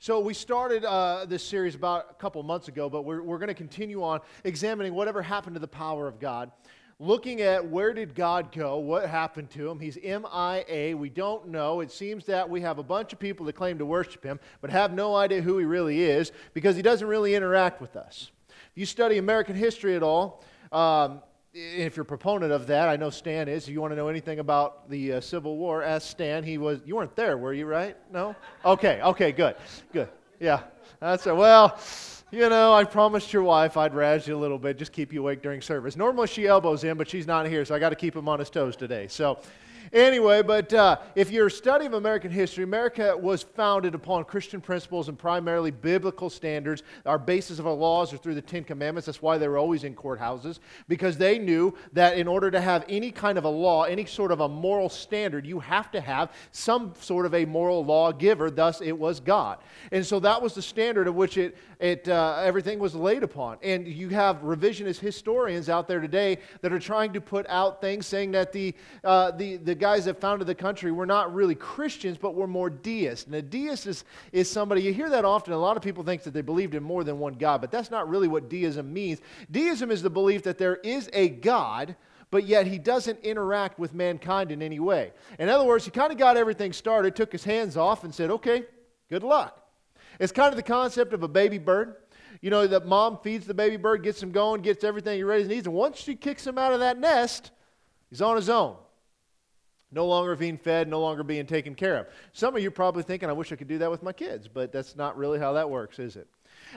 So, 0.00 0.20
we 0.20 0.32
started 0.32 0.84
uh, 0.84 1.24
this 1.24 1.42
series 1.42 1.74
about 1.74 2.06
a 2.12 2.14
couple 2.14 2.40
months 2.44 2.68
ago, 2.68 2.88
but 2.88 3.02
we're, 3.02 3.20
we're 3.20 3.38
going 3.38 3.48
to 3.48 3.54
continue 3.54 4.04
on 4.04 4.20
examining 4.44 4.94
whatever 4.94 5.20
happened 5.22 5.56
to 5.56 5.60
the 5.60 5.66
power 5.66 6.06
of 6.06 6.20
God, 6.20 6.52
looking 7.00 7.40
at 7.40 7.68
where 7.68 7.92
did 7.92 8.14
God 8.14 8.52
go, 8.52 8.78
what 8.78 9.08
happened 9.08 9.50
to 9.50 9.68
him. 9.68 9.80
He's 9.80 9.96
MIA. 9.96 10.96
We 10.96 11.10
don't 11.10 11.48
know. 11.48 11.80
It 11.80 11.90
seems 11.90 12.26
that 12.26 12.48
we 12.48 12.60
have 12.60 12.78
a 12.78 12.82
bunch 12.84 13.12
of 13.12 13.18
people 13.18 13.44
that 13.46 13.56
claim 13.56 13.76
to 13.78 13.84
worship 13.84 14.22
him, 14.22 14.38
but 14.60 14.70
have 14.70 14.92
no 14.92 15.16
idea 15.16 15.42
who 15.42 15.58
he 15.58 15.64
really 15.64 16.04
is 16.04 16.30
because 16.54 16.76
he 16.76 16.82
doesn't 16.82 17.08
really 17.08 17.34
interact 17.34 17.80
with 17.80 17.96
us. 17.96 18.30
If 18.70 18.78
you 18.78 18.86
study 18.86 19.18
American 19.18 19.56
history 19.56 19.96
at 19.96 20.04
all, 20.04 20.44
um, 20.70 21.22
if 21.58 21.96
you're 21.96 22.02
a 22.02 22.06
proponent 22.06 22.52
of 22.52 22.66
that, 22.68 22.88
I 22.88 22.96
know 22.96 23.10
Stan 23.10 23.48
is. 23.48 23.64
If 23.64 23.70
you 23.72 23.80
want 23.80 23.92
to 23.92 23.96
know 23.96 24.08
anything 24.08 24.38
about 24.38 24.88
the 24.88 25.14
uh, 25.14 25.20
Civil 25.20 25.56
War, 25.56 25.82
ask 25.82 26.08
Stan. 26.08 26.44
He 26.44 26.58
was. 26.58 26.80
You 26.84 26.96
weren't 26.96 27.16
there, 27.16 27.36
were 27.36 27.52
you? 27.52 27.66
Right? 27.66 27.96
No. 28.12 28.36
Okay. 28.64 29.00
Okay. 29.02 29.32
Good. 29.32 29.56
Good. 29.92 30.08
Yeah. 30.40 30.60
That's 31.00 31.26
it. 31.26 31.36
Well, 31.36 31.78
you 32.30 32.48
know, 32.48 32.74
I 32.74 32.84
promised 32.84 33.32
your 33.32 33.42
wife 33.42 33.76
I'd 33.76 33.94
razz 33.94 34.26
you 34.28 34.36
a 34.36 34.38
little 34.38 34.58
bit, 34.58 34.78
just 34.78 34.92
keep 34.92 35.12
you 35.12 35.20
awake 35.20 35.42
during 35.42 35.60
service. 35.60 35.96
Normally 35.96 36.26
she 36.26 36.46
elbows 36.46 36.84
in, 36.84 36.96
but 36.96 37.08
she's 37.08 37.26
not 37.26 37.46
here, 37.46 37.64
so 37.64 37.74
I 37.74 37.78
got 37.78 37.90
to 37.90 37.96
keep 37.96 38.14
him 38.14 38.28
on 38.28 38.38
his 38.38 38.50
toes 38.50 38.76
today. 38.76 39.08
So. 39.08 39.38
Anyway, 39.92 40.42
but 40.42 40.72
uh, 40.72 40.96
if 41.14 41.30
you're 41.30 41.50
studying 41.50 41.94
American 41.94 42.30
history, 42.30 42.64
America 42.64 43.16
was 43.16 43.42
founded 43.42 43.94
upon 43.94 44.24
Christian 44.24 44.60
principles 44.60 45.08
and 45.08 45.18
primarily 45.18 45.70
biblical 45.70 46.30
standards. 46.30 46.82
Our 47.06 47.18
basis 47.18 47.58
of 47.58 47.66
our 47.66 47.72
laws 47.72 48.12
are 48.12 48.16
through 48.16 48.34
the 48.34 48.42
Ten 48.42 48.64
Commandments. 48.64 49.06
That's 49.06 49.22
why 49.22 49.38
they 49.38 49.48
were 49.48 49.58
always 49.58 49.84
in 49.84 49.94
courthouses, 49.94 50.58
because 50.88 51.16
they 51.16 51.38
knew 51.38 51.74
that 51.92 52.18
in 52.18 52.28
order 52.28 52.50
to 52.50 52.60
have 52.60 52.84
any 52.88 53.10
kind 53.10 53.38
of 53.38 53.44
a 53.44 53.48
law, 53.48 53.84
any 53.84 54.04
sort 54.04 54.32
of 54.32 54.40
a 54.40 54.48
moral 54.48 54.88
standard, 54.88 55.46
you 55.46 55.60
have 55.60 55.90
to 55.92 56.00
have 56.00 56.32
some 56.52 56.92
sort 57.00 57.26
of 57.26 57.34
a 57.34 57.44
moral 57.44 57.84
lawgiver. 57.84 58.50
Thus, 58.50 58.80
it 58.80 58.96
was 58.96 59.20
God. 59.20 59.58
And 59.92 60.04
so 60.04 60.20
that 60.20 60.40
was 60.40 60.54
the 60.54 60.62
standard 60.62 61.08
of 61.08 61.14
which 61.14 61.36
it, 61.36 61.56
it, 61.80 62.08
uh, 62.08 62.42
everything 62.44 62.78
was 62.78 62.94
laid 62.94 63.22
upon. 63.22 63.58
And 63.62 63.86
you 63.86 64.08
have 64.10 64.38
revisionist 64.42 64.98
historians 64.98 65.68
out 65.68 65.88
there 65.88 66.00
today 66.00 66.38
that 66.60 66.72
are 66.72 66.78
trying 66.78 67.12
to 67.12 67.20
put 67.20 67.46
out 67.48 67.80
things 67.80 68.06
saying 68.06 68.32
that 68.32 68.52
the, 68.52 68.74
uh, 69.04 69.30
the, 69.32 69.56
the 69.56 69.74
guys 69.78 70.04
that 70.04 70.20
founded 70.20 70.46
the 70.46 70.54
country 70.54 70.92
were 70.92 71.06
not 71.06 71.32
really 71.34 71.54
Christians, 71.54 72.18
but 72.18 72.34
were 72.34 72.46
more 72.46 72.70
deists. 72.70 73.26
And 73.26 73.34
a 73.34 73.42
deist 73.42 73.86
is, 73.86 74.04
is 74.32 74.50
somebody, 74.50 74.82
you 74.82 74.92
hear 74.92 75.10
that 75.10 75.24
often. 75.24 75.52
A 75.52 75.58
lot 75.58 75.76
of 75.76 75.82
people 75.82 76.04
think 76.04 76.22
that 76.24 76.32
they 76.32 76.42
believed 76.42 76.74
in 76.74 76.82
more 76.82 77.04
than 77.04 77.18
one 77.18 77.34
God, 77.34 77.60
but 77.60 77.70
that's 77.70 77.90
not 77.90 78.08
really 78.08 78.28
what 78.28 78.48
deism 78.48 78.92
means. 78.92 79.20
Deism 79.50 79.90
is 79.90 80.02
the 80.02 80.10
belief 80.10 80.42
that 80.42 80.58
there 80.58 80.76
is 80.76 81.08
a 81.12 81.28
God 81.28 81.96
but 82.30 82.46
yet 82.46 82.66
he 82.66 82.78
doesn't 82.78 83.18
interact 83.20 83.78
with 83.78 83.94
mankind 83.94 84.52
in 84.52 84.62
any 84.62 84.78
way. 84.78 85.12
In 85.38 85.48
other 85.48 85.64
words, 85.64 85.84
he 85.84 85.90
kind 85.90 86.12
of 86.12 86.18
got 86.18 86.36
everything 86.36 86.72
started, 86.72 87.16
took 87.16 87.32
his 87.32 87.44
hands 87.44 87.76
off, 87.76 88.04
and 88.04 88.14
said, 88.14 88.30
okay, 88.30 88.64
good 89.08 89.22
luck. 89.22 89.66
It's 90.20 90.32
kind 90.32 90.50
of 90.50 90.56
the 90.56 90.62
concept 90.62 91.12
of 91.12 91.22
a 91.22 91.28
baby 91.28 91.58
bird. 91.58 91.96
You 92.40 92.50
know, 92.50 92.66
that 92.66 92.86
mom 92.86 93.18
feeds 93.22 93.46
the 93.46 93.54
baby 93.54 93.76
bird, 93.76 94.02
gets 94.02 94.22
him 94.22 94.30
going, 94.30 94.62
gets 94.62 94.84
everything 94.84 95.16
he 95.16 95.22
ready 95.24 95.44
needs, 95.44 95.66
and 95.66 95.74
once 95.74 95.98
she 95.98 96.14
kicks 96.14 96.46
him 96.46 96.58
out 96.58 96.72
of 96.72 96.80
that 96.80 96.98
nest, 96.98 97.50
he's 98.10 98.22
on 98.22 98.36
his 98.36 98.48
own. 98.48 98.76
No 99.90 100.06
longer 100.06 100.36
being 100.36 100.58
fed, 100.58 100.88
no 100.88 101.00
longer 101.00 101.22
being 101.22 101.46
taken 101.46 101.74
care 101.74 101.96
of. 101.96 102.06
Some 102.32 102.54
of 102.54 102.62
you 102.62 102.70
probably 102.70 103.02
thinking, 103.02 103.28
I 103.28 103.32
wish 103.32 103.52
I 103.52 103.56
could 103.56 103.68
do 103.68 103.78
that 103.78 103.90
with 103.90 104.02
my 104.02 104.12
kids, 104.12 104.46
but 104.46 104.70
that's 104.70 104.96
not 104.96 105.16
really 105.16 105.38
how 105.38 105.54
that 105.54 105.70
works, 105.70 105.98
is 105.98 106.16
it? 106.16 106.28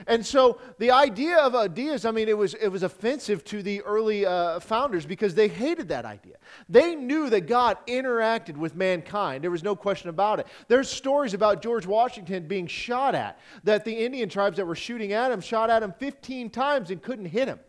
And 0.06 0.24
so 0.24 0.58
the 0.78 0.90
idea 0.90 1.36
of 1.38 1.54
ideas, 1.54 2.04
I 2.04 2.10
mean, 2.10 2.28
it 2.28 2.36
was, 2.36 2.54
it 2.54 2.68
was 2.68 2.82
offensive 2.82 3.44
to 3.46 3.62
the 3.62 3.82
early 3.82 4.24
uh, 4.24 4.60
founders 4.60 5.04
because 5.04 5.34
they 5.34 5.48
hated 5.48 5.88
that 5.88 6.04
idea. 6.04 6.36
They 6.68 6.94
knew 6.94 7.28
that 7.30 7.46
God 7.46 7.76
interacted 7.86 8.56
with 8.56 8.74
mankind. 8.74 9.44
There 9.44 9.50
was 9.50 9.62
no 9.62 9.76
question 9.76 10.08
about 10.08 10.40
it. 10.40 10.46
There's 10.68 10.88
stories 10.88 11.34
about 11.34 11.62
George 11.62 11.86
Washington 11.86 12.48
being 12.48 12.66
shot 12.66 13.14
at, 13.14 13.38
that 13.64 13.84
the 13.84 13.92
Indian 13.92 14.28
tribes 14.28 14.56
that 14.56 14.66
were 14.66 14.74
shooting 14.74 15.12
at 15.12 15.30
him 15.30 15.40
shot 15.40 15.68
at 15.68 15.82
him 15.82 15.92
15 15.98 16.50
times 16.50 16.90
and 16.90 17.02
couldn't 17.02 17.26
hit 17.26 17.48
him. 17.48 17.60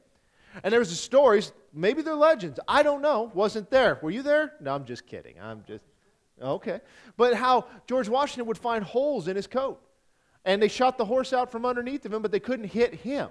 And 0.63 0.71
there 0.71 0.79
was 0.79 0.91
a 0.91 0.95
stories, 0.95 1.51
maybe 1.73 2.01
they're 2.01 2.15
legends. 2.15 2.59
I 2.67 2.83
don't 2.83 3.01
know. 3.01 3.31
Wasn't 3.33 3.69
there. 3.69 3.99
Were 4.01 4.11
you 4.11 4.21
there? 4.21 4.53
No, 4.61 4.75
I'm 4.75 4.85
just 4.85 5.05
kidding. 5.05 5.35
I'm 5.41 5.63
just 5.67 5.83
okay. 6.41 6.81
But 7.17 7.33
how 7.33 7.65
George 7.87 8.09
Washington 8.09 8.47
would 8.47 8.57
find 8.57 8.83
holes 8.83 9.27
in 9.27 9.35
his 9.35 9.47
coat. 9.47 9.81
And 10.45 10.61
they 10.61 10.67
shot 10.67 10.97
the 10.97 11.05
horse 11.05 11.31
out 11.31 11.51
from 11.51 11.65
underneath 11.65 12.05
of 12.05 12.13
him, 12.13 12.21
but 12.21 12.31
they 12.31 12.39
couldn't 12.39 12.67
hit 12.67 12.93
him. 12.93 13.29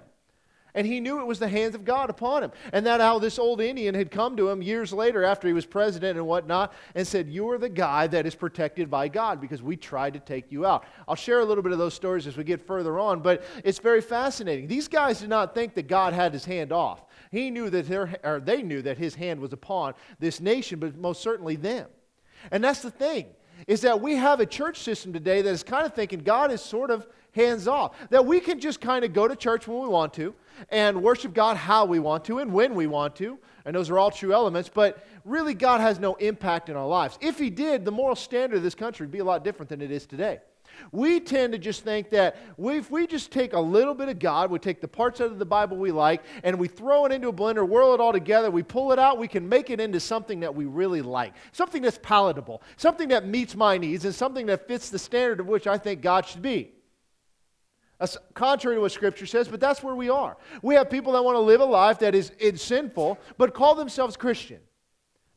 And 0.75 0.87
he 0.87 1.01
knew 1.01 1.21
it 1.21 1.27
was 1.27 1.39
the 1.39 1.49
hands 1.49 1.75
of 1.75 1.85
God 1.85 2.09
upon 2.09 2.43
him. 2.43 2.53
And 2.73 2.87
that 2.87 3.01
how 3.01 3.19
this 3.19 3.39
old 3.39 3.61
Indian 3.61 3.95
had 3.95 4.11
come 4.11 4.37
to 4.39 4.49
him 4.49 4.63
years 4.63 4.91
later 4.91 5.23
after 5.23 5.47
he 5.47 5.53
was 5.53 5.67
president 5.67 6.17
and 6.17 6.27
whatnot 6.27 6.73
and 6.95 7.07
said, 7.07 7.29
You 7.29 7.51
are 7.51 7.59
the 7.59 7.69
guy 7.69 8.07
that 8.07 8.25
is 8.25 8.35
protected 8.35 8.91
by 8.91 9.09
God 9.09 9.39
because 9.39 9.63
we 9.63 9.77
tried 9.77 10.15
to 10.15 10.21
take 10.21 10.51
you 10.51 10.65
out. 10.65 10.85
I'll 11.07 11.15
share 11.15 11.41
a 11.41 11.45
little 11.45 11.63
bit 11.63 11.73
of 11.73 11.79
those 11.79 11.93
stories 11.93 12.27
as 12.27 12.39
we 12.39 12.45
get 12.45 12.67
further 12.67 12.99
on, 12.99 13.21
but 13.21 13.45
it's 13.65 13.81
very 13.81 14.01
fascinating. 14.01 14.67
These 14.67 14.89
guys 14.89 15.21
did 15.21 15.29
not 15.29 15.55
think 15.55 15.75
that 15.75 15.89
God 15.89 16.15
had 16.15 16.33
his 16.33 16.47
hand 16.47 16.73
off. 16.73 17.05
He 17.33 17.51
knew 17.51 17.71
that 17.71 17.89
their, 17.89 18.21
or 18.23 18.41
they 18.41 18.63
knew 18.63 18.83
that 18.83 18.99
his 18.99 19.15
hand 19.15 19.41
was 19.41 19.55
upon 19.55 19.95
this 20.21 20.39
nation, 20.39 20.79
but 20.79 20.97
most 20.97 21.23
certainly 21.23 21.57
them. 21.57 21.89
And 22.51 22.63
that's 22.63 22.83
the 22.83 22.91
thing, 22.91 23.27
is 23.67 23.81
that 23.81 24.01
we 24.01 24.17
have 24.17 24.39
a 24.39 24.47
church 24.47 24.81
system 24.81 25.15
today 25.15 25.41
that 25.41 25.49
is 25.49 25.63
kind 25.63 25.87
of 25.87 25.95
thinking 25.95 26.21
God 26.21 26.53
is 26.53 26.61
sort 26.61 26.91
of 26.91 27.07
hands 27.35 27.67
off. 27.67 27.97
That 28.11 28.27
we 28.27 28.39
can 28.39 28.61
just 28.61 28.83
kind 28.83 29.03
of 29.03 29.15
go 29.15 29.27
to 29.27 29.35
church 29.35 29.67
when 29.67 29.81
we 29.81 29.89
want 29.89 30.13
to 30.15 30.35
and 30.69 31.03
worship 31.03 31.33
God 31.33 31.57
how 31.57 31.87
we 31.87 31.99
want 31.99 32.27
to 32.27 32.39
and 32.39 32.53
when 32.53 32.75
we 32.75 32.87
want 32.87 33.17
to. 33.17 33.39
And 33.65 33.75
those 33.75 33.89
are 33.89 33.99
all 33.99 34.11
true 34.11 34.35
elements, 34.35 34.69
but 34.69 35.07
really 35.25 35.55
God 35.55 35.81
has 35.81 35.99
no 35.99 36.15
impact 36.17 36.69
in 36.69 36.77
our 36.77 36.87
lives. 36.87 37.19
If 37.23 37.39
He 37.39 37.49
did, 37.49 37.87
the 37.87 37.93
moral 37.93 38.17
standard 38.17 38.59
of 38.59 38.63
this 38.63 38.75
country 38.75 39.07
would 39.07 39.13
be 39.13 39.21
a 39.21 39.25
lot 39.25 39.43
different 39.43 39.71
than 39.71 39.81
it 39.81 39.91
is 39.91 40.05
today. 40.05 40.41
We 40.91 41.21
tend 41.21 41.53
to 41.53 41.59
just 41.59 41.85
think 41.85 42.11
that 42.11 42.37
we, 42.57 42.79
if 42.79 42.91
we 42.91 43.07
just 43.07 43.31
take 43.31 43.53
a 43.53 43.61
little 43.61 43.95
bit 43.95 44.09
of 44.09 44.19
God, 44.19 44.51
we 44.51 44.59
take 44.59 44.81
the 44.81 44.89
parts 44.89 45.21
out 45.21 45.31
of 45.31 45.39
the 45.39 45.47
Bible 45.47 45.77
we 45.77 45.93
like, 45.93 46.23
and 46.43 46.59
we 46.59 46.69
throw 46.69 47.07
it 47.07 47.13
into 47.13 47.29
a 47.29 47.33
blender, 47.33 47.67
whirl 47.67 47.95
it 47.95 48.01
all 48.01 48.13
together, 48.13 48.51
we 48.51 48.63
pull 48.63 48.93
it 48.93 48.99
out, 48.99 49.19
we 49.19 49.29
can 49.29 49.49
make 49.49 49.71
it 49.71 49.81
into 49.81 50.01
something 50.01 50.41
that 50.41 50.55
we 50.55 50.65
really 50.65 51.03
like, 51.03 51.35
something 51.53 51.83
that's 51.83 51.99
palatable, 52.03 52.63
something 52.77 53.09
that 53.09 53.27
meets 53.27 53.55
my 53.55 53.79
needs, 53.79 54.05
and 54.05 54.15
something 54.15 54.47
that 54.47 54.67
fits 54.67 54.91
the 54.91 54.99
standard 54.99 55.39
of 55.39 55.47
which 55.47 55.67
I 55.67 55.79
think 55.79 56.01
God 56.01 56.27
should 56.27 56.43
be. 56.43 56.73
Contrary 58.35 58.77
to 58.77 58.81
what 58.81 58.91
Scripture 58.91 59.27
says, 59.27 59.47
but 59.47 59.61
that's 59.61 59.83
where 59.83 59.95
we 59.95 60.09
are. 60.09 60.37
We 60.61 60.75
have 60.75 60.91
people 60.91 61.13
that 61.13 61.23
want 61.23 61.37
to 61.37 61.41
live 61.41 61.61
a 61.61 61.65
life 61.65 62.01
that 62.01 62.17
is, 62.17 62.31
is 62.41 62.61
sinful, 62.61 63.19
but 63.39 63.55
call 63.55 63.77
themselves 63.77 64.17
Christian. 64.17 64.59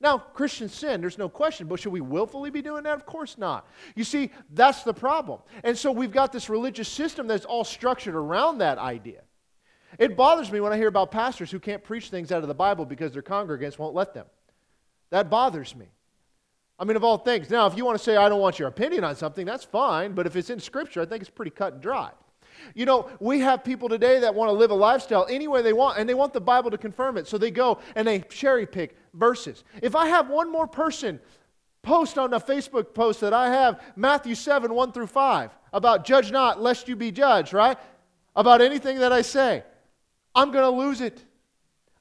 Now, 0.05 0.19
Christian 0.19 0.69
sin, 0.69 1.01
there's 1.01 1.17
no 1.17 1.27
question, 1.27 1.65
but 1.65 1.79
should 1.79 1.91
we 1.91 1.99
willfully 1.99 2.51
be 2.51 2.61
doing 2.61 2.83
that? 2.83 2.93
Of 2.93 3.07
course 3.07 3.39
not. 3.39 3.67
You 3.95 4.03
see, 4.03 4.29
that's 4.51 4.83
the 4.83 4.93
problem. 4.93 5.39
And 5.63 5.75
so 5.75 5.91
we've 5.91 6.11
got 6.11 6.31
this 6.31 6.47
religious 6.47 6.87
system 6.87 7.25
that's 7.25 7.43
all 7.43 7.63
structured 7.63 8.13
around 8.13 8.59
that 8.59 8.77
idea. 8.77 9.21
It 9.97 10.15
bothers 10.15 10.51
me 10.51 10.59
when 10.59 10.71
I 10.71 10.77
hear 10.77 10.89
about 10.89 11.09
pastors 11.09 11.49
who 11.49 11.59
can't 11.59 11.83
preach 11.83 12.11
things 12.11 12.31
out 12.31 12.43
of 12.43 12.47
the 12.47 12.53
Bible 12.53 12.85
because 12.85 13.13
their 13.13 13.23
congregants 13.23 13.79
won't 13.79 13.95
let 13.95 14.13
them. 14.13 14.27
That 15.09 15.31
bothers 15.31 15.75
me. 15.75 15.87
I 16.77 16.85
mean, 16.85 16.97
of 16.97 17.03
all 17.03 17.17
things. 17.17 17.49
Now, 17.49 17.65
if 17.65 17.75
you 17.75 17.83
want 17.83 17.97
to 17.97 18.03
say, 18.03 18.15
I 18.15 18.29
don't 18.29 18.41
want 18.41 18.59
your 18.59 18.67
opinion 18.67 19.03
on 19.03 19.15
something, 19.15 19.43
that's 19.43 19.63
fine, 19.63 20.13
but 20.13 20.27
if 20.27 20.35
it's 20.35 20.51
in 20.51 20.59
Scripture, 20.59 21.01
I 21.01 21.05
think 21.05 21.21
it's 21.21 21.31
pretty 21.31 21.49
cut 21.49 21.73
and 21.73 21.81
dry. 21.81 22.11
You 22.73 22.85
know, 22.85 23.09
we 23.19 23.39
have 23.41 23.63
people 23.63 23.89
today 23.89 24.19
that 24.19 24.33
want 24.33 24.49
to 24.49 24.53
live 24.53 24.71
a 24.71 24.75
lifestyle 24.75 25.27
any 25.29 25.47
way 25.47 25.61
they 25.61 25.73
want, 25.73 25.97
and 25.97 26.09
they 26.09 26.13
want 26.13 26.33
the 26.33 26.41
Bible 26.41 26.71
to 26.71 26.77
confirm 26.77 27.17
it. 27.17 27.27
So 27.27 27.37
they 27.37 27.51
go 27.51 27.79
and 27.95 28.07
they 28.07 28.19
cherry 28.19 28.65
pick 28.65 28.97
verses. 29.13 29.63
If 29.81 29.95
I 29.95 30.07
have 30.07 30.29
one 30.29 30.51
more 30.51 30.67
person 30.67 31.19
post 31.81 32.17
on 32.17 32.33
a 32.33 32.39
Facebook 32.39 32.93
post 32.93 33.21
that 33.21 33.33
I 33.33 33.49
have 33.49 33.81
Matthew 33.95 34.35
7, 34.35 34.73
1 34.73 34.91
through 34.91 35.07
5, 35.07 35.51
about 35.71 36.05
judge 36.05 36.31
not 36.31 36.61
lest 36.61 36.87
you 36.87 36.95
be 36.95 37.11
judged, 37.11 37.53
right? 37.53 37.77
About 38.35 38.61
anything 38.61 38.99
that 38.99 39.13
I 39.13 39.21
say, 39.21 39.63
I'm 40.33 40.51
going 40.51 40.63
to 40.63 40.69
lose 40.69 41.01
it. 41.01 41.23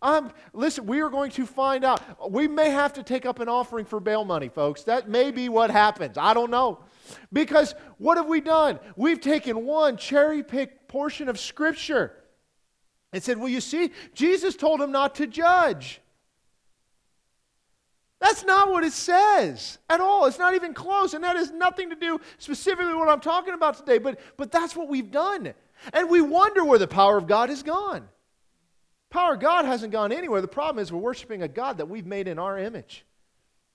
I'm, 0.01 0.33
listen, 0.53 0.85
we 0.87 1.01
are 1.01 1.09
going 1.09 1.31
to 1.33 1.47
find 1.47 1.85
out. 1.85 2.31
We 2.31 2.47
may 2.47 2.71
have 2.71 2.93
to 2.95 3.03
take 3.03 3.25
up 3.25 3.41
an 3.41 3.49
offering 3.49 3.87
for 3.87 4.01
bail 4.01 4.25
money, 4.25 4.49
folks. 4.49 4.83
That 4.85 5.09
may 5.09 5.31
be 5.31 5.49
what 5.49 5.71
happens. 5.71 6.19
I 6.19 6.35
don't 6.35 6.51
know. 6.51 6.81
Because 7.32 7.75
what 7.98 8.16
have 8.16 8.26
we 8.26 8.41
done? 8.41 8.78
We've 8.97 9.20
taken 9.20 9.65
one 9.65 9.97
cherry 9.97 10.42
picked 10.42 10.89
portion 10.89 11.28
of 11.28 11.39
Scripture 11.39 12.12
and 13.12 13.22
said, 13.22 13.39
Well, 13.39 13.48
you 13.48 13.60
see, 13.60 13.91
Jesus 14.15 14.56
told 14.56 14.80
him 14.80 14.92
not 14.92 15.16
to 15.16 15.27
judge. 15.27 16.01
That's 18.21 18.45
not 18.45 18.71
what 18.71 18.84
it 18.84 18.92
says 18.92 19.78
at 19.91 20.01
all. 20.01 20.24
It's 20.24 20.39
not 20.39 20.54
even 20.54 20.72
close. 20.72 21.12
And 21.12 21.24
that 21.24 21.36
has 21.36 21.51
nothing 21.51 21.91
to 21.91 21.97
do 21.97 22.21
specifically 22.39 22.86
with 22.86 22.97
what 22.97 23.10
I'm 23.10 23.21
talking 23.21 23.53
about 23.53 23.77
today. 23.77 23.98
But, 23.98 24.18
but 24.39 24.50
that's 24.50 24.74
what 24.74 24.89
we've 24.89 25.10
done. 25.10 25.53
And 25.92 26.09
we 26.09 26.22
wonder 26.22 26.65
where 26.65 26.78
the 26.78 26.86
power 26.86 27.18
of 27.18 27.27
God 27.27 27.50
has 27.50 27.62
gone. 27.62 28.09
Power 29.10 29.34
of 29.34 29.41
God 29.41 29.66
hasn't 29.66 29.92
gone 29.92 30.10
anywhere. 30.10 30.41
The 30.41 30.48
problem 30.48 30.83
is 30.83 30.91
we're 30.91 31.00
worshiping 31.00 31.42
a 31.42 31.48
God 31.48 31.78
that 31.78 31.89
we've 31.89 32.07
made 32.07 32.27
in 32.27 32.39
our 32.39 32.59
image. 32.59 33.04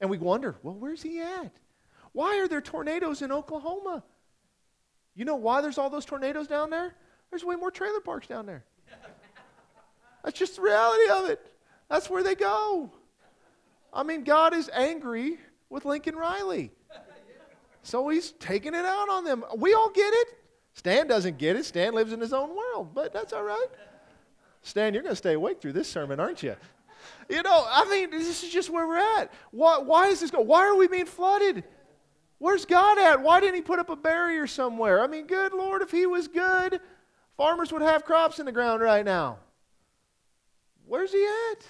And 0.02 0.10
we 0.10 0.18
wonder, 0.18 0.56
well, 0.64 0.76
where's 0.76 1.04
he 1.04 1.22
at? 1.22 1.54
Why 2.14 2.40
are 2.40 2.48
there 2.48 2.62
tornadoes 2.62 3.22
in 3.22 3.32
Oklahoma? 3.32 4.04
You 5.16 5.26
know 5.26 5.36
why 5.36 5.62
there's 5.62 5.78
all 5.78 5.90
those 5.90 6.06
tornadoes 6.06 6.48
down 6.48 6.70
there? 6.70 6.96
There's 7.30 7.44
way 7.44 7.56
more 7.56 7.72
trailer 7.72 8.00
parks 8.00 8.28
down 8.28 8.46
there. 8.46 8.64
That's 10.24 10.38
just 10.38 10.56
the 10.56 10.62
reality 10.62 11.10
of 11.12 11.30
it. 11.30 11.46
That's 11.90 12.10
where 12.10 12.24
they 12.24 12.36
go. 12.36 12.92
I 13.94 14.04
mean, 14.04 14.24
God 14.24 14.54
is 14.54 14.70
angry 14.74 15.38
with 15.70 15.86
Lincoln 15.86 16.16
Riley. 16.16 16.72
So 17.84 18.08
he's 18.10 18.32
taking 18.34 18.74
it 18.74 18.86
out 18.86 19.10
on 19.10 19.24
them. 19.24 19.44
We 19.58 19.74
all 19.74 19.90
get 19.90 20.14
it. 20.14 20.28
Stan 20.74 21.08
doesn't 21.08 21.38
get 21.38 21.56
it. 21.56 21.66
Stan 21.66 21.94
lives 21.94 22.14
in 22.14 22.20
his 22.20 22.34
own 22.34 22.56
world, 22.56 22.94
but 22.94 23.14
that's 23.14 23.34
all 23.34 23.44
right. 23.44 23.68
Stan, 24.62 24.94
you're 24.94 25.04
going 25.04 25.14
to 25.14 25.18
stay 25.18 25.34
awake 25.34 25.62
through 25.62 25.74
this 25.74 25.88
sermon, 25.88 26.20
aren't 26.20 26.44
you? 26.44 26.56
You 27.30 27.42
know, 27.44 27.66
I 27.70 27.90
mean, 27.90 28.12
this 28.12 28.44
is 28.44 28.50
just 28.50 28.70
where 28.70 28.88
we're 28.88 28.98
at. 28.98 29.32
Why, 29.52 29.78
why 29.80 30.08
is 30.08 30.20
this 30.20 30.32
going? 30.32 30.48
Why 30.48 30.68
are 30.68 30.76
we 30.76 30.88
being 30.88 31.06
flooded? 31.06 31.64
Where's 32.40 32.66
God 32.66 32.98
at? 32.98 33.22
Why 33.22 33.40
didn't 33.40 33.56
He 33.56 33.62
put 33.62 33.80
up 33.80 33.90
a 33.90 33.96
barrier 33.96 34.48
somewhere? 34.48 35.02
I 35.02 35.08
mean, 35.08 35.28
good 35.28 35.54
Lord, 35.54 35.82
if 35.82 35.92
He 35.92 36.06
was 36.06 36.28
good, 36.28 36.80
farmers 37.38 37.72
would 37.72 37.82
have 37.82 38.06
crops 38.06 38.40
in 38.40 38.46
the 38.46 38.52
ground 38.52 38.82
right 38.82 39.06
now. 39.06 39.38
Where's 40.86 41.12
He 41.12 41.24
at? 41.52 41.64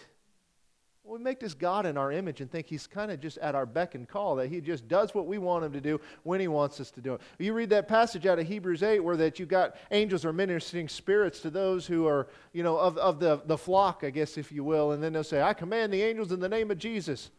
we 1.10 1.18
make 1.18 1.39
this 1.39 1.54
God 1.54 1.86
in 1.86 1.98
our 1.98 2.12
image 2.12 2.39
and 2.39 2.51
think 2.51 2.68
he's 2.68 2.86
kind 2.86 3.10
of 3.12 3.19
just 3.19 3.38
at 3.39 3.56
our 3.56 3.66
beck 3.66 3.95
and 3.95 4.07
call, 4.07 4.36
that 4.36 4.48
he 4.48 4.62
just 4.62 4.88
does 4.88 5.16
what 5.16 5.25
we 5.25 5.38
want 5.38 5.66
him 5.66 5.74
to 5.74 5.81
do 5.81 6.00
when 6.24 6.39
he 6.39 6.48
wants 6.48 6.80
us 6.80 6.92
to 6.92 7.01
do 7.01 7.15
it. 7.15 7.22
You 7.39 7.54
read 7.54 7.69
that 7.72 7.88
passage 7.88 8.25
out 8.27 8.38
of 8.38 8.48
Hebrews 8.48 8.83
8 8.83 9.00
where 9.00 9.18
that 9.18 9.39
you 9.39 9.45
got 9.45 9.75
angels 9.92 10.24
are 10.24 10.33
ministering 10.33 10.88
spirits 10.88 11.39
to 11.42 11.50
those 11.50 11.88
who 11.88 12.07
are, 12.07 12.27
you 12.54 12.63
know, 12.63 12.77
of, 12.77 12.98
of 12.98 13.19
the, 13.19 13.42
the 13.45 13.57
flock, 13.57 14.04
I 14.04 14.12
guess, 14.12 14.38
if 14.38 14.51
you 14.51 14.63
will. 14.63 14.92
And 14.92 15.01
then 15.01 15.13
they'll 15.13 15.24
say, 15.24 15.42
I 15.42 15.54
command 15.54 15.92
the 15.92 16.01
angels 16.01 16.31
in 16.31 16.39
the 16.39 16.50
name 16.50 16.69
of 16.69 16.77
Jesus. 16.77 17.31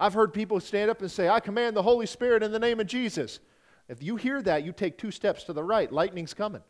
I've 0.00 0.14
heard 0.14 0.32
people 0.32 0.58
stand 0.60 0.90
up 0.90 1.02
and 1.02 1.10
say, 1.10 1.28
I 1.28 1.40
command 1.40 1.76
the 1.76 1.82
Holy 1.82 2.06
Spirit 2.06 2.42
in 2.42 2.50
the 2.50 2.58
name 2.58 2.80
of 2.80 2.86
Jesus. 2.86 3.38
If 3.86 4.02
you 4.02 4.16
hear 4.16 4.40
that, 4.42 4.64
you 4.64 4.72
take 4.72 4.96
two 4.96 5.10
steps 5.10 5.44
to 5.44 5.52
the 5.52 5.62
right. 5.62 5.92
Lightning's 5.92 6.32
coming. 6.32 6.62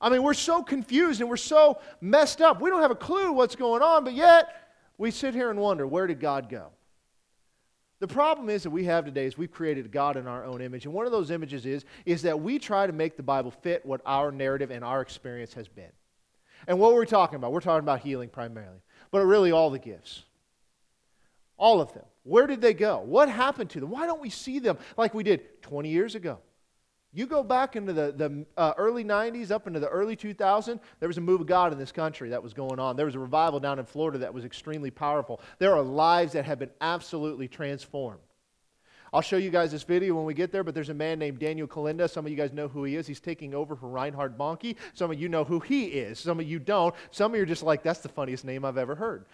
I 0.00 0.10
mean, 0.10 0.22
we're 0.22 0.34
so 0.34 0.62
confused 0.62 1.20
and 1.20 1.28
we're 1.28 1.38
so 1.38 1.80
messed 2.00 2.40
up. 2.40 2.60
We 2.60 2.70
don't 2.70 2.82
have 2.82 2.92
a 2.92 2.96
clue 2.96 3.32
what's 3.32 3.56
going 3.56 3.82
on, 3.82 4.04
but 4.04 4.12
yet 4.12 4.54
we 4.96 5.10
sit 5.10 5.34
here 5.34 5.50
and 5.50 5.58
wonder, 5.58 5.86
where 5.86 6.06
did 6.06 6.20
God 6.20 6.48
go? 6.48 6.68
The 7.98 8.06
problem 8.06 8.50
is 8.50 8.62
that 8.62 8.70
we 8.70 8.84
have 8.84 9.06
today 9.06 9.24
is 9.24 9.38
we've 9.38 9.50
created 9.50 9.90
God 9.90 10.16
in 10.16 10.26
our 10.26 10.44
own 10.44 10.60
image. 10.60 10.84
And 10.84 10.94
one 10.94 11.06
of 11.06 11.12
those 11.12 11.30
images 11.30 11.66
is, 11.66 11.84
is 12.04 12.22
that 12.22 12.40
we 12.40 12.58
try 12.58 12.86
to 12.86 12.92
make 12.92 13.16
the 13.16 13.22
Bible 13.22 13.50
fit 13.50 13.84
what 13.84 14.02
our 14.06 14.30
narrative 14.30 14.70
and 14.70 14.84
our 14.84 15.00
experience 15.00 15.54
has 15.54 15.66
been. 15.66 15.92
And 16.68 16.78
what 16.78 16.92
we're 16.92 17.06
talking 17.06 17.36
about, 17.36 17.52
we're 17.52 17.60
talking 17.60 17.84
about 17.84 18.00
healing 18.00 18.28
primarily, 18.28 18.82
but 19.10 19.24
really 19.24 19.50
all 19.50 19.70
the 19.70 19.78
gifts. 19.78 20.22
All 21.56 21.80
of 21.80 21.92
them. 21.94 22.04
Where 22.26 22.48
did 22.48 22.60
they 22.60 22.74
go? 22.74 22.98
What 22.98 23.28
happened 23.28 23.70
to 23.70 23.80
them? 23.80 23.88
Why 23.88 24.04
don't 24.04 24.20
we 24.20 24.30
see 24.30 24.58
them 24.58 24.78
like 24.96 25.14
we 25.14 25.22
did 25.22 25.62
20 25.62 25.88
years 25.88 26.16
ago? 26.16 26.40
You 27.12 27.26
go 27.26 27.44
back 27.44 27.76
into 27.76 27.92
the, 27.92 28.12
the 28.12 28.44
uh, 28.56 28.74
early 28.76 29.04
90s, 29.04 29.52
up 29.52 29.68
into 29.68 29.78
the 29.78 29.88
early 29.88 30.16
2000s, 30.16 30.80
there 30.98 31.08
was 31.08 31.18
a 31.18 31.20
move 31.20 31.40
of 31.40 31.46
God 31.46 31.72
in 31.72 31.78
this 31.78 31.92
country 31.92 32.28
that 32.30 32.42
was 32.42 32.52
going 32.52 32.80
on. 32.80 32.96
There 32.96 33.06
was 33.06 33.14
a 33.14 33.20
revival 33.20 33.60
down 33.60 33.78
in 33.78 33.86
Florida 33.86 34.18
that 34.18 34.34
was 34.34 34.44
extremely 34.44 34.90
powerful. 34.90 35.40
There 35.60 35.72
are 35.72 35.82
lives 35.82 36.32
that 36.32 36.44
have 36.44 36.58
been 36.58 36.72
absolutely 36.80 37.46
transformed. 37.46 38.20
I'll 39.12 39.22
show 39.22 39.36
you 39.36 39.50
guys 39.50 39.70
this 39.70 39.84
video 39.84 40.14
when 40.16 40.24
we 40.24 40.34
get 40.34 40.50
there, 40.50 40.64
but 40.64 40.74
there's 40.74 40.88
a 40.88 40.94
man 40.94 41.20
named 41.20 41.38
Daniel 41.38 41.68
Kolenda. 41.68 42.10
Some 42.10 42.26
of 42.26 42.30
you 42.30 42.36
guys 42.36 42.52
know 42.52 42.66
who 42.66 42.82
he 42.82 42.96
is. 42.96 43.06
He's 43.06 43.20
taking 43.20 43.54
over 43.54 43.76
for 43.76 43.88
Reinhard 43.88 44.36
Bonnke. 44.36 44.76
Some 44.94 45.12
of 45.12 45.18
you 45.18 45.28
know 45.28 45.44
who 45.44 45.60
he 45.60 45.84
is. 45.86 46.18
Some 46.18 46.40
of 46.40 46.46
you 46.46 46.58
don't. 46.58 46.94
Some 47.12 47.30
of 47.32 47.36
you 47.36 47.44
are 47.44 47.46
just 47.46 47.62
like, 47.62 47.84
that's 47.84 48.00
the 48.00 48.08
funniest 48.08 48.44
name 48.44 48.64
I've 48.64 48.78
ever 48.78 48.96
heard. 48.96 49.26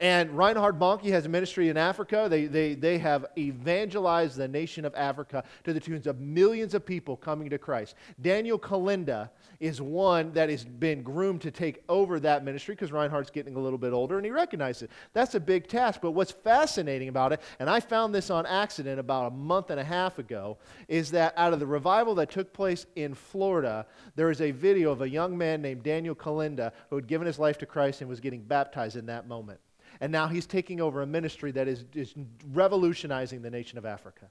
And 0.00 0.30
Reinhard 0.30 0.78
Bonnke 0.78 1.10
has 1.10 1.26
a 1.26 1.28
ministry 1.28 1.70
in 1.70 1.76
Africa. 1.76 2.28
They, 2.30 2.46
they, 2.46 2.74
they 2.74 2.98
have 2.98 3.26
evangelized 3.36 4.36
the 4.36 4.46
nation 4.46 4.84
of 4.84 4.94
Africa 4.94 5.42
to 5.64 5.72
the 5.72 5.80
tunes 5.80 6.06
of 6.06 6.20
millions 6.20 6.74
of 6.74 6.86
people 6.86 7.16
coming 7.16 7.50
to 7.50 7.58
Christ. 7.58 7.96
Daniel 8.20 8.60
Kolenda 8.60 9.30
is 9.58 9.82
one 9.82 10.32
that 10.34 10.50
has 10.50 10.64
been 10.64 11.02
groomed 11.02 11.40
to 11.40 11.50
take 11.50 11.82
over 11.88 12.20
that 12.20 12.44
ministry 12.44 12.76
because 12.76 12.92
Reinhard's 12.92 13.30
getting 13.30 13.56
a 13.56 13.58
little 13.58 13.78
bit 13.78 13.92
older 13.92 14.18
and 14.18 14.24
he 14.24 14.30
recognizes 14.30 14.82
it. 14.82 14.90
That's 15.14 15.34
a 15.34 15.40
big 15.40 15.66
task. 15.66 16.00
But 16.00 16.12
what's 16.12 16.30
fascinating 16.30 17.08
about 17.08 17.32
it, 17.32 17.40
and 17.58 17.68
I 17.68 17.80
found 17.80 18.14
this 18.14 18.30
on 18.30 18.46
accident 18.46 19.00
about 19.00 19.32
a 19.32 19.34
month 19.34 19.70
and 19.70 19.80
a 19.80 19.84
half 19.84 20.20
ago, 20.20 20.58
is 20.86 21.10
that 21.10 21.34
out 21.36 21.52
of 21.52 21.58
the 21.58 21.66
revival 21.66 22.14
that 22.16 22.30
took 22.30 22.52
place 22.52 22.86
in 22.94 23.14
Florida, 23.14 23.84
there 24.14 24.30
is 24.30 24.40
a 24.42 24.52
video 24.52 24.92
of 24.92 25.02
a 25.02 25.08
young 25.08 25.36
man 25.36 25.60
named 25.60 25.82
Daniel 25.82 26.14
Kolenda 26.14 26.70
who 26.88 26.94
had 26.94 27.08
given 27.08 27.26
his 27.26 27.40
life 27.40 27.58
to 27.58 27.66
Christ 27.66 28.00
and 28.00 28.08
was 28.08 28.20
getting 28.20 28.42
baptized 28.42 28.94
in 28.94 29.06
that 29.06 29.26
moment 29.26 29.58
and 30.00 30.12
now 30.12 30.28
he's 30.28 30.46
taking 30.46 30.80
over 30.80 31.02
a 31.02 31.06
ministry 31.06 31.50
that 31.52 31.68
is, 31.68 31.84
is 31.94 32.14
revolutionizing 32.52 33.42
the 33.42 33.50
nation 33.50 33.78
of 33.78 33.84
Africa. 33.84 34.26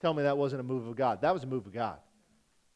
Tell 0.00 0.12
me 0.12 0.22
that 0.24 0.36
wasn't 0.36 0.60
a 0.60 0.64
move 0.64 0.86
of 0.86 0.96
God. 0.96 1.22
That 1.22 1.32
was 1.32 1.44
a 1.44 1.46
move 1.46 1.66
of 1.66 1.72
God. 1.72 1.98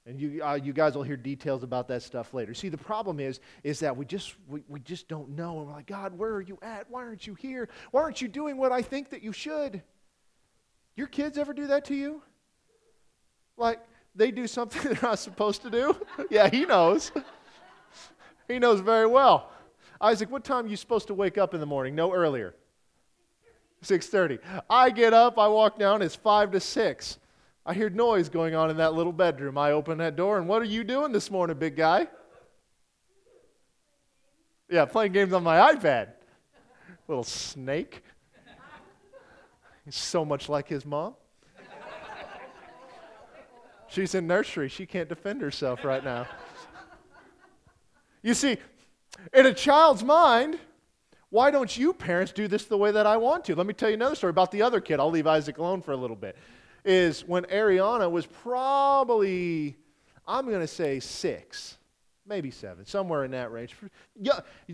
And 0.06 0.18
you, 0.18 0.42
uh, 0.42 0.54
you 0.54 0.72
guys 0.72 0.94
will 0.94 1.02
hear 1.02 1.18
details 1.18 1.62
about 1.62 1.88
that 1.88 2.02
stuff 2.02 2.32
later. 2.32 2.54
See, 2.54 2.70
the 2.70 2.78
problem 2.78 3.20
is, 3.20 3.40
is 3.62 3.80
that 3.80 3.94
we 3.94 4.06
just, 4.06 4.34
we, 4.48 4.62
we 4.66 4.80
just 4.80 5.06
don't 5.06 5.30
know. 5.36 5.58
And 5.58 5.66
we're 5.66 5.74
like, 5.74 5.86
God, 5.86 6.16
where 6.16 6.32
are 6.32 6.40
you 6.40 6.58
at? 6.62 6.88
Why 6.88 7.02
aren't 7.02 7.26
you 7.26 7.34
here? 7.34 7.68
Why 7.90 8.00
aren't 8.00 8.22
you 8.22 8.28
doing 8.28 8.56
what 8.56 8.72
I 8.72 8.80
think 8.80 9.10
that 9.10 9.22
you 9.22 9.32
should? 9.32 9.82
Your 10.96 11.08
kids 11.08 11.36
ever 11.36 11.52
do 11.52 11.66
that 11.66 11.84
to 11.86 11.94
you? 11.94 12.22
Like, 13.58 13.80
they 14.14 14.30
do 14.30 14.46
something 14.46 14.80
they're 14.84 14.98
not 15.02 15.18
supposed 15.18 15.60
to 15.62 15.70
do? 15.70 15.94
yeah, 16.30 16.48
he 16.48 16.64
knows. 16.64 17.12
he 18.48 18.58
knows 18.58 18.80
very 18.80 19.06
well. 19.06 19.50
Isaac, 20.00 20.30
what 20.30 20.44
time 20.44 20.66
are 20.66 20.68
you 20.68 20.76
supposed 20.76 21.08
to 21.08 21.14
wake 21.14 21.38
up 21.38 21.54
in 21.54 21.60
the 21.60 21.66
morning? 21.66 21.94
No 21.94 22.12
earlier. 22.12 22.54
6:30. 23.82 24.38
I 24.68 24.90
get 24.90 25.12
up, 25.12 25.38
I 25.38 25.48
walk 25.48 25.78
down, 25.78 26.02
it's 26.02 26.14
5 26.14 26.52
to 26.52 26.60
6. 26.60 27.18
I 27.66 27.74
hear 27.74 27.90
noise 27.90 28.28
going 28.28 28.54
on 28.54 28.70
in 28.70 28.76
that 28.78 28.94
little 28.94 29.12
bedroom. 29.12 29.58
I 29.58 29.72
open 29.72 29.98
that 29.98 30.16
door, 30.16 30.38
and 30.38 30.48
what 30.48 30.62
are 30.62 30.66
you 30.66 30.84
doing 30.84 31.12
this 31.12 31.30
morning, 31.30 31.58
big 31.58 31.76
guy? 31.76 32.08
Yeah, 34.70 34.84
playing 34.84 35.12
games 35.12 35.32
on 35.32 35.42
my 35.42 35.74
iPad. 35.74 36.08
Little 37.06 37.24
snake. 37.24 38.02
He's 39.84 39.96
so 39.96 40.24
much 40.24 40.48
like 40.48 40.68
his 40.68 40.84
mom. 40.84 41.14
She's 43.88 44.14
in 44.14 44.26
nursery. 44.26 44.68
She 44.68 44.84
can't 44.84 45.08
defend 45.08 45.40
herself 45.40 45.84
right 45.84 46.04
now. 46.04 46.26
You 48.22 48.34
see, 48.34 48.58
in 49.32 49.46
a 49.46 49.54
child's 49.54 50.04
mind, 50.04 50.58
why 51.30 51.50
don't 51.50 51.76
you 51.76 51.92
parents 51.92 52.32
do 52.32 52.48
this 52.48 52.64
the 52.64 52.78
way 52.78 52.90
that 52.90 53.06
I 53.06 53.16
want 53.16 53.44
to? 53.46 53.54
Let 53.54 53.66
me 53.66 53.74
tell 53.74 53.88
you 53.88 53.94
another 53.94 54.14
story 54.14 54.30
about 54.30 54.50
the 54.50 54.62
other 54.62 54.80
kid. 54.80 54.98
I'll 54.98 55.10
leave 55.10 55.26
Isaac 55.26 55.58
alone 55.58 55.82
for 55.82 55.92
a 55.92 55.96
little 55.96 56.16
bit. 56.16 56.36
Is 56.84 57.26
when 57.26 57.44
Ariana 57.44 58.10
was 58.10 58.24
probably, 58.24 59.76
I'm 60.26 60.46
going 60.46 60.60
to 60.60 60.66
say 60.66 61.00
six, 61.00 61.76
maybe 62.26 62.50
seven, 62.50 62.86
somewhere 62.86 63.24
in 63.24 63.30
that 63.32 63.52
range. 63.52 63.76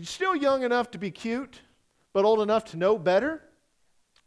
Still 0.01 0.35
young 0.35 0.63
enough 0.63 0.91
to 0.91 0.97
be 0.97 1.11
cute, 1.11 1.61
but 2.13 2.23
old 2.23 2.41
enough 2.41 2.63
to 2.65 2.77
know 2.77 2.97
better. 2.97 3.41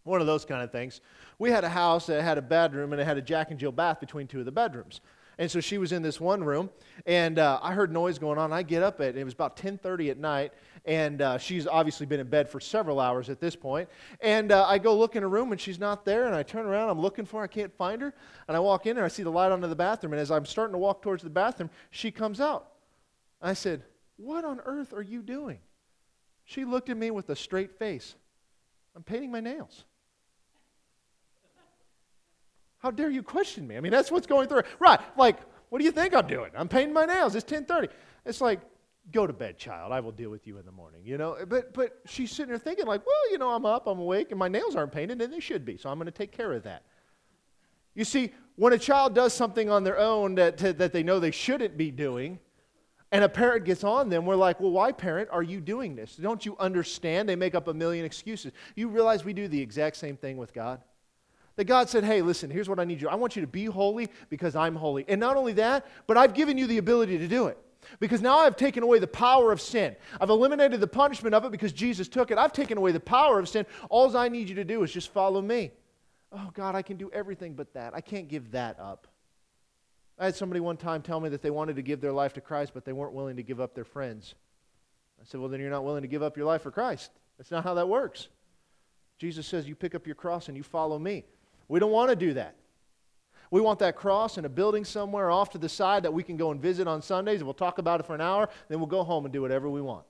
One 0.05 0.20
of 0.20 0.26
those 0.26 0.44
kind 0.44 0.62
of 0.62 0.73
things. 0.73 1.00
We 1.38 1.50
had 1.50 1.65
a 1.65 1.69
house 1.69 2.06
that 2.06 2.23
had 2.23 2.37
a 2.37 2.43
bedroom 2.43 2.93
and 2.93 3.00
it 3.00 3.05
had 3.05 3.17
a 3.17 3.23
Jack 3.23 3.50
and 3.50 3.61
Jill 3.61 3.73
bath 3.73 4.00
between 4.00 4.26
two 4.26 4.41
of 4.41 4.44
the 4.44 4.53
bedrooms. 4.53 5.00
And 5.38 5.49
so 5.49 5.61
she 5.61 5.79
was 5.79 5.93
in 5.93 6.02
this 6.02 6.20
one 6.20 6.43
room, 6.43 6.69
and 7.06 7.38
uh, 7.38 7.60
I 7.62 7.72
heard 7.72 7.93
noise 7.93 8.19
going 8.19 8.39
on. 8.39 8.53
I 8.53 8.65
get 8.65 8.82
up 8.82 9.01
at 9.01 9.17
it 9.17 9.24
was 9.24 9.34
about 9.34 9.56
10:30 9.56 10.10
at 10.10 10.19
night, 10.19 10.53
and 10.84 11.22
uh, 11.22 11.39
she's 11.39 11.69
obviously 11.69 12.06
been 12.06 12.19
in 12.19 12.29
bed 12.29 12.48
for 12.48 12.58
several 12.58 12.98
hours 12.98 13.31
at 13.31 13.39
this 13.39 13.55
point. 13.55 13.89
And 14.20 14.51
uh, 14.51 14.67
I 14.67 14.79
go 14.79 14.98
look 14.98 15.15
in 15.15 15.22
her 15.22 15.29
room, 15.29 15.53
and 15.53 15.60
she's 15.60 15.79
not 15.79 16.05
there. 16.05 16.27
And 16.27 16.34
I 16.34 16.43
turn 16.43 16.67
around, 16.67 16.89
I'm 16.89 17.01
looking 17.01 17.24
for 17.24 17.39
her, 17.39 17.44
I 17.44 17.46
can't 17.46 17.72
find 17.77 18.03
her. 18.03 18.12
And 18.48 18.56
I 18.56 18.60
walk 18.60 18.86
in, 18.86 18.96
and 18.96 19.05
I 19.05 19.08
see 19.08 19.22
the 19.22 19.31
light 19.31 19.53
onto 19.53 19.69
the 19.69 19.77
bathroom. 19.77 20.12
And 20.12 20.20
as 20.20 20.32
I'm 20.32 20.44
starting 20.44 20.72
to 20.72 20.79
walk 20.79 21.03
towards 21.03 21.22
the 21.22 21.31
bathroom, 21.31 21.70
she 21.91 22.10
comes 22.10 22.41
out. 22.41 22.72
I 23.41 23.53
said, 23.53 23.84
"What 24.17 24.44
on 24.44 24.58
earth 24.65 24.93
are 24.93 25.03
you 25.03 25.22
doing?" 25.22 25.60
She 26.44 26.65
looked 26.65 26.91
at 26.91 26.96
me 26.96 27.12
with 27.12 27.29
a 27.31 27.36
straight 27.36 27.79
face. 27.79 28.17
I'm 28.96 29.05
painting 29.05 29.31
my 29.31 29.41
nails. 29.41 29.84
How 32.79 32.91
dare 32.91 33.11
you 33.11 33.23
question 33.23 33.67
me? 33.67 33.77
I 33.77 33.81
mean, 33.81 33.93
that's 33.93 34.11
what's 34.11 34.27
going 34.27 34.49
through. 34.49 34.63
Right. 34.79 35.01
Like, 35.17 35.39
what 35.69 35.79
do 35.79 35.85
you 35.85 35.93
think 35.93 36.15
I'm 36.15 36.27
doing? 36.27 36.51
I'm 36.56 36.69
painting 36.69 36.94
my 36.94 37.05
nails. 37.05 37.35
It's 37.35 37.51
1030. 37.51 37.89
It's 38.25 38.41
like, 38.41 38.61
go 39.13 39.27
to 39.27 39.32
bed, 39.32 39.58
child. 39.58 39.93
I 39.93 40.01
will 40.01 40.13
deal 40.13 40.31
with 40.31 40.47
you 40.47 40.58
in 40.58 40.65
the 40.65 40.73
morning, 40.73 41.03
you 41.05 41.19
know? 41.19 41.37
But, 41.47 41.75
but 41.75 42.01
she's 42.06 42.31
sitting 42.31 42.51
there 42.51 42.58
thinking 42.58 42.87
like, 42.87 43.06
well, 43.06 43.32
you 43.32 43.39
know, 43.39 43.51
I'm 43.51 43.67
up, 43.67 43.87
I'm 43.87 43.99
awake, 43.99 44.31
and 44.31 44.39
my 44.39 44.49
nails 44.49 44.77
aren't 44.77 44.93
painted, 44.93 45.20
and 45.20 45.32
they 45.32 45.41
should 45.41 45.65
be, 45.65 45.77
so 45.77 45.89
I'm 45.89 45.97
going 45.97 46.06
to 46.06 46.13
take 46.13 46.32
care 46.32 46.53
of 46.53 46.63
that. 46.65 46.85
You 47.94 48.05
see, 48.05 48.32
when 48.56 48.73
a 48.73 48.79
child 48.79 49.15
does 49.15 49.32
something 49.32 49.70
on 49.70 49.82
their 49.82 49.99
own 49.99 50.35
that, 50.37 50.58
that 50.58 50.93
they 50.93 51.03
know 51.03 51.19
they 51.19 51.31
shouldn't 51.31 51.77
be 51.77 51.91
doing, 51.91 52.39
and 53.11 53.25
a 53.25 53.29
parent 53.29 53.65
gets 53.65 53.82
on 53.82 54.11
them, 54.11 54.27
we're 54.27 54.37
like, 54.37 54.61
well, 54.61 54.70
why, 54.70 54.93
parent, 54.93 55.31
are 55.32 55.43
you 55.43 55.61
doing 55.61 55.97
this? 55.97 56.17
Don't 56.17 56.44
you 56.44 56.56
understand? 56.58 57.29
They 57.29 57.37
make 57.37 57.55
up 57.55 57.69
a 57.69 57.75
million 57.75 58.05
excuses. 58.05 58.53
You 58.77 58.89
realize 58.89 59.25
we 59.25 59.32
do 59.32 59.49
the 59.49 59.61
exact 59.61 59.97
same 59.97 60.17
thing 60.17 60.37
with 60.37 60.53
God? 60.53 60.82
That 61.58 61.65
God 61.65 61.88
said, 61.88 62.05
hey, 62.05 62.22
listen, 62.22 62.50
here's 62.50 62.69
what 62.69 62.79
I 62.79 62.84
need 62.84 63.00
you. 63.00 63.08
I 63.08 63.17
want 63.17 63.34
you 63.34 63.43
to 63.43 63.48
be 63.48 63.65
holy 63.65 64.08
because 64.31 64.55
I'm 64.55 64.77
holy. 64.77 65.05
And 65.08 65.19
not 65.19 65.36
only 65.36 65.55
that, 65.55 65.88
but 66.06 66.17
I've 66.17 66.32
given 66.32 66.56
you 66.56 66.69
the 66.69 66.79
ability 66.79 67.19
to 67.19 67.27
do 67.27 67.48
it. 67.48 67.58
Because 67.98 68.22
now 68.22 68.38
I've 68.38 68.55
taken 68.55 68.84
away 68.84 69.00
the 69.00 69.08
power 69.08 69.50
of 69.50 69.60
sin. 69.60 69.96
I've 70.20 70.31
eliminated 70.31 70.81
the 70.81 70.86
punishment 70.86 71.34
of 71.34 71.44
it 71.44 71.50
because 71.50 71.72
Jesus 71.72 72.06
took 72.06 72.31
it. 72.31 72.38
I've 72.38 72.53
taken 72.53 72.79
away 72.79 72.93
the 72.93 73.00
power 73.00 73.41
of 73.41 73.48
sin. 73.48 73.67
All 73.91 74.17
I 74.17 74.29
need 74.29 74.48
you 74.48 74.55
to 74.55 74.62
do 74.62 74.84
is 74.84 74.93
just 74.93 75.12
follow 75.12 75.43
me. 75.43 75.72
Oh, 76.31 76.48
God, 76.55 76.77
I 76.77 76.82
can 76.82 76.96
do 76.96 77.10
everything 77.12 77.55
but 77.55 77.74
that. 77.74 77.93
I 77.93 78.03
can't 78.03 78.29
give 78.29 78.53
that 78.53 78.79
up. 78.79 79.08
I 80.17 80.27
had 80.27 80.36
somebody 80.36 80.60
one 80.60 80.77
time 80.77 81.03
tell 81.03 81.19
me 81.19 81.29
that 81.31 81.43
they 81.43 81.50
wanted 81.50 81.74
to 81.74 81.82
give 81.82 82.00
their 82.00 82.12
life 82.12 82.34
to 82.34 82.41
Christ, 82.41 82.70
but 82.72 82.84
they 82.84 82.93
weren't 82.93 83.15
willing 83.15 83.34
to 83.34 83.43
give 83.43 83.60
up 83.60 83.74
their 83.74 83.84
friends. 83.84 84.36
I 85.20 85.24
said, 85.24 85.41
Well, 85.41 85.48
then 85.48 85.58
you're 85.58 85.70
not 85.70 85.82
willing 85.82 86.03
to 86.03 86.08
give 86.08 86.22
up 86.22 86.36
your 86.36 86.46
life 86.46 86.62
for 86.62 86.70
Christ. 86.70 87.10
That's 87.36 87.50
not 87.50 87.65
how 87.65 87.74
that 87.74 87.88
works. 87.88 88.29
Jesus 89.19 89.44
says, 89.44 89.67
You 89.67 89.74
pick 89.74 89.96
up 89.96 90.06
your 90.06 90.15
cross 90.15 90.46
and 90.46 90.56
you 90.56 90.62
follow 90.62 91.00
me. 91.00 91.24
We 91.69 91.79
don't 91.79 91.93
want 91.93 92.10
to 92.10 92.17
do 92.17 92.34
that. 92.34 92.55
We 93.51 93.60
want 93.60 93.79
that 93.79 93.96
cross 93.96 94.37
in 94.37 94.44
a 94.44 94.48
building 94.48 94.84
somewhere 94.84 95.31
off 95.31 95.51
to 95.51 95.58
the 95.58 95.69
side 95.69 96.03
that 96.03 96.13
we 96.13 96.22
can 96.22 96.37
go 96.37 96.51
and 96.51 96.60
visit 96.60 96.87
on 96.87 97.01
Sundays, 97.01 97.41
and 97.41 97.46
we'll 97.46 97.55
talk 97.55 97.79
about 97.79 98.01
it 98.01 98.06
for 98.06 98.15
an 98.15 98.20
hour, 98.20 98.48
then 98.69 98.79
we'll 98.79 98.89
go 98.89 99.03
home 99.03 99.25
and 99.25 99.32
do 99.32 99.41
whatever 99.41 99.69
we 99.70 99.81
want. 99.81 100.05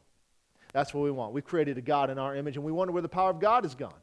That's 0.73 0.93
what 0.93 1.03
we 1.03 1.11
want. 1.11 1.33
We've 1.33 1.45
created 1.45 1.79
a 1.79 1.81
God 1.81 2.11
in 2.11 2.19
our 2.19 2.35
image, 2.35 2.57
and 2.57 2.65
we 2.65 2.73
wonder 2.73 2.93
where 2.93 3.03
the 3.03 3.09
power 3.09 3.31
of 3.31 3.41
God 3.41 3.65
is 3.65 3.75
gone. 3.75 3.95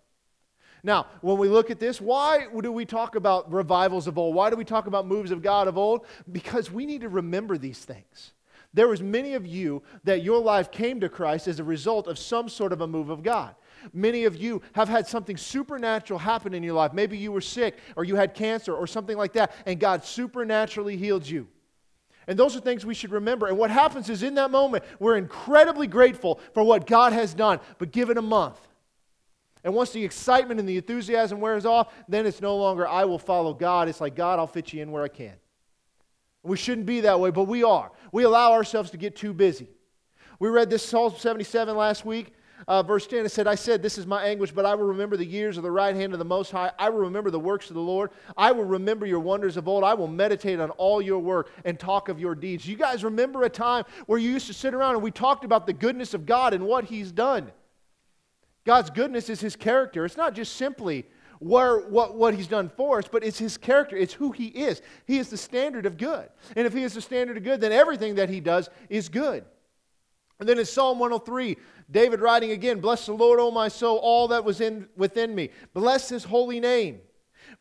Now, 0.83 1.07
when 1.21 1.37
we 1.37 1.49
look 1.49 1.71
at 1.71 1.79
this, 1.79 1.99
why 1.99 2.47
do 2.61 2.71
we 2.71 2.85
talk 2.85 3.15
about 3.15 3.51
revivals 3.51 4.07
of 4.07 4.17
old? 4.17 4.35
Why 4.35 4.49
do 4.49 4.55
we 4.55 4.65
talk 4.65 4.87
about 4.87 5.07
moves 5.07 5.31
of 5.31 5.41
God 5.41 5.67
of 5.67 5.77
old? 5.77 6.05
Because 6.31 6.71
we 6.71 6.85
need 6.85 7.01
to 7.01 7.09
remember 7.09 7.57
these 7.57 7.79
things. 7.79 8.33
There 8.73 8.87
was 8.87 9.01
many 9.01 9.33
of 9.33 9.47
you 9.47 9.81
that 10.03 10.21
your 10.21 10.39
life 10.39 10.69
came 10.71 10.99
to 10.99 11.09
Christ 11.09 11.47
as 11.47 11.59
a 11.59 11.63
result 11.63 12.07
of 12.07 12.19
some 12.19 12.49
sort 12.49 12.71
of 12.71 12.81
a 12.81 12.87
move 12.87 13.09
of 13.09 13.23
God. 13.23 13.55
Many 13.93 14.25
of 14.25 14.35
you 14.35 14.61
have 14.73 14.89
had 14.89 15.07
something 15.07 15.37
supernatural 15.37 16.19
happen 16.19 16.53
in 16.53 16.63
your 16.63 16.73
life. 16.73 16.93
Maybe 16.93 17.17
you 17.17 17.31
were 17.31 17.41
sick 17.41 17.77
or 17.95 18.03
you 18.03 18.15
had 18.15 18.33
cancer 18.33 18.73
or 18.73 18.87
something 18.87 19.17
like 19.17 19.33
that, 19.33 19.53
and 19.65 19.79
God 19.79 20.05
supernaturally 20.05 20.97
healed 20.97 21.27
you. 21.27 21.47
And 22.27 22.39
those 22.39 22.55
are 22.55 22.59
things 22.59 22.85
we 22.85 22.95
should 22.95 23.11
remember. 23.11 23.47
And 23.47 23.57
what 23.57 23.69
happens 23.69 24.09
is 24.09 24.23
in 24.23 24.35
that 24.35 24.49
moment, 24.49 24.83
we're 24.99 25.17
incredibly 25.17 25.87
grateful 25.87 26.39
for 26.53 26.63
what 26.63 26.87
God 26.87 27.13
has 27.13 27.33
done, 27.33 27.59
but 27.77 27.91
give 27.91 28.09
it 28.09 28.17
a 28.17 28.21
month. 28.21 28.59
And 29.63 29.73
once 29.73 29.91
the 29.91 30.03
excitement 30.03 30.59
and 30.59 30.69
the 30.69 30.77
enthusiasm 30.77 31.39
wears 31.39 31.65
off, 31.65 31.93
then 32.07 32.25
it's 32.25 32.41
no 32.41 32.55
longer, 32.55 32.87
I 32.87 33.05
will 33.05 33.19
follow 33.19 33.53
God. 33.53 33.89
It's 33.89 34.01
like, 34.01 34.15
God, 34.15 34.37
I'll 34.37 34.47
fit 34.47 34.73
you 34.73 34.81
in 34.81 34.91
where 34.91 35.03
I 35.03 35.07
can. 35.07 35.33
We 36.43 36.57
shouldn't 36.57 36.85
be 36.85 37.01
that 37.01 37.19
way, 37.19 37.31
but 37.31 37.45
we 37.45 37.63
are. 37.63 37.91
We 38.11 38.23
allow 38.23 38.53
ourselves 38.53 38.91
to 38.91 38.97
get 38.97 39.15
too 39.15 39.33
busy. 39.33 39.67
We 40.39 40.49
read 40.49 40.69
this 40.69 40.83
Psalm 40.83 41.15
77 41.17 41.75
last 41.75 42.05
week 42.05 42.34
uh, 42.67 42.81
verse 42.81 43.05
10, 43.05 43.25
it 43.25 43.29
said, 43.29 43.47
I 43.47 43.55
said, 43.55 43.81
This 43.81 43.97
is 43.97 44.07
my 44.07 44.23
anguish, 44.23 44.51
but 44.51 44.65
I 44.65 44.75
will 44.75 44.85
remember 44.85 45.17
the 45.17 45.25
years 45.25 45.57
of 45.57 45.63
the 45.63 45.71
right 45.71 45.95
hand 45.95 46.13
of 46.13 46.19
the 46.19 46.25
Most 46.25 46.51
High. 46.51 46.71
I 46.79 46.89
will 46.89 46.99
remember 46.99 47.29
the 47.29 47.39
works 47.39 47.69
of 47.69 47.75
the 47.75 47.81
Lord. 47.81 48.11
I 48.35 48.51
will 48.51 48.63
remember 48.63 49.05
your 49.05 49.19
wonders 49.19 49.57
of 49.57 49.67
old. 49.67 49.83
I 49.83 49.93
will 49.93 50.07
meditate 50.07 50.59
on 50.59 50.71
all 50.71 51.01
your 51.01 51.19
work 51.19 51.49
and 51.63 51.79
talk 51.79 52.09
of 52.09 52.19
your 52.19 52.33
deeds. 52.33 52.67
You 52.67 52.75
guys 52.75 53.03
remember 53.03 53.43
a 53.43 53.49
time 53.49 53.83
where 54.07 54.17
you 54.17 54.31
used 54.31 54.47
to 54.47 54.53
sit 54.53 54.73
around 54.73 54.95
and 54.95 55.03
we 55.03 55.11
talked 55.11 55.45
about 55.45 55.67
the 55.67 55.73
goodness 55.73 56.13
of 56.13 56.25
God 56.25 56.53
and 56.53 56.65
what 56.65 56.85
He's 56.85 57.11
done. 57.11 57.51
God's 58.65 58.89
goodness 58.89 59.29
is 59.29 59.41
His 59.41 59.55
character. 59.55 60.05
It's 60.05 60.17
not 60.17 60.33
just 60.33 60.55
simply 60.55 61.05
where, 61.39 61.79
what, 61.79 62.15
what 62.15 62.33
He's 62.33 62.47
done 62.47 62.71
for 62.75 62.97
us, 62.97 63.05
but 63.11 63.23
it's 63.23 63.37
His 63.37 63.57
character. 63.57 63.95
It's 63.95 64.13
who 64.13 64.31
He 64.31 64.47
is. 64.47 64.81
He 65.05 65.19
is 65.19 65.29
the 65.29 65.37
standard 65.37 65.85
of 65.85 65.97
good. 65.97 66.29
And 66.55 66.65
if 66.65 66.73
He 66.73 66.83
is 66.83 66.93
the 66.93 67.01
standard 67.01 67.37
of 67.37 67.43
good, 67.43 67.61
then 67.61 67.71
everything 67.71 68.15
that 68.15 68.29
He 68.29 68.39
does 68.39 68.69
is 68.89 69.09
good. 69.09 69.45
And 70.39 70.49
then 70.49 70.59
in 70.59 70.65
Psalm 70.65 70.99
103, 70.99 71.55
David 71.89 72.19
writing 72.19 72.51
again, 72.51 72.79
Bless 72.79 73.05
the 73.05 73.13
Lord, 73.13 73.39
O 73.39 73.51
my 73.51 73.67
soul, 73.67 73.97
all 73.97 74.27
that 74.29 74.43
was 74.43 74.61
in, 74.61 74.87
within 74.95 75.35
me. 75.35 75.49
Bless 75.73 76.09
his 76.09 76.23
holy 76.23 76.59
name. 76.59 76.99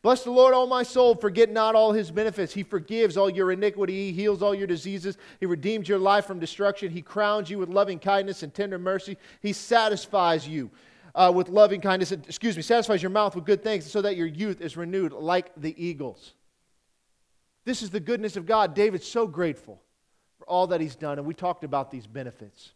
Bless 0.01 0.23
the 0.23 0.31
Lord, 0.31 0.53
O 0.53 0.65
my 0.65 0.83
soul. 0.83 1.15
Forget 1.15 1.51
not 1.51 1.75
all 1.75 1.91
his 1.91 2.11
benefits. 2.11 2.53
He 2.53 2.63
forgives 2.63 3.17
all 3.17 3.29
your 3.29 3.51
iniquity. 3.51 3.93
He 3.93 4.11
heals 4.11 4.41
all 4.41 4.55
your 4.55 4.67
diseases. 4.67 5.17
He 5.39 5.45
redeems 5.45 5.87
your 5.87 5.99
life 5.99 6.25
from 6.25 6.39
destruction. 6.39 6.91
He 6.91 7.01
crowns 7.01 7.49
you 7.49 7.59
with 7.59 7.69
loving 7.69 7.99
kindness 7.99 8.43
and 8.43 8.53
tender 8.53 8.79
mercy. 8.79 9.17
He 9.41 9.53
satisfies 9.53 10.47
you 10.47 10.71
uh, 11.13 11.31
with 11.33 11.49
loving 11.49 11.81
kindness. 11.81 12.11
Excuse 12.11 12.55
me, 12.55 12.61
satisfies 12.61 13.01
your 13.01 13.11
mouth 13.11 13.35
with 13.35 13.45
good 13.45 13.63
things 13.63 13.89
so 13.89 14.01
that 14.01 14.15
your 14.15 14.27
youth 14.27 14.61
is 14.61 14.75
renewed 14.75 15.11
like 15.11 15.51
the 15.55 15.73
eagles. 15.83 16.33
This 17.63 17.81
is 17.81 17.89
the 17.89 17.99
goodness 17.99 18.37
of 18.37 18.45
God. 18.45 18.75
David's 18.75 19.07
so 19.07 19.25
grateful 19.25 19.81
for 20.37 20.45
all 20.45 20.67
that 20.67 20.81
he's 20.81 20.95
done, 20.95 21.17
and 21.17 21.27
we 21.27 21.33
talked 21.33 21.63
about 21.63 21.89
these 21.89 22.05
benefits. 22.05 22.73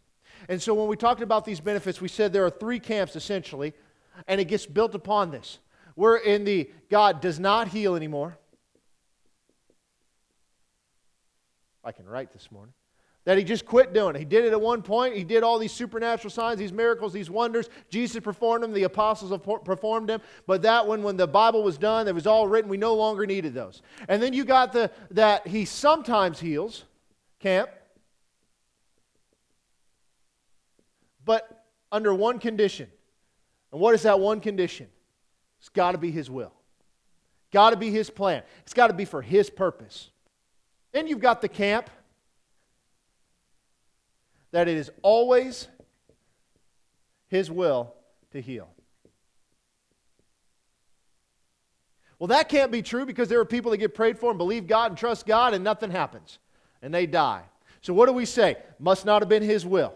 And 0.48 0.62
so 0.62 0.74
when 0.74 0.88
we 0.88 0.96
talked 0.96 1.22
about 1.22 1.46
these 1.46 1.60
benefits, 1.60 2.00
we 2.00 2.08
said 2.08 2.32
there 2.32 2.46
are 2.46 2.50
three 2.50 2.80
camps 2.80 3.16
essentially, 3.16 3.74
and 4.28 4.40
it 4.40 4.46
gets 4.46 4.66
built 4.66 4.96
upon 4.96 5.32
this. 5.32 5.60
We're 5.96 6.18
in 6.18 6.46
the 6.46 6.70
God 6.90 7.20
does 7.22 7.40
not 7.40 7.68
heal 7.68 7.96
anymore. 7.96 8.38
I 11.84 11.92
can 11.92 12.08
write 12.08 12.32
this 12.32 12.52
morning. 12.52 12.74
That 13.26 13.38
he 13.38 13.44
just 13.44 13.66
quit 13.66 13.94
doing 13.94 14.16
it. 14.16 14.20
He 14.20 14.26
did 14.26 14.46
it 14.46 14.54
at 14.54 14.62
one 14.62 14.82
point. 14.82 15.16
He 15.16 15.24
did 15.24 15.44
all 15.44 15.60
these 15.60 15.74
supernatural 15.74 16.32
signs, 16.32 16.58
these 16.58 16.72
miracles, 16.72 17.14
these 17.14 17.30
wonders. 17.30 17.70
Jesus 17.90 18.24
performed 18.24 18.64
them. 18.64 18.74
The 18.74 18.84
apostles 18.84 19.38
performed 19.66 20.10
them. 20.10 20.22
But 20.48 20.62
that 20.64 20.88
one, 20.88 21.04
when 21.04 21.18
the 21.18 21.28
Bible 21.28 21.62
was 21.62 21.78
done, 21.78 22.08
it 22.08 22.16
was 22.16 22.26
all 22.26 22.48
written. 22.48 22.70
We 22.70 22.78
no 22.78 22.96
longer 22.96 23.26
needed 23.26 23.54
those. 23.54 23.82
And 24.08 24.24
then 24.24 24.34
you 24.34 24.46
got 24.46 24.72
the 24.72 24.90
that 25.12 25.46
he 25.46 25.66
sometimes 25.66 26.40
heals 26.40 26.86
camp. 27.40 27.70
But 31.30 31.64
under 31.92 32.12
one 32.12 32.40
condition. 32.40 32.90
And 33.72 33.80
what 33.80 33.94
is 33.94 34.02
that 34.02 34.20
one 34.20 34.40
condition? 34.40 34.88
It's 35.60 35.70
got 35.70 35.92
to 35.92 36.00
be 36.00 36.10
His 36.10 36.28
will. 36.28 36.52
Got 37.52 37.70
to 37.70 37.76
be 37.76 37.92
His 37.92 38.10
plan. 38.10 38.42
It's 38.64 38.74
got 38.74 38.88
to 38.88 38.96
be 38.96 39.06
for 39.06 39.22
His 39.22 39.48
purpose. 39.48 40.10
Then 40.92 41.06
you've 41.06 41.20
got 41.20 41.44
the 41.44 41.48
camp 41.48 41.92
that 44.50 44.68
it 44.68 44.76
is 44.76 44.90
always 45.04 45.68
His 47.28 47.52
will 47.52 47.94
to 48.32 48.42
heal. 48.42 48.68
Well, 52.18 52.30
that 52.30 52.50
can't 52.50 52.72
be 52.72 52.82
true 52.82 53.06
because 53.06 53.30
there 53.30 53.40
are 53.40 53.46
people 53.46 53.70
that 53.70 53.78
get 53.78 53.94
prayed 53.94 54.18
for 54.18 54.32
and 54.32 54.40
believe 54.40 54.66
God 54.66 54.94
and 54.94 54.98
trust 54.98 55.28
God 55.28 55.54
and 55.54 55.64
nothing 55.64 55.92
happens 55.92 56.40
and 56.82 56.92
they 56.92 57.06
die. 57.06 57.44
So, 57.82 57.94
what 57.94 58.08
do 58.08 58.14
we 58.14 58.26
say? 58.26 58.58
Must 58.80 59.06
not 59.06 59.22
have 59.22 59.30
been 59.30 59.44
His 59.44 59.64
will. 59.64 59.94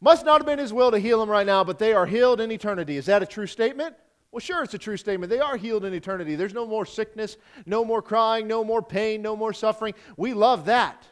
Must 0.00 0.24
not 0.24 0.40
have 0.40 0.46
been 0.46 0.58
His 0.58 0.72
will 0.72 0.90
to 0.90 0.98
heal 0.98 1.20
them 1.20 1.28
right 1.28 1.46
now, 1.46 1.62
but 1.62 1.78
they 1.78 1.92
are 1.92 2.06
healed 2.06 2.40
in 2.40 2.50
eternity. 2.50 2.96
Is 2.96 3.06
that 3.06 3.22
a 3.22 3.26
true 3.26 3.46
statement? 3.46 3.94
Well, 4.32 4.40
sure, 4.40 4.62
it's 4.62 4.74
a 4.74 4.78
true 4.78 4.96
statement. 4.96 5.28
They 5.28 5.40
are 5.40 5.56
healed 5.56 5.84
in 5.84 5.92
eternity. 5.92 6.36
There's 6.36 6.54
no 6.54 6.66
more 6.66 6.86
sickness, 6.86 7.36
no 7.66 7.84
more 7.84 8.00
crying, 8.00 8.46
no 8.46 8.62
more 8.62 8.80
pain, 8.80 9.22
no 9.22 9.34
more 9.34 9.52
suffering. 9.52 9.94
We 10.16 10.34
love 10.34 10.66
that. 10.66 11.04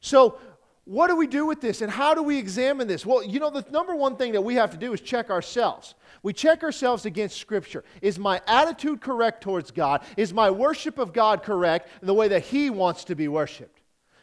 So, 0.00 0.38
what 0.84 1.08
do 1.08 1.16
we 1.16 1.28
do 1.28 1.46
with 1.46 1.60
this 1.60 1.80
and 1.80 1.92
how 1.92 2.12
do 2.14 2.22
we 2.24 2.38
examine 2.38 2.88
this? 2.88 3.06
Well, 3.06 3.22
you 3.22 3.38
know, 3.38 3.50
the 3.50 3.64
number 3.70 3.94
one 3.94 4.16
thing 4.16 4.32
that 4.32 4.40
we 4.40 4.56
have 4.56 4.72
to 4.72 4.76
do 4.76 4.92
is 4.92 5.00
check 5.00 5.30
ourselves. 5.30 5.94
We 6.24 6.32
check 6.32 6.64
ourselves 6.64 7.06
against 7.06 7.36
Scripture. 7.36 7.84
Is 8.00 8.18
my 8.18 8.40
attitude 8.48 9.00
correct 9.00 9.42
towards 9.42 9.70
God? 9.70 10.02
Is 10.16 10.32
my 10.32 10.50
worship 10.50 10.98
of 10.98 11.12
God 11.12 11.44
correct 11.44 11.88
in 12.00 12.06
the 12.06 12.14
way 12.14 12.26
that 12.28 12.42
He 12.42 12.68
wants 12.68 13.04
to 13.04 13.14
be 13.14 13.28
worshiped? 13.28 13.81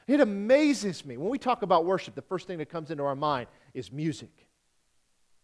It 0.09 0.21
amazes 0.21 1.05
me. 1.05 1.17
When 1.17 1.29
we 1.29 1.37
talk 1.37 1.61
about 1.61 1.85
worship, 1.85 2.15
the 2.15 2.23
first 2.23 2.47
thing 2.47 2.57
that 2.57 2.67
comes 2.67 2.89
into 2.89 3.03
our 3.03 3.15
mind 3.15 3.45
is 3.75 3.91
music. 3.91 4.47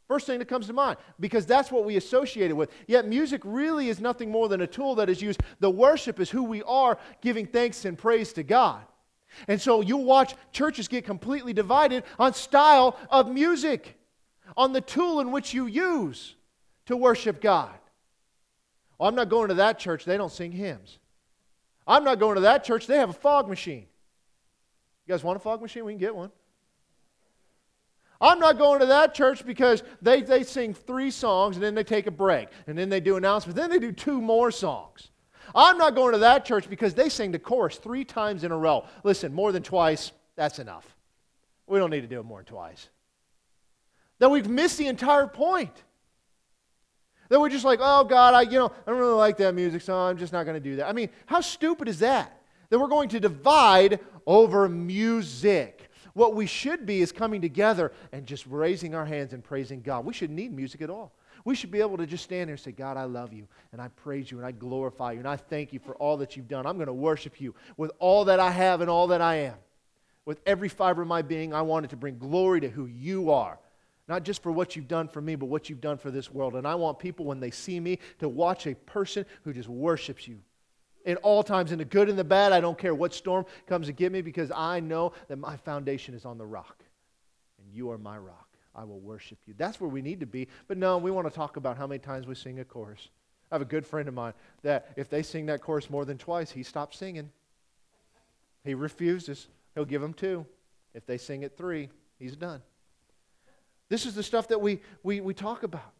First 0.08 0.26
thing 0.26 0.40
that 0.40 0.48
comes 0.48 0.66
to 0.66 0.74
mind, 0.74 0.98
because 1.20 1.46
that's 1.46 1.72
what 1.72 1.86
we 1.86 1.98
associate 1.98 2.50
it 2.50 2.56
with. 2.56 2.72
Yet 2.88 3.08
music 3.08 3.42
really 3.44 3.90
is 3.90 4.00
nothing 4.00 4.32
more 4.32 4.50
than 4.50 4.62
a 4.62 4.68
tool 4.68 4.96
that 4.96 5.08
is 5.08 5.22
used. 5.22 5.40
The 5.60 5.70
worship 5.70 6.20
is 6.20 6.32
who 6.32 6.44
we 6.44 6.64
are, 6.64 6.98
giving 7.22 7.46
thanks 7.46 7.86
and 7.86 7.96
praise 7.96 8.34
to 8.34 8.44
God. 8.44 8.82
And 9.48 9.62
so 9.62 9.82
you'll 9.82 10.04
watch 10.04 10.34
churches 10.52 10.88
get 10.88 11.06
completely 11.06 11.54
divided 11.54 12.04
on 12.18 12.34
style 12.34 12.98
of 13.12 13.30
music, 13.30 14.00
on 14.58 14.74
the 14.74 14.82
tool 14.82 15.20
in 15.20 15.32
which 15.32 15.54
you 15.54 15.68
use 15.68 16.34
to 16.88 16.98
worship 16.98 17.40
God. 17.40 17.78
I'm 19.00 19.14
not 19.14 19.30
going 19.30 19.50
to 19.50 19.56
that 19.56 19.78
church, 19.78 20.06
they 20.06 20.18
don't 20.18 20.32
sing 20.32 20.52
hymns. 20.52 20.98
I'm 21.86 22.04
not 22.04 22.18
going 22.18 22.34
to 22.34 22.42
that 22.42 22.64
church, 22.64 22.88
they 22.88 22.98
have 22.98 23.12
a 23.12 23.14
fog 23.14 23.48
machine. 23.48 23.86
You 25.06 25.14
guys 25.14 25.24
want 25.24 25.38
a 25.38 25.40
fog 25.40 25.62
machine? 25.62 25.86
We 25.86 25.94
can 25.94 26.00
get 26.00 26.16
one. 26.16 26.32
I'm 28.22 28.40
not 28.40 28.58
going 28.58 28.80
to 28.80 28.86
that 28.88 29.14
church 29.14 29.46
because 29.46 29.84
they, 30.02 30.22
they 30.22 30.44
sing 30.44 30.74
three 30.74 31.12
songs 31.12 31.58
and 31.58 31.64
then 31.64 31.76
they 31.76 31.84
take 31.84 32.08
a 32.08 32.12
break 32.12 32.48
and 32.66 32.78
then 32.78 32.90
they 32.90 33.00
do 33.00 33.18
announcements. 33.18 33.60
Then 33.60 33.70
they 33.70 33.80
do 33.80 33.92
two 33.92 34.22
more 34.22 34.52
songs. 34.52 35.10
I'm 35.54 35.78
not 35.78 35.96
going 35.96 36.14
to 36.14 36.20
that 36.20 36.46
church 36.46 36.70
because 36.70 36.94
they 36.94 37.10
sing 37.10 37.32
the 37.32 37.40
chorus 37.40 37.78
three 37.78 38.04
times 38.06 38.44
in 38.44 38.52
a 38.52 38.58
row. 38.58 38.86
Listen, 39.04 39.34
more 39.34 39.52
than 39.52 39.64
twice, 39.64 40.12
that's 40.36 40.60
enough. 40.60 40.96
We 41.68 41.78
don't 41.78 41.90
need 41.90 42.02
to 42.02 42.08
do 42.08 42.20
it 42.20 42.24
more 42.24 42.40
than 42.40 42.46
twice. 42.46 42.90
Then 44.18 44.32
we've 44.32 44.48
missed 44.48 44.78
the 44.78 44.88
entire 44.88 45.28
point. 45.28 45.84
That 47.30 47.40
we're 47.40 47.50
just 47.50 47.66
like, 47.66 47.80
oh 47.82 48.04
God, 48.04 48.34
I 48.34 48.42
you 48.42 48.60
know, 48.60 48.72
I 48.86 48.92
don't 48.92 49.00
really 49.00 49.14
like 49.14 49.38
that 49.38 49.56
music, 49.56 49.82
so 49.82 49.96
I'm 49.96 50.18
just 50.18 50.32
not 50.32 50.44
going 50.44 50.56
to 50.56 50.70
do 50.70 50.78
that. 50.78 50.88
I 50.88 50.94
mean, 50.94 51.10
how 51.26 51.42
stupid 51.42 51.88
is 51.88 52.00
that? 52.00 52.40
That 52.70 52.80
we're 52.80 52.88
going 52.88 53.10
to 53.10 53.20
divide 53.20 54.00
over 54.26 54.68
music. 54.70 55.90
What 56.14 56.34
we 56.34 56.46
should 56.46 56.86
be 56.86 57.02
is 57.02 57.12
coming 57.12 57.42
together 57.42 57.92
and 58.12 58.26
just 58.26 58.46
raising 58.48 58.96
our 58.96 59.06
hands 59.06 59.34
and 59.34 59.44
praising 59.44 59.82
God. 59.82 60.06
We 60.06 60.14
shouldn't 60.14 60.38
need 60.38 60.54
music 60.54 60.82
at 60.82 60.90
all. 60.90 61.14
We 61.44 61.56
should 61.56 61.72
be 61.72 61.82
able 61.82 61.98
to 61.98 62.08
just 62.08 62.24
stand 62.24 62.48
there 62.48 62.54
and 62.54 62.60
say, 62.60 62.72
God, 62.72 62.98
I 62.98 63.04
love 63.04 63.32
you, 63.32 63.48
and 63.72 63.80
I 63.80 63.90
praise 63.90 64.32
you, 64.32 64.38
and 64.38 64.48
I 64.48 64.52
glorify 64.52 65.12
you, 65.12 65.20
and 65.20 65.28
I 65.28 65.36
thank 65.36 65.74
you 65.74 65.80
for 65.80 65.94
all 65.98 66.18
that 66.18 66.36
you've 66.36 66.48
done. 66.48 66.66
I'm 66.66 66.78
going 66.78 66.88
to 66.88 66.94
worship 66.94 67.40
you 67.40 67.54
with 67.78 67.92
all 68.00 68.26
that 68.26 68.40
I 68.40 68.50
have 68.50 68.82
and 68.82 68.90
all 68.90 69.08
that 69.08 69.22
I 69.22 69.36
am. 69.36 69.56
With 70.26 70.42
every 70.48 70.70
fiber 70.70 71.04
of 71.04 71.08
my 71.08 71.22
being, 71.22 71.54
I 71.54 71.62
wanted 71.62 71.92
to 71.92 71.98
bring 71.98 72.18
glory 72.18 72.62
to 72.62 72.70
who 72.70 72.88
you 72.88 73.30
are. 73.30 73.60
Not 74.08 74.24
just 74.24 74.42
for 74.42 74.52
what 74.52 74.76
you've 74.76 74.88
done 74.88 75.08
for 75.08 75.22
me, 75.22 75.36
but 75.36 75.48
what 75.48 75.70
you've 75.70 75.82
done 75.82 75.98
for 75.98 76.10
this 76.10 76.32
world. 76.32 76.56
And 76.56 76.66
I 76.66 76.76
want 76.76 76.98
people, 76.98 77.26
when 77.26 77.40
they 77.40 77.52
see 77.52 77.80
me, 77.80 78.00
to 78.20 78.30
watch 78.30 78.66
a 78.66 78.74
person 78.74 79.26
who 79.44 79.54
just 79.54 79.70
worships 79.70 80.28
you 80.28 80.40
in 81.06 81.18
all 81.18 81.44
times, 81.44 81.72
in 81.72 81.78
the 81.78 81.86
good 81.86 82.10
and 82.10 82.18
the 82.18 82.24
bad. 82.24 82.52
I 82.52 82.60
don't 82.60 82.78
care 82.78 82.94
what 82.94 83.14
storm 83.14 83.46
comes 83.68 83.88
to 83.88 83.94
get 83.94 84.12
me 84.12 84.22
because 84.22 84.52
I 84.54 84.80
know 84.80 85.14
that 85.28 85.38
my 85.38 85.56
foundation 85.58 86.14
is 86.14 86.26
on 86.26 86.38
the 86.38 86.46
rock. 86.46 86.84
And 87.60 87.74
you 87.74 87.92
are 87.92 87.98
my 87.98 88.18
rock. 88.18 88.50
I 88.76 88.84
will 88.84 89.00
worship 89.00 89.38
you. 89.46 89.54
That's 89.58 89.80
where 89.80 89.90
we 89.90 90.02
need 90.02 90.20
to 90.20 90.26
be. 90.26 90.48
But 90.68 90.78
no, 90.78 90.98
we 90.98 91.12
want 91.12 91.28
to 91.28 91.34
talk 91.34 91.56
about 91.56 91.78
how 91.78 91.88
many 91.88 92.00
times 92.00 92.28
we 92.28 92.36
sing 92.36 92.60
a 92.60 92.66
chorus. 92.66 93.10
I 93.52 93.56
have 93.56 93.62
a 93.62 93.66
good 93.66 93.86
friend 93.86 94.08
of 94.10 94.14
mine 94.14 94.34
that 94.64 94.92
if 94.98 95.10
they 95.10 95.24
sing 95.24 95.46
that 95.46 95.62
chorus 95.62 95.90
more 95.90 96.04
than 96.04 96.18
twice, 96.18 96.52
he 96.52 96.64
stops 96.64 96.98
singing. 96.98 97.32
He 98.66 98.74
refuses. 98.74 99.48
He'll 99.76 99.86
give 99.86 100.02
them 100.02 100.14
two. 100.14 100.46
If 100.94 101.06
they 101.06 101.18
sing 101.18 101.44
it 101.44 101.56
three, 101.56 101.90
he's 102.20 102.36
done. 102.36 102.62
This 103.88 104.06
is 104.06 104.16
the 104.16 104.24
stuff 104.24 104.48
that 104.48 104.60
we, 104.60 104.82
we, 105.04 105.22
we 105.22 105.34
talk 105.34 105.64
about. 105.64 105.92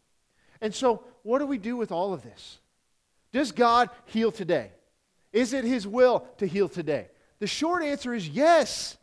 And 0.60 0.74
so, 0.74 1.04
what 1.22 1.38
do 1.38 1.46
we 1.46 1.58
do 1.58 1.76
with 1.76 1.92
all 1.92 2.12
of 2.12 2.22
this? 2.22 2.58
Does 3.32 3.52
God 3.52 3.90
heal 4.06 4.32
today? 4.32 4.70
Is 5.36 5.52
it 5.52 5.64
His 5.64 5.86
will 5.86 6.26
to 6.38 6.46
heal 6.46 6.66
today? 6.66 7.08
The 7.40 7.46
short 7.46 7.82
answer 7.82 8.14
is 8.14 8.26
yes. 8.26 8.96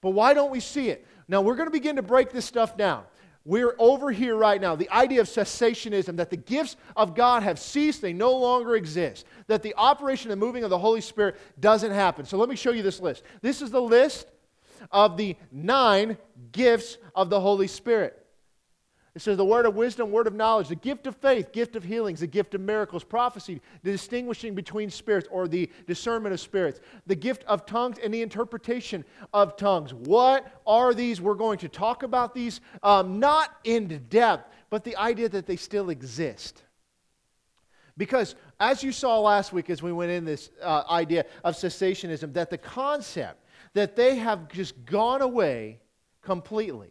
But 0.00 0.10
why 0.10 0.32
don't 0.32 0.52
we 0.52 0.60
see 0.60 0.90
it? 0.90 1.04
Now, 1.26 1.40
we're 1.40 1.56
going 1.56 1.66
to 1.66 1.72
begin 1.72 1.96
to 1.96 2.02
break 2.02 2.30
this 2.30 2.44
stuff 2.44 2.76
down. 2.76 3.02
We're 3.44 3.74
over 3.80 4.12
here 4.12 4.36
right 4.36 4.60
now. 4.60 4.76
The 4.76 4.88
idea 4.90 5.20
of 5.20 5.26
cessationism, 5.26 6.18
that 6.18 6.30
the 6.30 6.36
gifts 6.36 6.76
of 6.94 7.16
God 7.16 7.42
have 7.42 7.58
ceased, 7.58 8.00
they 8.00 8.12
no 8.12 8.36
longer 8.36 8.76
exist, 8.76 9.26
that 9.48 9.62
the 9.62 9.74
operation 9.76 10.30
and 10.30 10.38
moving 10.38 10.62
of 10.62 10.70
the 10.70 10.78
Holy 10.78 11.00
Spirit 11.00 11.36
doesn't 11.58 11.90
happen. 11.90 12.24
So 12.24 12.38
let 12.38 12.48
me 12.48 12.54
show 12.54 12.70
you 12.70 12.84
this 12.84 13.00
list. 13.00 13.24
This 13.42 13.60
is 13.60 13.72
the 13.72 13.82
list 13.82 14.28
of 14.92 15.16
the 15.16 15.34
nine 15.50 16.16
gifts 16.52 16.96
of 17.12 17.28
the 17.28 17.40
Holy 17.40 17.66
Spirit. 17.66 18.23
It 19.14 19.22
says 19.22 19.36
the 19.36 19.44
word 19.44 19.64
of 19.64 19.76
wisdom, 19.76 20.10
word 20.10 20.26
of 20.26 20.34
knowledge, 20.34 20.68
the 20.68 20.74
gift 20.74 21.06
of 21.06 21.14
faith, 21.14 21.52
gift 21.52 21.76
of 21.76 21.84
healings, 21.84 22.18
the 22.18 22.26
gift 22.26 22.52
of 22.56 22.60
miracles, 22.60 23.04
prophecy, 23.04 23.62
the 23.84 23.92
distinguishing 23.92 24.56
between 24.56 24.90
spirits 24.90 25.28
or 25.30 25.46
the 25.46 25.70
discernment 25.86 26.32
of 26.32 26.40
spirits, 26.40 26.80
the 27.06 27.14
gift 27.14 27.44
of 27.44 27.64
tongues, 27.64 27.98
and 28.02 28.12
the 28.12 28.22
interpretation 28.22 29.04
of 29.32 29.56
tongues. 29.56 29.94
What 29.94 30.60
are 30.66 30.94
these? 30.94 31.20
We're 31.20 31.34
going 31.34 31.58
to 31.58 31.68
talk 31.68 32.02
about 32.02 32.34
these, 32.34 32.60
um, 32.82 33.20
not 33.20 33.54
in 33.62 34.04
depth, 34.08 34.52
but 34.68 34.82
the 34.82 34.96
idea 34.96 35.28
that 35.28 35.46
they 35.46 35.56
still 35.56 35.90
exist. 35.90 36.64
Because 37.96 38.34
as 38.58 38.82
you 38.82 38.90
saw 38.90 39.20
last 39.20 39.52
week 39.52 39.70
as 39.70 39.80
we 39.80 39.92
went 39.92 40.10
in 40.10 40.24
this 40.24 40.50
uh, 40.60 40.82
idea 40.90 41.24
of 41.44 41.54
cessationism, 41.54 42.32
that 42.32 42.50
the 42.50 42.58
concept 42.58 43.44
that 43.74 43.94
they 43.94 44.16
have 44.16 44.48
just 44.48 44.84
gone 44.84 45.22
away 45.22 45.78
completely 46.20 46.90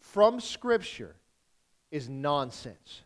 from 0.00 0.40
Scripture 0.40 1.14
is 1.90 2.08
nonsense. 2.08 3.02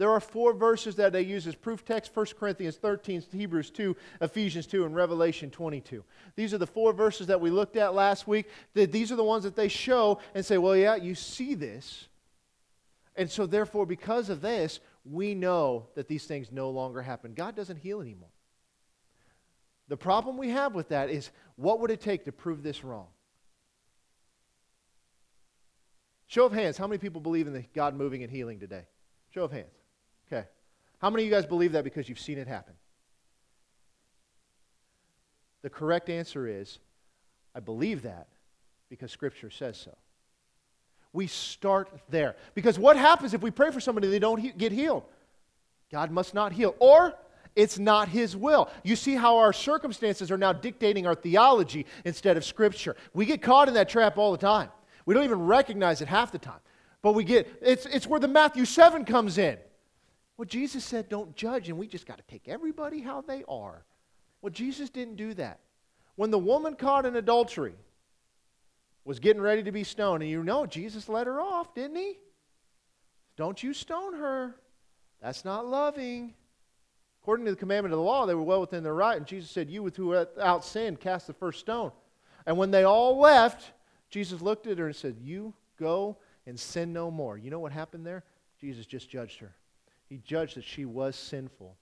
There 0.00 0.10
are 0.10 0.20
four 0.20 0.54
verses 0.54 0.96
that 0.96 1.12
they 1.12 1.20
use 1.20 1.46
as 1.46 1.54
proof 1.54 1.84
text 1.84 2.16
1 2.16 2.26
Corinthians 2.38 2.76
13, 2.76 3.22
Hebrews 3.32 3.70
2, 3.70 3.94
Ephesians 4.22 4.66
2, 4.66 4.86
and 4.86 4.94
Revelation 4.94 5.50
22. 5.50 6.02
These 6.36 6.54
are 6.54 6.58
the 6.58 6.66
four 6.66 6.94
verses 6.94 7.26
that 7.26 7.40
we 7.40 7.50
looked 7.50 7.76
at 7.76 7.92
last 7.92 8.26
week. 8.26 8.48
These 8.72 9.12
are 9.12 9.16
the 9.16 9.22
ones 9.22 9.44
that 9.44 9.56
they 9.56 9.68
show 9.68 10.20
and 10.34 10.42
say, 10.42 10.56
well, 10.56 10.74
yeah, 10.74 10.96
you 10.96 11.14
see 11.14 11.54
this. 11.54 12.08
And 13.14 13.30
so, 13.30 13.44
therefore, 13.44 13.84
because 13.84 14.30
of 14.30 14.40
this, 14.40 14.80
we 15.04 15.34
know 15.34 15.88
that 15.94 16.08
these 16.08 16.24
things 16.24 16.50
no 16.50 16.70
longer 16.70 17.02
happen. 17.02 17.34
God 17.34 17.54
doesn't 17.54 17.76
heal 17.76 18.00
anymore. 18.00 18.30
The 19.88 19.98
problem 19.98 20.38
we 20.38 20.48
have 20.48 20.74
with 20.74 20.88
that 20.88 21.10
is 21.10 21.30
what 21.56 21.80
would 21.80 21.90
it 21.90 22.00
take 22.00 22.24
to 22.24 22.32
prove 22.32 22.62
this 22.62 22.84
wrong? 22.84 23.08
Show 26.30 26.44
of 26.44 26.52
hands, 26.52 26.78
how 26.78 26.86
many 26.86 26.98
people 26.98 27.20
believe 27.20 27.48
in 27.48 27.52
the 27.52 27.64
God 27.74 27.96
moving 27.96 28.22
and 28.22 28.30
healing 28.30 28.60
today? 28.60 28.84
Show 29.34 29.42
of 29.42 29.50
hands. 29.50 29.74
Okay. 30.32 30.46
How 31.00 31.10
many 31.10 31.24
of 31.24 31.28
you 31.28 31.34
guys 31.34 31.44
believe 31.44 31.72
that 31.72 31.82
because 31.82 32.08
you've 32.08 32.20
seen 32.20 32.38
it 32.38 32.46
happen? 32.46 32.74
The 35.62 35.70
correct 35.70 36.08
answer 36.08 36.46
is 36.46 36.78
I 37.52 37.58
believe 37.58 38.02
that 38.02 38.28
because 38.88 39.10
Scripture 39.10 39.50
says 39.50 39.76
so. 39.76 39.96
We 41.12 41.26
start 41.26 41.90
there. 42.10 42.36
Because 42.54 42.78
what 42.78 42.96
happens 42.96 43.34
if 43.34 43.42
we 43.42 43.50
pray 43.50 43.72
for 43.72 43.80
somebody 43.80 44.06
they 44.06 44.20
don't 44.20 44.38
he- 44.38 44.52
get 44.52 44.70
healed? 44.70 45.02
God 45.90 46.12
must 46.12 46.32
not 46.32 46.52
heal. 46.52 46.76
Or 46.78 47.12
it's 47.56 47.80
not 47.80 48.08
His 48.08 48.36
will. 48.36 48.70
You 48.84 48.94
see 48.94 49.16
how 49.16 49.38
our 49.38 49.52
circumstances 49.52 50.30
are 50.30 50.38
now 50.38 50.52
dictating 50.52 51.08
our 51.08 51.16
theology 51.16 51.86
instead 52.04 52.36
of 52.36 52.44
Scripture. 52.44 52.94
We 53.14 53.26
get 53.26 53.42
caught 53.42 53.66
in 53.66 53.74
that 53.74 53.88
trap 53.88 54.16
all 54.16 54.30
the 54.30 54.38
time. 54.38 54.68
We 55.10 55.14
don't 55.14 55.24
even 55.24 55.44
recognize 55.44 56.00
it 56.02 56.06
half 56.06 56.30
the 56.30 56.38
time. 56.38 56.60
But 57.02 57.14
we 57.14 57.24
get, 57.24 57.52
it's, 57.60 57.84
it's 57.84 58.06
where 58.06 58.20
the 58.20 58.28
Matthew 58.28 58.64
7 58.64 59.04
comes 59.04 59.38
in. 59.38 59.58
Well, 60.36 60.44
Jesus 60.46 60.84
said, 60.84 61.08
don't 61.08 61.34
judge, 61.34 61.68
and 61.68 61.76
we 61.76 61.88
just 61.88 62.06
got 62.06 62.18
to 62.18 62.24
take 62.30 62.46
everybody 62.46 63.00
how 63.00 63.20
they 63.20 63.42
are. 63.48 63.84
Well, 64.40 64.52
Jesus 64.52 64.88
didn't 64.88 65.16
do 65.16 65.34
that. 65.34 65.58
When 66.14 66.30
the 66.30 66.38
woman 66.38 66.76
caught 66.76 67.06
in 67.06 67.16
adultery 67.16 67.74
was 69.04 69.18
getting 69.18 69.42
ready 69.42 69.64
to 69.64 69.72
be 69.72 69.82
stoned, 69.82 70.22
and 70.22 70.30
you 70.30 70.44
know, 70.44 70.64
Jesus 70.64 71.08
let 71.08 71.26
her 71.26 71.40
off, 71.40 71.74
didn't 71.74 71.96
he? 71.96 72.16
Don't 73.36 73.60
you 73.60 73.74
stone 73.74 74.14
her. 74.14 74.54
That's 75.20 75.44
not 75.44 75.66
loving. 75.66 76.34
According 77.20 77.46
to 77.46 77.50
the 77.50 77.56
commandment 77.56 77.92
of 77.92 77.98
the 77.98 78.04
law, 78.04 78.26
they 78.26 78.34
were 78.36 78.42
well 78.42 78.60
within 78.60 78.84
their 78.84 78.94
right, 78.94 79.16
and 79.16 79.26
Jesus 79.26 79.50
said, 79.50 79.68
You 79.68 79.82
with 79.82 79.98
without 79.98 80.64
sin 80.64 80.94
cast 80.94 81.26
the 81.26 81.32
first 81.32 81.58
stone. 81.58 81.90
And 82.46 82.56
when 82.56 82.70
they 82.70 82.84
all 82.84 83.18
left, 83.18 83.72
Jesus 84.10 84.40
looked 84.40 84.66
at 84.66 84.78
her 84.78 84.86
and 84.86 84.96
said, 84.96 85.16
You 85.20 85.54
go 85.78 86.18
and 86.46 86.58
sin 86.58 86.92
no 86.92 87.10
more. 87.10 87.38
You 87.38 87.50
know 87.50 87.60
what 87.60 87.72
happened 87.72 88.06
there? 88.06 88.24
Jesus 88.60 88.86
just 88.86 89.08
judged 89.08 89.38
her. 89.40 89.54
He 90.08 90.18
judged 90.18 90.56
that 90.56 90.64
she 90.64 90.84
was 90.84 91.16
sinful. 91.16 91.76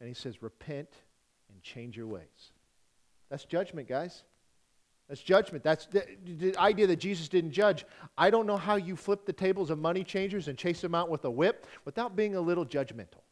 And 0.00 0.08
he 0.08 0.14
says, 0.14 0.42
Repent 0.42 0.88
and 1.52 1.62
change 1.62 1.96
your 1.96 2.06
ways. 2.06 2.52
That's 3.28 3.44
judgment, 3.44 3.88
guys. 3.88 4.24
That's 5.08 5.22
judgment. 5.22 5.64
That's 5.64 5.86
the, 5.86 6.04
the, 6.24 6.56
idea 6.56 6.86
that 6.86 7.00
Jesus 7.00 7.28
didn't 7.28 7.50
judge. 7.50 7.84
I 8.16 8.30
don't 8.30 8.46
know 8.46 8.56
how 8.56 8.76
you 8.76 8.94
flip 8.94 9.26
the 9.26 9.32
tables 9.32 9.68
of 9.70 9.78
money 9.78 10.04
changers 10.04 10.46
and 10.46 10.56
chase 10.56 10.80
them 10.80 10.94
out 10.94 11.08
with 11.08 11.24
a 11.24 11.30
whip 11.30 11.66
without 11.84 12.14
being 12.14 12.36
a 12.36 12.40
little 12.40 12.64
judgmental. 12.64 13.22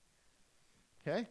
Okay? 1.06 1.28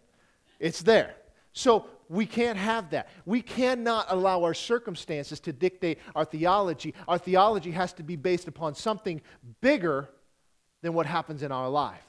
It's 0.60 0.82
there. 0.82 1.16
So 1.58 1.88
we 2.08 2.28
can't 2.28 2.58
have 2.58 2.92
that. 2.92 3.10
We 3.26 3.42
cannot 3.42 4.06
allow 4.10 4.44
our 4.44 4.54
circumstances 4.54 5.40
to 5.40 5.52
dictate 5.52 5.98
our 6.14 6.24
theology. 6.24 6.94
Our 7.08 7.18
theology 7.18 7.72
has 7.72 7.94
to 7.94 8.04
be 8.04 8.16
based 8.16 8.48
upon 8.48 8.76
something 8.76 9.22
bigger 9.60 10.08
than 10.84 10.94
what 10.94 11.08
happens 11.08 11.42
in 11.42 11.52
our 11.52 11.68
life. 11.68 12.06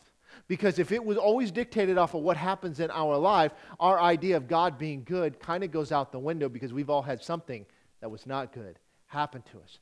Because 0.49 0.79
if 0.79 0.93
it 0.93 1.03
was 1.03 1.17
always 1.17 1.51
dictated 1.51 1.97
off 1.97 2.13
of 2.13 2.21
what 2.21 2.37
happens 2.37 2.79
in 2.79 2.91
our 2.91 3.17
life, 3.17 3.53
our 3.81 3.99
idea 3.99 4.37
of 4.37 4.49
God 4.49 4.77
being 4.77 5.03
good 5.03 5.41
kind 5.41 5.65
of 5.65 5.71
goes 5.71 5.93
out 5.93 6.13
the 6.13 6.19
window 6.19 6.51
because 6.51 6.75
we've 6.75 6.91
all 6.91 7.01
had 7.01 7.23
something 7.23 7.65
that 8.03 8.11
was 8.11 8.27
not 8.27 8.53
good 8.53 8.79
happen 9.07 9.41
to 9.51 9.61
us. 9.61 9.79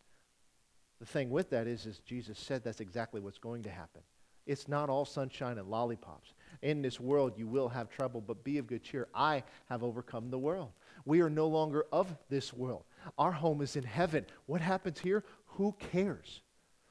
The 1.00 1.07
thing 1.07 1.29
with 1.29 1.50
that 1.50 1.66
is, 1.66 1.87
is 1.87 1.98
Jesus 2.07 2.38
said 2.38 2.62
that's 2.62 2.81
exactly 2.81 3.20
what's 3.20 3.38
going 3.38 3.64
to 3.64 3.70
happen. 3.70 4.02
It's 4.46 4.68
not 4.68 4.88
all 4.88 5.05
sunshine 5.05 5.59
and 5.59 5.68
lollipops. 5.68 6.35
In 6.62 6.83
this 6.83 6.99
world 7.01 7.35
you 7.37 7.47
will 7.47 7.69
have 7.69 7.88
trouble, 7.90 8.21
but 8.21 8.45
be 8.45 8.59
of 8.59 8.66
good 8.66 8.83
cheer. 8.83 9.09
I 9.14 9.42
have 9.69 9.83
overcome 9.83 10.31
the 10.31 10.38
world. 10.38 10.71
We 11.05 11.21
are 11.21 11.31
no 11.31 11.47
longer 11.47 11.87
of 11.92 12.14
this 12.29 12.53
world. 12.53 12.85
Our 13.19 13.33
home 13.33 13.62
is 13.62 13.77
in 13.77 13.85
heaven. 13.85 14.27
What 14.47 14.61
happens 14.61 14.99
here? 14.99 15.25
Who 15.47 15.75
cares? 15.79 16.40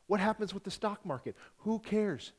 What 0.08 0.19
happens 0.19 0.54
with 0.54 0.63
the 0.63 0.71
stock 0.71 1.06
market? 1.06 1.36
Who 1.58 1.80
cares? 1.80 2.32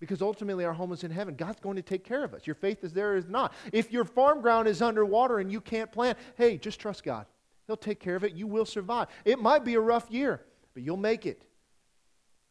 Because 0.00 0.20
ultimately, 0.20 0.64
our 0.64 0.72
home 0.72 0.92
is 0.92 1.04
in 1.04 1.10
heaven. 1.10 1.34
God's 1.34 1.60
going 1.60 1.76
to 1.76 1.82
take 1.82 2.04
care 2.04 2.24
of 2.24 2.34
us. 2.34 2.46
Your 2.46 2.56
faith 2.56 2.84
is 2.84 2.92
there 2.92 3.12
or 3.12 3.16
is 3.16 3.28
not. 3.28 3.54
If 3.72 3.92
your 3.92 4.04
farm 4.04 4.42
ground 4.42 4.68
is 4.68 4.82
underwater 4.82 5.38
and 5.38 5.50
you 5.50 5.60
can't 5.60 5.90
plant, 5.90 6.18
hey, 6.36 6.58
just 6.58 6.80
trust 6.80 7.04
God. 7.04 7.26
He'll 7.66 7.76
take 7.76 8.00
care 8.00 8.16
of 8.16 8.24
it. 8.24 8.34
You 8.34 8.46
will 8.46 8.66
survive. 8.66 9.08
It 9.24 9.38
might 9.38 9.64
be 9.64 9.74
a 9.74 9.80
rough 9.80 10.10
year, 10.10 10.42
but 10.74 10.82
you'll 10.82 10.96
make 10.98 11.24
it. 11.24 11.46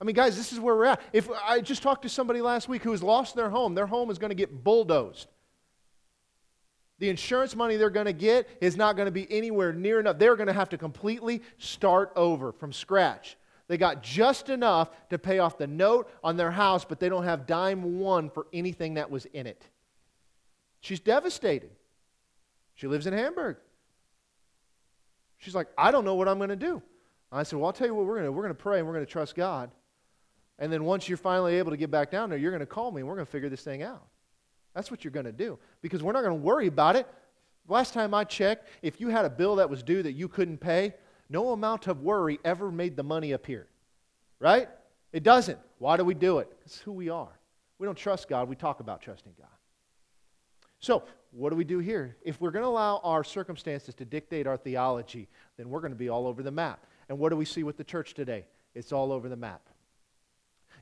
I 0.02 0.06
mean, 0.06 0.16
guys, 0.16 0.36
this 0.36 0.52
is 0.52 0.60
where 0.60 0.76
we're 0.76 0.86
at. 0.86 1.02
If 1.14 1.30
I 1.30 1.62
just 1.62 1.82
talked 1.82 2.02
to 2.04 2.10
somebody 2.10 2.42
last 2.42 2.68
week 2.68 2.84
who 2.84 2.92
has 2.92 3.02
lost 3.02 3.36
their 3.36 3.50
home, 3.50 3.76
their 3.76 3.88
home 3.88 4.10
is 4.10 4.18
going 4.18 4.32
to 4.32 4.36
get 4.36 4.64
bulldozed. 4.64 5.28
The 7.00 7.10
insurance 7.10 7.56
money 7.56 7.76
they're 7.76 7.90
going 7.90 8.06
to 8.06 8.14
get 8.14 8.48
is 8.62 8.78
not 8.78 8.96
going 8.96 9.08
to 9.08 9.12
be 9.12 9.32
anywhere 9.32 9.74
near 9.74 10.00
enough. 10.00 10.20
They're 10.20 10.36
going 10.36 10.48
to 10.48 10.54
have 10.54 10.70
to 10.70 10.78
completely 10.78 11.42
start 11.58 12.12
over 12.16 12.52
from 12.52 12.72
scratch. 12.72 13.38
They 13.68 13.78
got 13.78 14.04
just 14.04 14.50
enough 14.50 14.90
to 15.10 15.18
pay 15.18 15.40
off 15.40 15.58
the 15.58 15.68
note 15.68 16.10
on 16.24 16.38
their 16.38 16.52
house, 16.52 16.86
but 16.86 17.00
they 17.00 17.10
don't 17.10 17.24
have 17.24 17.48
dime 17.48 18.00
one 18.00 18.30
for 18.30 18.48
anything 18.54 18.96
that 18.96 19.10
was 19.10 19.26
in 19.28 19.48
it. 19.48 19.66
She's 20.82 21.00
devastated. 21.00 21.72
She 22.76 22.88
lives 22.88 23.08
in 23.08 23.14
Hamburg. 23.14 23.58
She's 25.38 25.56
like, 25.56 25.68
I 25.78 25.92
don't 25.92 26.06
know 26.06 26.16
what 26.16 26.28
I'm 26.28 26.38
going 26.38 26.50
to 26.50 26.56
do. 26.56 26.82
I 27.32 27.44
said, 27.44 27.58
Well, 27.58 27.66
I'll 27.66 27.74
tell 27.74 27.88
you 27.88 27.96
what 27.96 28.06
we're 28.06 28.14
going 28.14 28.26
to 28.26 28.28
do. 28.28 28.32
We're 28.32 28.44
going 28.44 28.56
to 28.56 28.62
pray 28.62 28.78
and 28.78 28.88
we're 28.88 28.94
going 28.94 29.06
to 29.06 29.12
trust 29.12 29.36
God. 29.36 29.72
And 30.60 30.72
then 30.72 30.84
once 30.84 31.10
you're 31.10 31.18
finally 31.18 31.56
able 31.56 31.72
to 31.72 31.78
get 31.78 31.92
back 31.92 32.12
down 32.12 32.30
there, 32.30 32.38
you're 32.38 32.52
going 32.52 32.60
to 32.60 32.66
call 32.66 32.92
me 32.92 33.02
and 33.02 33.08
we're 33.08 33.16
going 33.16 33.26
to 33.26 33.32
figure 33.32 33.50
this 33.50 33.64
thing 33.64 33.84
out. 33.84 34.06
That's 34.74 34.90
what 34.90 35.04
you're 35.04 35.12
going 35.12 35.26
to 35.26 35.32
do 35.32 35.60
because 35.82 36.02
we're 36.02 36.14
not 36.14 36.24
going 36.24 36.38
to 36.38 36.44
worry 36.44 36.68
about 36.68 36.96
it. 36.96 37.08
Last 37.68 37.94
time 37.94 38.14
I 38.14 38.24
checked, 38.24 38.68
if 38.82 39.00
you 39.00 39.08
had 39.08 39.26
a 39.26 39.30
bill 39.30 39.56
that 39.58 39.70
was 39.70 39.84
due 39.84 40.04
that 40.04 40.14
you 40.14 40.28
couldn't 40.28 40.58
pay, 40.58 40.94
no 41.30 41.52
amount 41.52 41.88
of 41.88 42.02
worry 42.02 42.40
ever 42.44 42.72
made 42.72 42.96
the 42.96 43.04
money 43.04 43.32
appear. 43.32 43.68
Right? 44.40 44.68
It 45.12 45.24
doesn't. 45.24 45.60
Why 45.78 45.96
do 45.98 46.04
we 46.04 46.14
do 46.14 46.40
it? 46.40 46.52
It's 46.66 46.80
who 46.80 46.92
we 46.92 47.10
are. 47.10 47.40
We 47.80 47.86
don't 47.86 47.98
trust 47.98 48.28
God, 48.28 48.50
we 48.50 48.56
talk 48.56 48.80
about 48.80 49.02
trusting 49.02 49.34
God. 49.38 49.48
So, 50.80 51.04
what 51.32 51.50
do 51.50 51.56
we 51.56 51.64
do 51.64 51.80
here? 51.80 52.18
If 52.22 52.40
we're 52.40 52.52
going 52.52 52.64
to 52.64 52.70
allow 52.70 53.00
our 53.04 53.24
circumstances 53.24 53.96
to 53.96 54.06
dictate 54.06 54.46
our 54.46 54.58
theology, 54.58 55.28
then 55.58 55.70
we're 55.70 55.80
going 55.80 55.92
to 55.94 55.98
be 55.98 56.10
all 56.10 56.28
over 56.28 56.44
the 56.44 56.52
map. 56.52 56.86
And 57.10 57.18
what 57.18 57.30
do 57.30 57.36
we 57.36 57.46
see 57.46 57.64
with 57.64 57.78
the 57.78 57.84
church 57.84 58.14
today? 58.14 58.46
It's 58.76 58.92
all 58.92 59.12
over 59.12 59.30
the 59.30 59.36
map. 59.36 59.62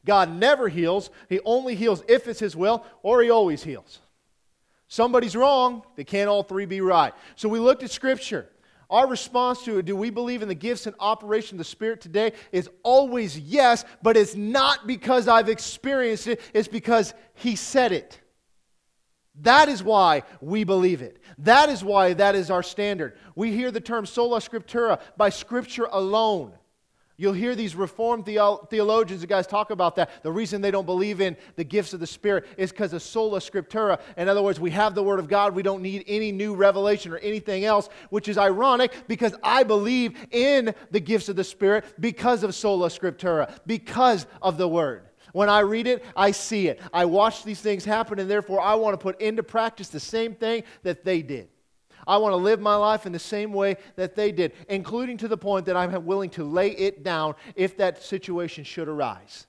God 0.06 0.32
never 0.32 0.68
heals. 0.68 1.10
He 1.30 1.40
only 1.46 1.76
heals 1.76 2.04
if 2.08 2.28
it's 2.28 2.40
His 2.40 2.56
will, 2.56 2.86
or 3.04 3.22
He 3.22 3.30
always 3.30 3.64
heals. 3.64 4.00
Somebody's 4.88 5.36
wrong. 5.36 5.84
They 5.96 6.04
can't 6.04 6.30
all 6.30 6.44
three 6.44 6.66
be 6.66 6.82
right. 6.82 7.14
So 7.36 7.48
we 7.48 7.60
looked 7.60 7.84
at 7.84 7.92
Scripture. 7.92 8.50
Our 8.90 9.08
response 9.08 9.64
to 9.64 9.78
it, 9.78 9.86
do 9.86 9.96
we 9.96 10.10
believe 10.10 10.42
in 10.42 10.50
the 10.50 10.56
gifts 10.56 10.86
and 10.86 10.96
operation 11.00 11.56
of 11.56 11.60
the 11.60 11.64
Spirit 11.64 12.02
today, 12.02 12.34
is 12.52 12.70
always 12.84 13.40
yes, 13.40 13.86
but 14.02 14.18
it's 14.18 14.36
not 14.36 14.86
because 14.86 15.30
I've 15.30 15.48
experienced 15.48 16.28
it, 16.28 16.42
it's 16.54 16.68
because 16.68 17.14
He 17.36 17.56
said 17.56 17.94
it. 17.94 18.20
That 19.36 19.70
is 19.70 19.82
why 19.82 20.24
we 20.42 20.66
believe 20.66 21.02
it. 21.02 21.20
That 21.38 21.70
is 21.70 21.84
why 21.84 22.14
that 22.14 22.36
is 22.36 22.52
our 22.52 22.62
standard. 22.62 23.18
We 23.34 23.54
hear 23.54 23.72
the 23.72 23.80
term 23.80 24.06
sola 24.06 24.40
scriptura, 24.40 25.00
by 25.16 25.30
Scripture 25.30 25.88
alone. 25.90 26.52
You'll 27.22 27.34
hear 27.34 27.54
these 27.54 27.76
Reformed 27.76 28.26
theologians, 28.26 29.22
the 29.22 29.28
guys 29.28 29.46
talk 29.46 29.70
about 29.70 29.96
that. 29.98 30.24
The 30.24 30.32
reason 30.32 30.60
they 30.60 30.72
don't 30.72 30.88
believe 30.88 31.22
in 31.22 31.38
the 31.56 31.64
gifts 31.64 31.94
of 31.94 32.00
the 32.00 32.08
Spirit 32.08 32.48
is 32.58 32.72
because 32.72 32.94
of 32.94 33.04
sola 33.04 33.40
scriptura. 33.40 34.02
In 34.18 34.28
other 34.28 34.42
words, 34.42 34.60
we 34.60 34.72
have 34.72 34.96
the 34.96 35.04
Word 35.04 35.20
of 35.20 35.28
God. 35.28 35.54
We 35.54 35.62
don't 35.62 35.84
need 35.84 36.04
any 36.08 36.32
new 36.32 36.56
revelation 36.56 37.14
or 37.14 37.20
anything 37.20 37.64
else, 37.64 37.90
which 38.10 38.28
is 38.28 38.40
ironic 38.40 39.08
because 39.08 39.36
I 39.44 39.62
believe 39.62 40.18
in 40.32 40.74
the 40.90 41.00
gifts 41.00 41.30
of 41.30 41.36
the 41.36 41.44
Spirit 41.44 41.86
because 42.00 42.42
of 42.42 42.56
sola 42.56 42.90
scriptura, 42.90 43.56
because 43.68 44.26
of 44.42 44.58
the 44.58 44.68
Word. 44.68 45.04
When 45.32 45.48
I 45.48 45.60
read 45.60 45.86
it, 45.86 46.04
I 46.16 46.32
see 46.32 46.70
it. 46.70 46.82
I 46.92 47.06
watch 47.06 47.44
these 47.44 47.62
things 47.62 47.86
happen, 47.86 48.18
and 48.18 48.28
therefore 48.28 48.62
I 48.62 48.74
want 48.74 48.96
to 48.96 48.98
put 48.98 49.22
into 49.22 49.44
practice 49.44 49.90
the 49.90 50.00
same 50.00 50.34
thing 50.34 50.64
that 50.82 51.06
they 51.06 51.22
did. 51.22 51.50
I 52.08 52.18
want 52.18 52.34
to 52.34 52.38
live 52.38 52.60
my 52.60 52.76
life 52.76 53.06
in 53.06 53.12
the 53.12 53.20
same 53.20 53.54
way 53.54 53.78
that 53.96 54.16
they 54.16 54.32
did, 54.32 54.54
including 54.70 55.18
to 55.18 55.28
the 55.28 55.38
point 55.38 55.66
that 55.66 55.78
I'm 55.78 56.06
willing 56.06 56.30
to 56.32 56.44
lay 56.44 56.72
it 56.72 57.04
down 57.04 57.36
if 57.56 57.78
that 57.78 58.04
situation 58.04 58.64
should 58.64 58.88
arise. 58.88 59.48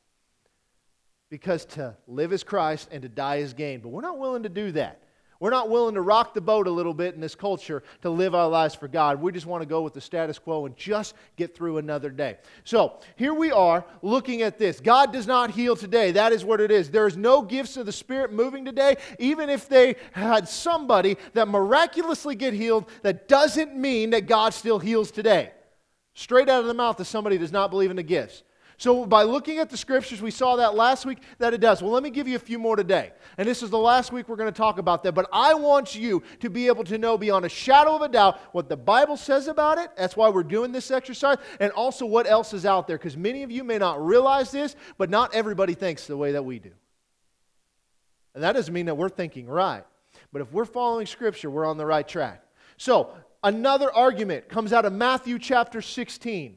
Because 1.29 1.65
to 1.67 1.97
live 2.07 2.33
is 2.33 2.45
Christ 2.45 2.89
and 2.93 3.03
to 3.03 3.09
die 3.09 3.37
is 3.37 3.55
gain. 3.55 3.81
But 3.81 3.89
we're 3.89 4.03
not 4.03 4.19
willing 4.19 4.43
to 4.43 4.49
do 4.49 4.73
that. 4.73 5.02
We're 5.43 5.51
not 5.51 5.69
willing 5.69 5.97
to 5.97 6.03
rock 6.03 6.35
the 6.35 6.41
boat 6.41 6.69
a 6.69 6.71
little 6.71 6.95
bit 6.95 7.17
in 7.17 7.21
this 7.21 7.35
culture 7.35 7.83
to 8.03 8.11
live 8.11 8.33
our 8.33 8.47
lives 8.47 8.77
for 8.77 8.87
God. 8.87 9.21
We 9.21 9.33
just 9.33 9.45
want 9.45 9.61
to 9.61 9.67
go 9.67 9.83
with 9.83 9.93
the 9.93 10.01
status 10.01 10.39
quo 10.39 10.67
and 10.67 10.77
just 10.77 11.17
get 11.35 11.53
through 11.53 11.79
another 11.79 12.11
day. 12.11 12.39
So 12.63 13.01
here 13.17 13.35
we 13.35 13.51
are 13.51 13.85
looking 14.03 14.43
at 14.43 14.57
this. 14.57 14.79
God 14.79 15.13
does 15.13 15.27
not 15.27 15.51
heal 15.51 15.75
today. 15.75 16.13
That 16.13 16.31
is 16.31 16.45
what 16.45 16.61
it 16.61 16.71
is. 16.71 16.93
There 16.93 17.09
is 17.09 17.17
no 17.17 17.43
gifts 17.43 17.77
of 17.77 17.87
the 17.87 17.93
Spirit 17.93 18.33
moving 18.33 18.65
today. 18.65 18.99
Even 19.19 19.51
if 19.51 19.69
they 19.69 19.97
had 20.13 20.49
somebody 20.49 21.17
that 21.33 21.49
miraculously 21.49 22.37
get 22.37 22.55
healed, 22.55 22.89
that 23.03 23.27
doesn't 23.27 23.75
mean 23.75 24.11
that 24.11 24.29
God 24.29 24.55
still 24.55 24.79
heals 24.79 25.11
today. 25.11 25.51
Straight 26.15 26.49
out 26.49 26.61
of 26.61 26.67
the 26.67 26.75
mouth 26.75 27.01
of 27.01 27.09
somebody 27.09 27.35
who 27.35 27.41
does 27.41 27.51
not 27.51 27.73
believe 27.73 27.91
in 27.91 27.97
the 27.97 28.05
gifts. 28.05 28.45
So, 28.83 29.07
by 29.07 29.23
looking 29.23 29.61
at 29.61 29.71
the 29.71 29.77
scriptures, 29.77 30.21
we 30.21 30.33
saw 30.33 30.57
that 30.57 30.75
last 30.75 31.07
week 31.07 31.19
that 31.39 31.55
it 31.55 31.61
does. 31.61 31.81
Well, 31.81 31.93
let 31.93 32.03
me 32.03 32.11
give 32.11 32.27
you 32.27 32.35
a 32.35 32.41
few 32.41 32.59
more 32.59 32.75
today. 32.75 33.13
And 33.39 33.47
this 33.47 33.63
is 33.63 33.71
the 33.71 33.79
last 33.79 34.11
week 34.11 34.29
we're 34.29 34.35
going 34.35 34.53
to 34.53 34.59
talk 34.59 34.79
about 34.79 35.05
that. 35.05 35.13
But 35.13 35.29
I 35.33 35.55
want 35.55 35.95
you 35.95 36.25
to 36.41 36.51
be 36.51 36.67
able 36.67 36.83
to 36.83 36.99
know 36.99 37.17
beyond 37.17 37.45
a 37.45 37.49
shadow 37.49 37.95
of 37.95 38.03
a 38.03 38.09
doubt 38.09 38.41
what 38.51 38.69
the 38.69 38.77
Bible 38.77 39.17
says 39.17 39.47
about 39.47 39.79
it. 39.79 39.93
That's 39.97 40.17
why 40.17 40.31
we're 40.31 40.43
doing 40.43 40.73
this 40.73 40.91
exercise. 40.91 41.37
And 41.61 41.71
also 41.71 42.07
what 42.07 42.27
else 42.27 42.53
is 42.53 42.67
out 42.67 42.89
there. 42.89 42.99
Because 42.99 43.17
many 43.17 43.45
of 43.45 43.53
you 43.53 43.63
may 43.63 43.79
not 43.79 44.05
realize 44.05 44.51
this, 44.51 44.75
but 44.99 45.09
not 45.09 45.33
everybody 45.33 45.75
thinks 45.75 46.09
the 46.09 46.17
way 46.17 46.33
that 46.33 46.45
we 46.45 46.59
do. 46.59 46.73
And 48.35 48.43
that 48.43 48.55
doesn't 48.55 48.75
mean 48.75 48.87
that 48.87 48.97
we're 48.97 49.11
thinking 49.11 49.47
right. 49.47 49.85
But 50.33 50.43
if 50.43 50.53
we're 50.53 50.65
following 50.65 51.07
scripture, 51.07 51.51
we're 51.51 51.67
on 51.67 51.77
the 51.77 51.87
right 51.87 52.09
track. 52.09 52.43
So, 52.79 53.15
another 53.45 53.93
argument 53.93 54.49
comes 54.49 54.73
out 54.73 54.85
of 54.85 54.93
Matthew 54.93 55.39
chapter 55.39 55.81
16 55.81 56.57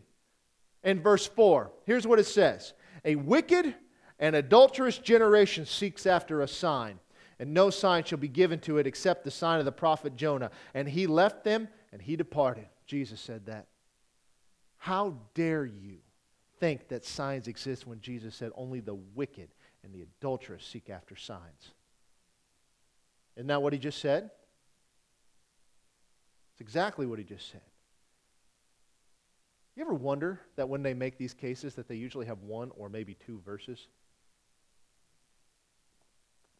in 0.85 1.01
verse 1.01 1.27
4. 1.27 1.71
Here's 1.85 2.07
what 2.07 2.19
it 2.19 2.27
says 2.27 2.73
A 3.03 3.15
wicked 3.15 3.75
and 4.19 4.35
adulterous 4.35 4.97
generation 4.97 5.65
seeks 5.65 6.05
after 6.05 6.41
a 6.41 6.47
sign, 6.47 6.99
and 7.39 7.53
no 7.53 7.69
sign 7.69 8.05
shall 8.05 8.19
be 8.19 8.29
given 8.29 8.59
to 8.59 8.77
it 8.77 8.87
except 8.87 9.25
the 9.25 9.31
sign 9.31 9.59
of 9.59 9.65
the 9.65 9.71
prophet 9.71 10.15
Jonah. 10.15 10.51
And 10.73 10.87
he 10.87 11.07
left 11.07 11.43
them 11.43 11.67
and 11.91 12.01
he 12.01 12.15
departed. 12.15 12.67
Jesus 12.85 13.19
said 13.19 13.47
that. 13.47 13.67
How 14.77 15.17
dare 15.33 15.65
you 15.65 15.97
think 16.59 16.87
that 16.89 17.03
signs 17.03 17.47
exist 17.47 17.85
when 17.85 17.99
Jesus 17.99 18.35
said 18.35 18.51
only 18.55 18.79
the 18.79 18.95
wicked 18.95 19.49
and 19.83 19.93
the 19.93 20.03
adulterous 20.03 20.63
seek 20.63 20.89
after 20.89 21.15
signs? 21.15 21.73
Isn't 23.35 23.47
that 23.47 23.61
what 23.61 23.73
he 23.73 23.79
just 23.79 23.99
said? 23.99 24.29
It's 26.53 26.61
exactly 26.61 27.05
what 27.05 27.19
he 27.19 27.25
just 27.25 27.51
said. 27.51 27.61
You 29.75 29.83
ever 29.83 29.93
wonder 29.93 30.39
that 30.55 30.69
when 30.69 30.83
they 30.83 30.93
make 30.93 31.17
these 31.17 31.33
cases 31.33 31.75
that 31.75 31.87
they 31.87 31.95
usually 31.95 32.27
have 32.27 32.41
one 32.43 32.71
or 32.77 32.89
maybe 32.89 33.15
two 33.25 33.41
verses? 33.45 33.87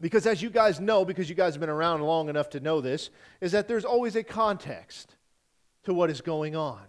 Because 0.02 0.28
as 0.28 0.42
you 0.42 0.50
guys 0.50 0.82
know, 0.82 1.06
because 1.06 1.30
you 1.30 1.36
guys 1.36 1.54
have 1.54 1.62
been 1.62 1.70
around 1.70 2.02
long 2.02 2.28
enough 2.28 2.50
to 2.50 2.60
know 2.60 2.82
this, 2.82 3.10
is 3.40 3.54
that 3.54 3.70
there's 3.70 3.86
always 3.86 4.18
a 4.18 4.24
context 4.24 5.16
to 5.84 5.94
what 5.94 6.10
is 6.10 6.20
going 6.20 6.56
on. 6.56 6.82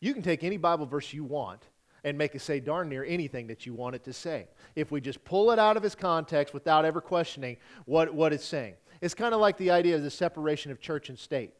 You 0.00 0.12
can 0.12 0.22
take 0.22 0.44
any 0.44 0.58
Bible 0.58 0.84
verse 0.84 1.12
you 1.12 1.24
want 1.24 1.62
and 2.04 2.18
make 2.18 2.34
it 2.34 2.40
say 2.40 2.60
darn 2.60 2.88
near 2.90 3.04
anything 3.04 3.46
that 3.46 3.64
you 3.64 3.72
want 3.72 3.94
it 3.96 4.04
to 4.04 4.12
say. 4.12 4.46
If 4.76 4.90
we 4.92 5.00
just 5.00 5.24
pull 5.24 5.50
it 5.50 5.58
out 5.58 5.76
of 5.76 5.84
its 5.84 5.94
context 5.94 6.52
without 6.52 6.84
ever 6.84 7.00
questioning 7.00 7.56
what, 7.86 8.14
what 8.14 8.32
it's 8.32 8.44
saying. 8.44 8.74
It's 9.00 9.14
kind 9.14 9.34
of 9.34 9.40
like 9.40 9.56
the 9.56 9.70
idea 9.70 9.96
of 9.96 10.02
the 10.02 10.10
separation 10.10 10.70
of 10.70 10.80
church 10.80 11.08
and 11.08 11.18
state. 11.18 11.52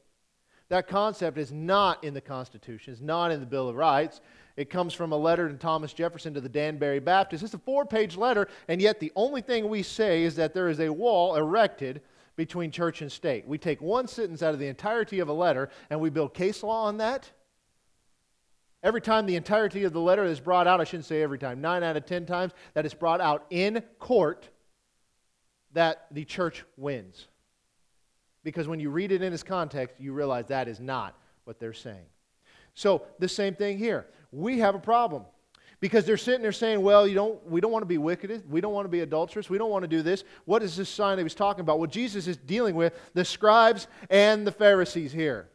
That 0.68 0.86
concept 0.86 1.38
is 1.38 1.50
not 1.50 2.04
in 2.04 2.12
the 2.14 2.20
Constitution, 2.20 2.92
it's 2.92 3.02
not 3.02 3.30
in 3.30 3.40
the 3.40 3.46
Bill 3.46 3.68
of 3.68 3.76
Rights. 3.76 4.20
It 4.56 4.70
comes 4.70 4.92
from 4.92 5.12
a 5.12 5.16
letter 5.16 5.48
to 5.48 5.54
Thomas 5.54 5.92
Jefferson 5.92 6.34
to 6.34 6.40
the 6.40 6.48
Danbury 6.48 6.98
Baptist. 6.98 7.44
It's 7.44 7.54
a 7.54 7.58
four 7.58 7.86
page 7.86 8.16
letter, 8.16 8.48
and 8.66 8.82
yet 8.82 8.98
the 8.98 9.12
only 9.14 9.40
thing 9.40 9.68
we 9.68 9.84
say 9.84 10.24
is 10.24 10.34
that 10.34 10.52
there 10.52 10.68
is 10.68 10.80
a 10.80 10.92
wall 10.92 11.36
erected 11.36 12.02
between 12.34 12.70
church 12.70 13.02
and 13.02 13.10
state. 13.10 13.46
We 13.46 13.58
take 13.58 13.80
one 13.80 14.06
sentence 14.06 14.42
out 14.42 14.54
of 14.54 14.60
the 14.60 14.68
entirety 14.68 15.18
of 15.18 15.28
a 15.28 15.32
letter 15.32 15.70
and 15.90 16.00
we 16.00 16.08
build 16.08 16.34
case 16.34 16.62
law 16.62 16.84
on 16.84 16.98
that. 16.98 17.30
Every 18.82 19.00
time 19.00 19.26
the 19.26 19.34
entirety 19.34 19.82
of 19.82 19.92
the 19.92 20.00
letter 20.00 20.24
is 20.24 20.38
brought 20.38 20.68
out, 20.68 20.80
I 20.80 20.84
shouldn't 20.84 21.06
say 21.06 21.20
every 21.20 21.38
time, 21.38 21.60
nine 21.60 21.82
out 21.82 21.96
of 21.96 22.06
ten 22.06 22.26
times 22.26 22.52
that 22.74 22.84
it's 22.84 22.94
brought 22.94 23.20
out 23.20 23.44
in 23.50 23.82
court, 23.98 24.48
that 25.72 26.06
the 26.12 26.24
church 26.24 26.64
wins. 26.76 27.26
Because 28.48 28.66
when 28.66 28.80
you 28.80 28.88
read 28.88 29.12
it 29.12 29.20
in 29.20 29.32
its 29.32 29.42
context, 29.42 29.96
you 30.00 30.14
realize 30.14 30.46
that 30.46 30.68
is 30.68 30.80
not 30.80 31.14
what 31.44 31.60
they're 31.60 31.74
saying. 31.74 32.06
So, 32.72 33.02
the 33.18 33.28
same 33.28 33.54
thing 33.54 33.76
here. 33.76 34.06
We 34.32 34.58
have 34.60 34.74
a 34.74 34.78
problem. 34.78 35.24
Because 35.80 36.06
they're 36.06 36.16
sitting 36.16 36.40
there 36.40 36.50
saying, 36.50 36.80
well, 36.80 37.06
you 37.06 37.14
don't, 37.14 37.46
we 37.48 37.60
don't 37.60 37.70
want 37.70 37.82
to 37.82 37.86
be 37.86 37.98
wicked. 37.98 38.50
We 38.50 38.60
don't 38.60 38.72
want 38.72 38.86
to 38.86 38.90
be 38.90 39.00
adulterous. 39.00 39.50
We 39.50 39.58
don't 39.58 39.70
want 39.70 39.82
to 39.82 39.88
do 39.88 40.02
this. 40.02 40.24
What 40.46 40.62
is 40.62 40.76
this 40.76 40.88
sign 40.88 41.16
that 41.16 41.20
he 41.20 41.24
was 41.24 41.34
talking 41.34 41.60
about? 41.60 41.78
Well, 41.78 41.90
Jesus 41.90 42.26
is 42.26 42.36
dealing 42.36 42.74
with 42.74 42.98
the 43.14 43.24
scribes 43.24 43.86
and 44.08 44.46
the 44.46 44.50
Pharisees 44.50 45.12
here. 45.12 45.48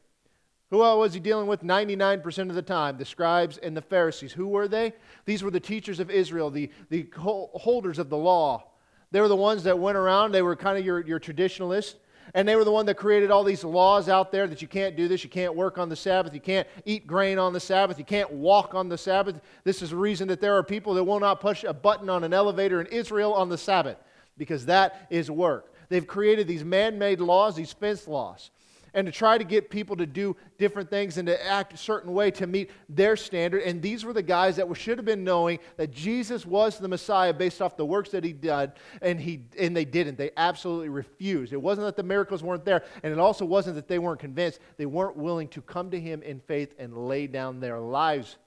Who 0.69 0.77
was 0.77 1.13
he 1.13 1.19
dealing 1.19 1.47
with 1.47 1.61
99% 1.61 2.49
of 2.49 2.55
the 2.55 2.61
time? 2.61 2.97
The 2.97 3.05
scribes 3.05 3.57
and 3.57 3.75
the 3.75 3.81
Pharisees. 3.81 4.31
Who 4.31 4.47
were 4.47 4.67
they? 4.67 4.93
These 5.25 5.43
were 5.43 5.51
the 5.51 5.59
teachers 5.59 5.99
of 5.99 6.09
Israel, 6.09 6.49
the, 6.49 6.71
the 6.89 7.07
holders 7.15 7.99
of 7.99 8.09
the 8.09 8.17
law. 8.17 8.71
They 9.11 9.21
were 9.21 9.27
the 9.27 9.35
ones 9.35 9.63
that 9.63 9.77
went 9.77 9.97
around. 9.97 10.31
They 10.31 10.41
were 10.41 10.55
kind 10.55 10.77
of 10.77 10.85
your, 10.85 11.05
your 11.05 11.19
traditionalists. 11.19 11.95
And 12.33 12.47
they 12.47 12.55
were 12.55 12.63
the 12.63 12.71
one 12.71 12.85
that 12.87 12.95
created 12.95 13.31
all 13.31 13.43
these 13.43 13.63
laws 13.63 14.09
out 14.09 14.31
there 14.31 14.47
that 14.47 14.61
you 14.61 14.67
can't 14.67 14.95
do 14.95 15.07
this, 15.07 15.23
you 15.23 15.29
can't 15.29 15.55
work 15.55 15.77
on 15.77 15.89
the 15.89 15.95
Sabbath, 15.95 16.33
you 16.33 16.39
can't 16.39 16.67
eat 16.85 17.05
grain 17.05 17.37
on 17.37 17.53
the 17.53 17.59
Sabbath, 17.59 17.99
you 17.99 18.05
can't 18.05 18.31
walk 18.31 18.73
on 18.73 18.89
the 18.89 18.97
Sabbath. 18.97 19.39
This 19.63 19.81
is 19.81 19.91
the 19.91 19.95
reason 19.95 20.27
that 20.29 20.41
there 20.41 20.57
are 20.57 20.63
people 20.63 20.93
that 20.95 21.03
will 21.03 21.19
not 21.19 21.41
push 21.41 21.63
a 21.63 21.73
button 21.73 22.09
on 22.09 22.23
an 22.23 22.33
elevator 22.33 22.81
in 22.81 22.87
Israel 22.87 23.33
on 23.33 23.49
the 23.49 23.57
Sabbath, 23.57 23.97
because 24.37 24.65
that 24.65 25.07
is 25.09 25.29
work. 25.29 25.73
They've 25.89 26.07
created 26.07 26.47
these 26.47 26.63
man 26.63 26.97
made 26.97 27.19
laws, 27.19 27.55
these 27.55 27.73
fence 27.73 28.07
laws 28.07 28.51
and 28.93 29.05
to 29.05 29.11
try 29.11 29.37
to 29.37 29.43
get 29.43 29.69
people 29.69 29.95
to 29.95 30.05
do 30.05 30.35
different 30.57 30.89
things 30.89 31.17
and 31.17 31.27
to 31.27 31.45
act 31.45 31.73
a 31.73 31.77
certain 31.77 32.13
way 32.13 32.31
to 32.31 32.47
meet 32.47 32.71
their 32.89 33.15
standard. 33.15 33.63
And 33.63 33.81
these 33.81 34.05
were 34.05 34.13
the 34.13 34.21
guys 34.21 34.55
that 34.57 34.73
should 34.75 34.97
have 34.97 35.05
been 35.05 35.23
knowing 35.23 35.59
that 35.77 35.91
Jesus 35.91 36.45
was 36.45 36.77
the 36.77 36.87
Messiah 36.87 37.33
based 37.33 37.61
off 37.61 37.77
the 37.77 37.85
works 37.85 38.09
that 38.11 38.23
he 38.23 38.33
did, 38.33 38.71
and, 39.01 39.19
he, 39.19 39.41
and 39.59 39.75
they 39.75 39.85
didn't. 39.85 40.17
They 40.17 40.31
absolutely 40.37 40.89
refused. 40.89 41.53
It 41.53 41.61
wasn't 41.61 41.87
that 41.87 41.95
the 41.95 42.03
miracles 42.03 42.43
weren't 42.43 42.65
there, 42.65 42.83
and 43.03 43.11
it 43.11 43.19
also 43.19 43.45
wasn't 43.45 43.75
that 43.75 43.87
they 43.87 43.99
weren't 43.99 44.19
convinced. 44.19 44.59
They 44.77 44.85
weren't 44.85 45.17
willing 45.17 45.47
to 45.49 45.61
come 45.61 45.91
to 45.91 45.99
him 45.99 46.21
in 46.23 46.39
faith 46.39 46.73
and 46.77 47.07
lay 47.07 47.27
down 47.27 47.59
their 47.59 47.79
lives 47.79 48.37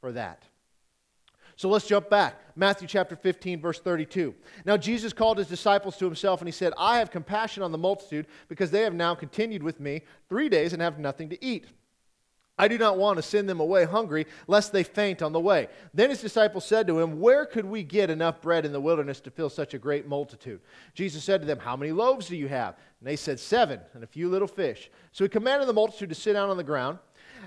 for 0.00 0.12
that. 0.12 0.42
So 1.58 1.68
let's 1.68 1.88
jump 1.88 2.08
back. 2.08 2.40
Matthew 2.54 2.86
chapter 2.86 3.16
15, 3.16 3.60
verse 3.60 3.80
32. 3.80 4.32
Now 4.64 4.76
Jesus 4.76 5.12
called 5.12 5.38
his 5.38 5.48
disciples 5.48 5.96
to 5.96 6.04
himself 6.04 6.40
and 6.40 6.46
he 6.46 6.52
said, 6.52 6.72
I 6.78 6.98
have 6.98 7.10
compassion 7.10 7.64
on 7.64 7.72
the 7.72 7.78
multitude 7.78 8.26
because 8.46 8.70
they 8.70 8.82
have 8.82 8.94
now 8.94 9.16
continued 9.16 9.64
with 9.64 9.80
me 9.80 10.02
three 10.28 10.48
days 10.48 10.72
and 10.72 10.80
have 10.80 11.00
nothing 11.00 11.28
to 11.30 11.44
eat. 11.44 11.66
I 12.60 12.68
do 12.68 12.78
not 12.78 12.96
want 12.96 13.16
to 13.16 13.22
send 13.22 13.48
them 13.48 13.58
away 13.58 13.84
hungry, 13.84 14.26
lest 14.46 14.72
they 14.72 14.84
faint 14.84 15.20
on 15.20 15.32
the 15.32 15.40
way. 15.40 15.66
Then 15.92 16.10
his 16.10 16.20
disciples 16.20 16.64
said 16.64 16.86
to 16.86 17.00
him, 17.00 17.18
Where 17.18 17.44
could 17.44 17.64
we 17.64 17.82
get 17.82 18.08
enough 18.08 18.40
bread 18.40 18.64
in 18.64 18.72
the 18.72 18.80
wilderness 18.80 19.20
to 19.22 19.30
fill 19.30 19.50
such 19.50 19.74
a 19.74 19.78
great 19.78 20.06
multitude? 20.06 20.60
Jesus 20.94 21.24
said 21.24 21.40
to 21.40 21.46
them, 21.46 21.58
How 21.58 21.76
many 21.76 21.90
loaves 21.90 22.28
do 22.28 22.36
you 22.36 22.48
have? 22.48 22.76
And 23.00 23.08
they 23.08 23.16
said, 23.16 23.38
Seven, 23.40 23.80
and 23.94 24.04
a 24.04 24.08
few 24.08 24.28
little 24.28 24.48
fish. 24.48 24.90
So 25.10 25.24
he 25.24 25.28
commanded 25.28 25.68
the 25.68 25.72
multitude 25.72 26.08
to 26.08 26.14
sit 26.16 26.34
down 26.34 26.50
on 26.50 26.56
the 26.56 26.64
ground. 26.64 26.98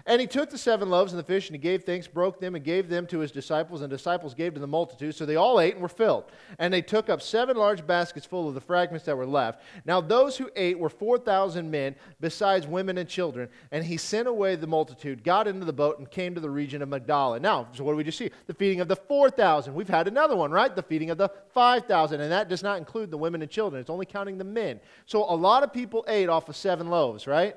And 0.06 0.20
he 0.20 0.28
took 0.28 0.50
the 0.50 0.58
seven 0.58 0.90
loaves 0.90 1.14
and 1.14 1.20
the 1.20 1.24
fish, 1.24 1.48
and 1.48 1.56
he 1.56 1.60
gave 1.60 1.84
thanks, 1.84 2.08
broke 2.08 2.40
them, 2.40 2.56
and 2.56 2.64
gave 2.64 2.90
them 2.90 3.06
to 3.08 3.20
his 3.20 3.32
disciples, 3.32 3.82
and 3.82 3.90
disciples 3.90 4.34
gave 4.34 4.54
to 4.54 4.60
the 4.60 4.68
multitude. 4.68 5.16
So 5.16 5.26
they 5.26 5.36
all 5.36 5.60
ate 5.60 5.74
and 5.74 5.82
were 5.82 5.90
filled. 5.90 6.26
And 6.60 6.74
they 6.74 6.82
took 6.82 7.10
up 7.10 7.22
seven 7.22 7.58
large 7.58 7.86
baskets 7.86 8.26
full 8.26 8.48
of 8.48 8.54
the 8.54 8.62
fragments 8.62 9.06
that 9.06 9.18
were 9.18 9.26
left. 9.26 9.62
Now 9.86 10.02
those 10.02 10.38
who 10.38 10.50
ate 10.56 10.78
were 10.78 10.90
4,000 10.90 11.70
men, 11.70 11.96
besides 12.20 12.68
women 12.68 12.98
and 12.98 13.08
children. 13.08 13.50
And 13.72 13.84
he 13.84 13.98
sent 13.98 14.28
away 14.28 14.56
the 14.56 14.68
multitude, 14.68 15.24
got 15.24 15.48
into 15.48 15.66
the 15.66 15.74
boat, 15.74 16.00
and 16.00 16.10
came 16.10 16.36
to 16.36 16.42
the 16.42 16.50
region 16.50 16.82
of 16.82 16.90
Magdala. 16.90 17.40
Now, 17.40 17.68
so 17.74 17.84
what 17.84 17.94
do 17.94 17.98
we 17.98 18.04
just 18.04 18.18
see? 18.18 18.32
The 18.48 18.54
feeding 18.54 18.82
of 18.82 18.88
the 18.88 18.96
4,000. 18.96 19.74
We've 19.74 19.88
had 19.88 20.08
another 20.08 20.36
one, 20.36 20.52
right? 20.52 20.76
The 20.76 20.84
feeding 20.84 21.10
of 21.10 21.18
the 21.18 21.30
5,000. 21.54 22.22
And 22.22 22.32
that 22.32 22.50
does 22.50 22.64
not 22.64 22.78
include 22.78 23.12
the 23.12 23.18
women 23.18 23.42
and 23.42 23.52
children, 23.52 23.80
it's 23.80 23.90
only 23.90 24.06
counting 24.06 24.38
the 24.38 24.44
men. 24.44 24.80
So 25.06 25.24
a 25.24 25.36
lot 25.36 25.64
of 25.64 25.74
people 25.74 26.06
ate 26.08 26.30
off 26.30 26.50
of 26.50 26.56
seven 26.56 26.90
loaves, 26.90 27.28
right? 27.28 27.56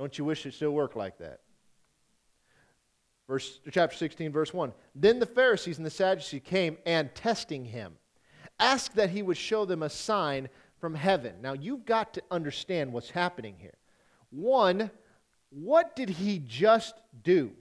Don't 0.00 0.16
you 0.16 0.24
wish 0.24 0.46
it 0.46 0.54
still 0.54 0.70
worked 0.70 0.96
like 0.96 1.18
that? 1.18 1.40
Verse, 3.28 3.60
chapter 3.70 3.94
16, 3.94 4.32
verse 4.32 4.54
1. 4.54 4.72
Then 4.94 5.18
the 5.18 5.26
Pharisees 5.26 5.76
and 5.76 5.84
the 5.84 5.90
Sadducees 5.90 6.40
came 6.42 6.78
and 6.86 7.14
testing 7.14 7.66
him, 7.66 7.92
asked 8.58 8.96
that 8.96 9.10
he 9.10 9.20
would 9.20 9.36
show 9.36 9.66
them 9.66 9.82
a 9.82 9.90
sign 9.90 10.48
from 10.78 10.94
heaven. 10.94 11.34
Now 11.42 11.52
you've 11.52 11.84
got 11.84 12.14
to 12.14 12.22
understand 12.30 12.94
what's 12.94 13.10
happening 13.10 13.56
here. 13.58 13.74
One, 14.30 14.90
what 15.50 15.94
did 15.94 16.08
he 16.08 16.38
just 16.38 16.94
do? 17.22 17.52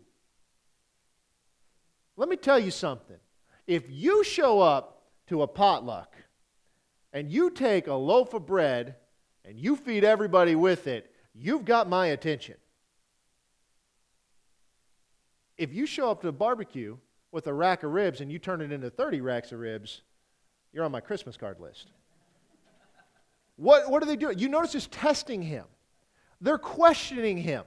Let 2.16 2.30
me 2.30 2.38
tell 2.38 2.58
you 2.58 2.72
something. 2.72 3.18
If 3.68 3.84
you 3.90 4.24
show 4.24 4.62
up 4.62 5.04
to 5.28 5.42
a 5.42 5.48
potluck 5.48 6.16
and 7.12 7.30
you 7.30 7.50
take 7.50 7.88
a 7.88 7.94
loaf 7.94 8.34
of 8.34 8.46
bread 8.46 8.96
and 9.44 9.60
you 9.60 9.76
feed 9.76 10.06
everybody 10.06 10.56
with 10.56 10.88
it, 10.88 11.14
you've 11.40 11.66
got 11.66 11.88
my 11.90 12.08
attention. 12.08 12.56
If 15.58 15.74
you 15.74 15.86
show 15.86 16.12
up 16.12 16.22
to 16.22 16.28
a 16.28 16.32
barbecue 16.32 16.98
with 17.32 17.48
a 17.48 17.54
rack 17.54 17.84
of 17.84 17.92
ribs 17.92 18.22
and 18.22 18.32
you 18.32 18.40
turn 18.40 18.62
it 18.62 18.72
into 18.72 18.90
30 18.90 19.22
racks 19.22 19.52
of 19.52 19.60
ribs, 19.60 20.02
you're 20.72 20.86
on 20.86 20.92
my 20.92 21.02
Christmas 21.02 21.38
card 21.38 21.60
list. 21.60 21.88
What, 23.58 23.90
what 23.90 24.02
are 24.02 24.06
they 24.06 24.16
doing? 24.16 24.40
You 24.40 24.48
notice 24.48 24.74
it's 24.76 24.88
testing 24.90 25.42
him. 25.42 25.66
They're 26.40 26.58
questioning 26.58 27.38
him. 27.38 27.64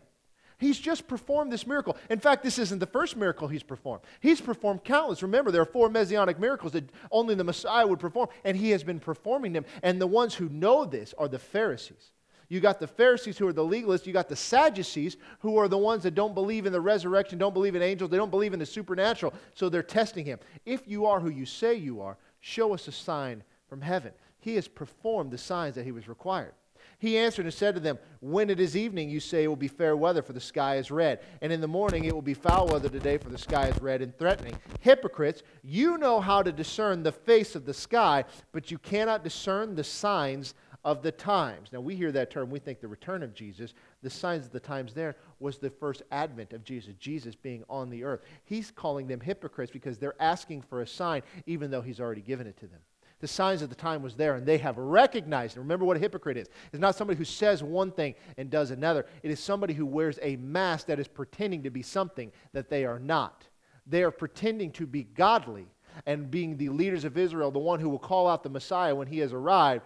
He's 0.56 0.78
just 0.78 1.08
performed 1.08 1.52
this 1.52 1.66
miracle. 1.66 1.96
In 2.08 2.20
fact, 2.20 2.44
this 2.44 2.58
isn't 2.58 2.78
the 2.78 2.86
first 2.86 3.16
miracle 3.16 3.48
he's 3.48 3.64
performed. 3.64 4.04
He's 4.20 4.40
performed 4.40 4.84
countless. 4.84 5.22
Remember, 5.22 5.50
there 5.50 5.60
are 5.60 5.66
four 5.66 5.88
messianic 5.88 6.38
miracles 6.38 6.72
that 6.72 6.88
only 7.10 7.34
the 7.34 7.44
Messiah 7.44 7.86
would 7.86 7.98
perform, 7.98 8.28
and 8.44 8.56
he 8.56 8.70
has 8.70 8.84
been 8.84 9.00
performing 9.00 9.52
them. 9.52 9.64
And 9.82 10.00
the 10.00 10.06
ones 10.06 10.34
who 10.34 10.48
know 10.48 10.84
this 10.84 11.14
are 11.18 11.26
the 11.26 11.40
Pharisees. 11.40 12.12
You 12.52 12.60
got 12.60 12.78
the 12.78 12.86
Pharisees 12.86 13.38
who 13.38 13.48
are 13.48 13.52
the 13.54 13.64
legalists. 13.64 14.04
You 14.04 14.12
got 14.12 14.28
the 14.28 14.36
Sadducees 14.36 15.16
who 15.38 15.56
are 15.56 15.68
the 15.68 15.78
ones 15.78 16.02
that 16.02 16.14
don't 16.14 16.34
believe 16.34 16.66
in 16.66 16.72
the 16.74 16.82
resurrection, 16.82 17.38
don't 17.38 17.54
believe 17.54 17.74
in 17.74 17.80
angels, 17.80 18.10
they 18.10 18.18
don't 18.18 18.30
believe 18.30 18.52
in 18.52 18.58
the 18.58 18.66
supernatural. 18.66 19.32
So 19.54 19.70
they're 19.70 19.82
testing 19.82 20.26
him. 20.26 20.38
If 20.66 20.86
you 20.86 21.06
are 21.06 21.18
who 21.18 21.30
you 21.30 21.46
say 21.46 21.74
you 21.76 22.02
are, 22.02 22.18
show 22.40 22.74
us 22.74 22.88
a 22.88 22.92
sign 22.92 23.42
from 23.70 23.80
heaven. 23.80 24.12
He 24.38 24.56
has 24.56 24.68
performed 24.68 25.30
the 25.30 25.38
signs 25.38 25.76
that 25.76 25.86
he 25.86 25.92
was 25.92 26.08
required. 26.08 26.52
He 26.98 27.16
answered 27.16 27.46
and 27.46 27.54
said 27.54 27.74
to 27.74 27.80
them, 27.80 27.98
When 28.20 28.50
it 28.50 28.60
is 28.60 28.76
evening, 28.76 29.08
you 29.08 29.18
say 29.18 29.44
it 29.44 29.48
will 29.48 29.56
be 29.56 29.66
fair 29.66 29.96
weather, 29.96 30.20
for 30.20 30.34
the 30.34 30.40
sky 30.40 30.76
is 30.76 30.90
red. 30.90 31.20
And 31.40 31.50
in 31.54 31.62
the 31.62 31.66
morning, 31.66 32.04
it 32.04 32.14
will 32.14 32.20
be 32.20 32.34
foul 32.34 32.66
weather 32.66 32.90
today, 32.90 33.16
for 33.16 33.30
the 33.30 33.38
sky 33.38 33.68
is 33.68 33.80
red 33.80 34.02
and 34.02 34.16
threatening. 34.18 34.58
Hypocrites, 34.80 35.42
you 35.62 35.96
know 35.96 36.20
how 36.20 36.42
to 36.42 36.52
discern 36.52 37.02
the 37.02 37.12
face 37.12 37.54
of 37.56 37.64
the 37.64 37.72
sky, 37.72 38.24
but 38.52 38.70
you 38.70 38.76
cannot 38.76 39.24
discern 39.24 39.74
the 39.74 39.84
signs 39.84 40.54
of 40.84 41.02
the 41.02 41.12
times. 41.12 41.70
Now, 41.72 41.80
we 41.80 41.94
hear 41.94 42.10
that 42.12 42.30
term, 42.30 42.50
we 42.50 42.58
think 42.58 42.80
the 42.80 42.88
return 42.88 43.22
of 43.22 43.34
Jesus. 43.34 43.74
The 44.02 44.10
signs 44.10 44.46
of 44.46 44.52
the 44.52 44.60
times 44.60 44.94
there 44.94 45.16
was 45.38 45.58
the 45.58 45.70
first 45.70 46.02
advent 46.10 46.52
of 46.52 46.64
Jesus, 46.64 46.94
Jesus 46.98 47.36
being 47.36 47.64
on 47.68 47.88
the 47.88 48.02
earth. 48.04 48.22
He's 48.44 48.70
calling 48.70 49.06
them 49.06 49.20
hypocrites 49.20 49.70
because 49.70 49.98
they're 49.98 50.20
asking 50.20 50.62
for 50.62 50.82
a 50.82 50.86
sign, 50.86 51.22
even 51.46 51.70
though 51.70 51.82
he's 51.82 52.00
already 52.00 52.22
given 52.22 52.46
it 52.46 52.56
to 52.58 52.66
them. 52.66 52.80
The 53.20 53.28
signs 53.28 53.62
of 53.62 53.68
the 53.68 53.76
time 53.76 54.02
was 54.02 54.16
there, 54.16 54.34
and 54.34 54.44
they 54.44 54.58
have 54.58 54.76
recognized. 54.76 55.56
And 55.56 55.64
remember 55.64 55.84
what 55.84 55.96
a 55.96 56.00
hypocrite 56.00 56.36
is. 56.36 56.48
It's 56.72 56.80
not 56.80 56.96
somebody 56.96 57.16
who 57.16 57.24
says 57.24 57.62
one 57.62 57.92
thing 57.92 58.16
and 58.36 58.50
does 58.50 58.72
another. 58.72 59.06
It 59.22 59.30
is 59.30 59.38
somebody 59.38 59.74
who 59.74 59.86
wears 59.86 60.18
a 60.20 60.34
mask 60.36 60.88
that 60.88 60.98
is 60.98 61.06
pretending 61.06 61.62
to 61.62 61.70
be 61.70 61.82
something 61.82 62.32
that 62.52 62.68
they 62.68 62.84
are 62.84 62.98
not. 62.98 63.46
They 63.86 64.02
are 64.02 64.10
pretending 64.10 64.72
to 64.72 64.86
be 64.86 65.04
godly 65.04 65.68
and 66.04 66.32
being 66.32 66.56
the 66.56 66.70
leaders 66.70 67.04
of 67.04 67.16
Israel, 67.16 67.52
the 67.52 67.60
one 67.60 67.78
who 67.78 67.88
will 67.88 67.98
call 68.00 68.26
out 68.26 68.42
the 68.42 68.50
Messiah 68.50 68.94
when 68.94 69.06
he 69.06 69.18
has 69.18 69.32
arrived, 69.32 69.84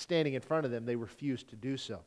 standing 0.00 0.34
in 0.34 0.40
front 0.40 0.64
of 0.64 0.72
them, 0.72 0.84
they 0.84 0.96
refused 0.96 1.48
to 1.50 1.56
do 1.56 1.76
so. 1.76 2.00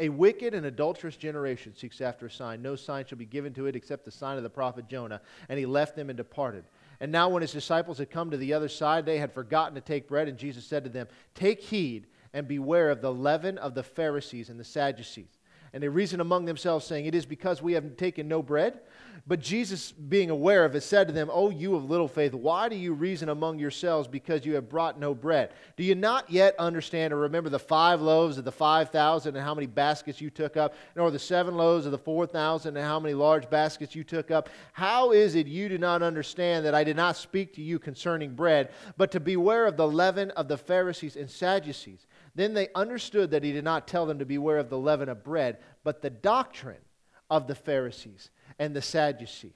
A 0.00 0.08
wicked 0.08 0.54
and 0.54 0.66
adulterous 0.66 1.16
generation 1.16 1.74
seeks 1.76 2.00
after 2.00 2.26
a 2.26 2.30
sign. 2.30 2.60
No 2.60 2.74
sign 2.74 3.06
shall 3.06 3.18
be 3.18 3.26
given 3.26 3.54
to 3.54 3.66
it 3.66 3.76
except 3.76 4.04
the 4.04 4.10
sign 4.10 4.36
of 4.36 4.42
the 4.42 4.50
prophet 4.50 4.88
Jonah. 4.88 5.20
And 5.48 5.56
he 5.56 5.66
left 5.66 5.94
them 5.94 6.10
and 6.10 6.16
departed. 6.16 6.64
And 6.98 7.12
now, 7.12 7.28
when 7.28 7.42
his 7.42 7.52
disciples 7.52 7.98
had 7.98 8.10
come 8.10 8.30
to 8.30 8.36
the 8.36 8.52
other 8.52 8.68
side, 8.68 9.06
they 9.06 9.18
had 9.18 9.32
forgotten 9.32 9.76
to 9.76 9.80
take 9.80 10.08
bread. 10.08 10.26
And 10.28 10.36
Jesus 10.36 10.64
said 10.64 10.82
to 10.82 10.90
them, 10.90 11.06
Take 11.34 11.60
heed 11.60 12.08
and 12.32 12.48
beware 12.48 12.90
of 12.90 13.02
the 13.02 13.12
leaven 13.12 13.56
of 13.58 13.74
the 13.74 13.84
Pharisees 13.84 14.48
and 14.48 14.58
the 14.58 14.64
Sadducees. 14.64 15.38
And 15.74 15.82
they 15.82 15.88
reason 15.88 16.20
among 16.20 16.44
themselves, 16.44 16.86
saying, 16.86 17.06
It 17.06 17.16
is 17.16 17.26
because 17.26 17.60
we 17.60 17.72
have 17.72 17.96
taken 17.96 18.28
no 18.28 18.42
bread. 18.42 18.78
But 19.26 19.40
Jesus, 19.40 19.90
being 19.90 20.28
aware 20.28 20.64
of 20.64 20.76
it, 20.76 20.82
said 20.82 21.08
to 21.08 21.12
them, 21.12 21.30
O 21.32 21.48
you 21.48 21.74
of 21.74 21.90
little 21.90 22.08
faith, 22.08 22.34
why 22.34 22.68
do 22.68 22.76
you 22.76 22.92
reason 22.92 23.30
among 23.30 23.58
yourselves 23.58 24.06
because 24.06 24.44
you 24.44 24.54
have 24.54 24.68
brought 24.68 25.00
no 25.00 25.14
bread? 25.14 25.50
Do 25.76 25.82
you 25.82 25.94
not 25.94 26.30
yet 26.30 26.54
understand 26.58 27.12
or 27.12 27.16
remember 27.16 27.48
the 27.48 27.58
five 27.58 28.02
loaves 28.02 28.38
of 28.38 28.44
the 28.44 28.52
five 28.52 28.90
thousand 28.90 29.34
and 29.34 29.44
how 29.44 29.54
many 29.54 29.66
baskets 29.66 30.20
you 30.20 30.30
took 30.30 30.56
up, 30.56 30.74
nor 30.94 31.10
the 31.10 31.18
seven 31.18 31.56
loaves 31.56 31.86
of 31.86 31.92
the 31.92 31.98
four 31.98 32.26
thousand 32.26 32.76
and 32.76 32.86
how 32.86 33.00
many 33.00 33.14
large 33.14 33.48
baskets 33.48 33.96
you 33.96 34.04
took 34.04 34.30
up? 34.30 34.50
How 34.74 35.12
is 35.12 35.34
it 35.34 35.46
you 35.46 35.68
do 35.68 35.78
not 35.78 36.02
understand 36.02 36.66
that 36.66 36.74
I 36.74 36.84
did 36.84 36.96
not 36.96 37.16
speak 37.16 37.54
to 37.54 37.62
you 37.62 37.78
concerning 37.78 38.34
bread, 38.34 38.70
but 38.96 39.10
to 39.12 39.20
beware 39.20 39.66
of 39.66 39.76
the 39.76 39.88
leaven 39.88 40.30
of 40.32 40.46
the 40.46 40.58
Pharisees 40.58 41.16
and 41.16 41.30
Sadducees? 41.30 42.06
Then 42.34 42.54
they 42.54 42.68
understood 42.74 43.30
that 43.30 43.44
he 43.44 43.52
did 43.52 43.64
not 43.64 43.86
tell 43.86 44.06
them 44.06 44.18
to 44.18 44.24
beware 44.24 44.58
of 44.58 44.68
the 44.68 44.78
leaven 44.78 45.08
of 45.08 45.22
bread, 45.22 45.58
but 45.84 46.02
the 46.02 46.10
doctrine 46.10 46.82
of 47.30 47.46
the 47.46 47.54
Pharisees 47.54 48.30
and 48.58 48.74
the 48.74 48.82
Sadducees. 48.82 49.52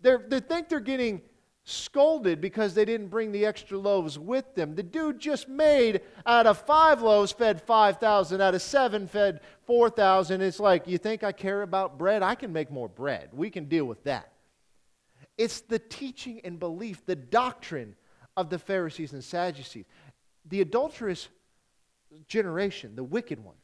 They're, 0.00 0.24
they 0.26 0.40
think 0.40 0.68
they're 0.68 0.80
getting 0.80 1.22
scolded 1.64 2.40
because 2.40 2.74
they 2.74 2.84
didn't 2.84 3.08
bring 3.08 3.32
the 3.32 3.46
extra 3.46 3.78
loaves 3.78 4.18
with 4.18 4.54
them. 4.54 4.74
The 4.74 4.82
dude 4.82 5.18
just 5.18 5.48
made 5.48 6.00
out 6.26 6.46
of 6.46 6.58
five 6.58 7.02
loaves 7.02 7.32
fed 7.32 7.62
5,000, 7.62 8.40
out 8.40 8.54
of 8.54 8.62
seven 8.62 9.06
fed 9.06 9.40
4,000. 9.66 10.40
It's 10.40 10.58
like, 10.58 10.88
you 10.88 10.98
think 10.98 11.22
I 11.22 11.32
care 11.32 11.62
about 11.62 11.98
bread? 11.98 12.22
I 12.22 12.34
can 12.34 12.52
make 12.52 12.70
more 12.70 12.88
bread. 12.88 13.28
We 13.32 13.50
can 13.50 13.66
deal 13.66 13.84
with 13.84 14.02
that. 14.04 14.32
It's 15.38 15.60
the 15.60 15.78
teaching 15.78 16.40
and 16.44 16.58
belief, 16.58 17.06
the 17.06 17.16
doctrine 17.16 17.94
of 18.36 18.50
the 18.50 18.58
Pharisees 18.58 19.12
and 19.12 19.22
Sadducees. 19.22 19.84
The 20.50 20.60
adulterous 20.60 21.28
generation, 22.28 22.94
the 22.94 23.04
wicked 23.04 23.42
ones, 23.42 23.56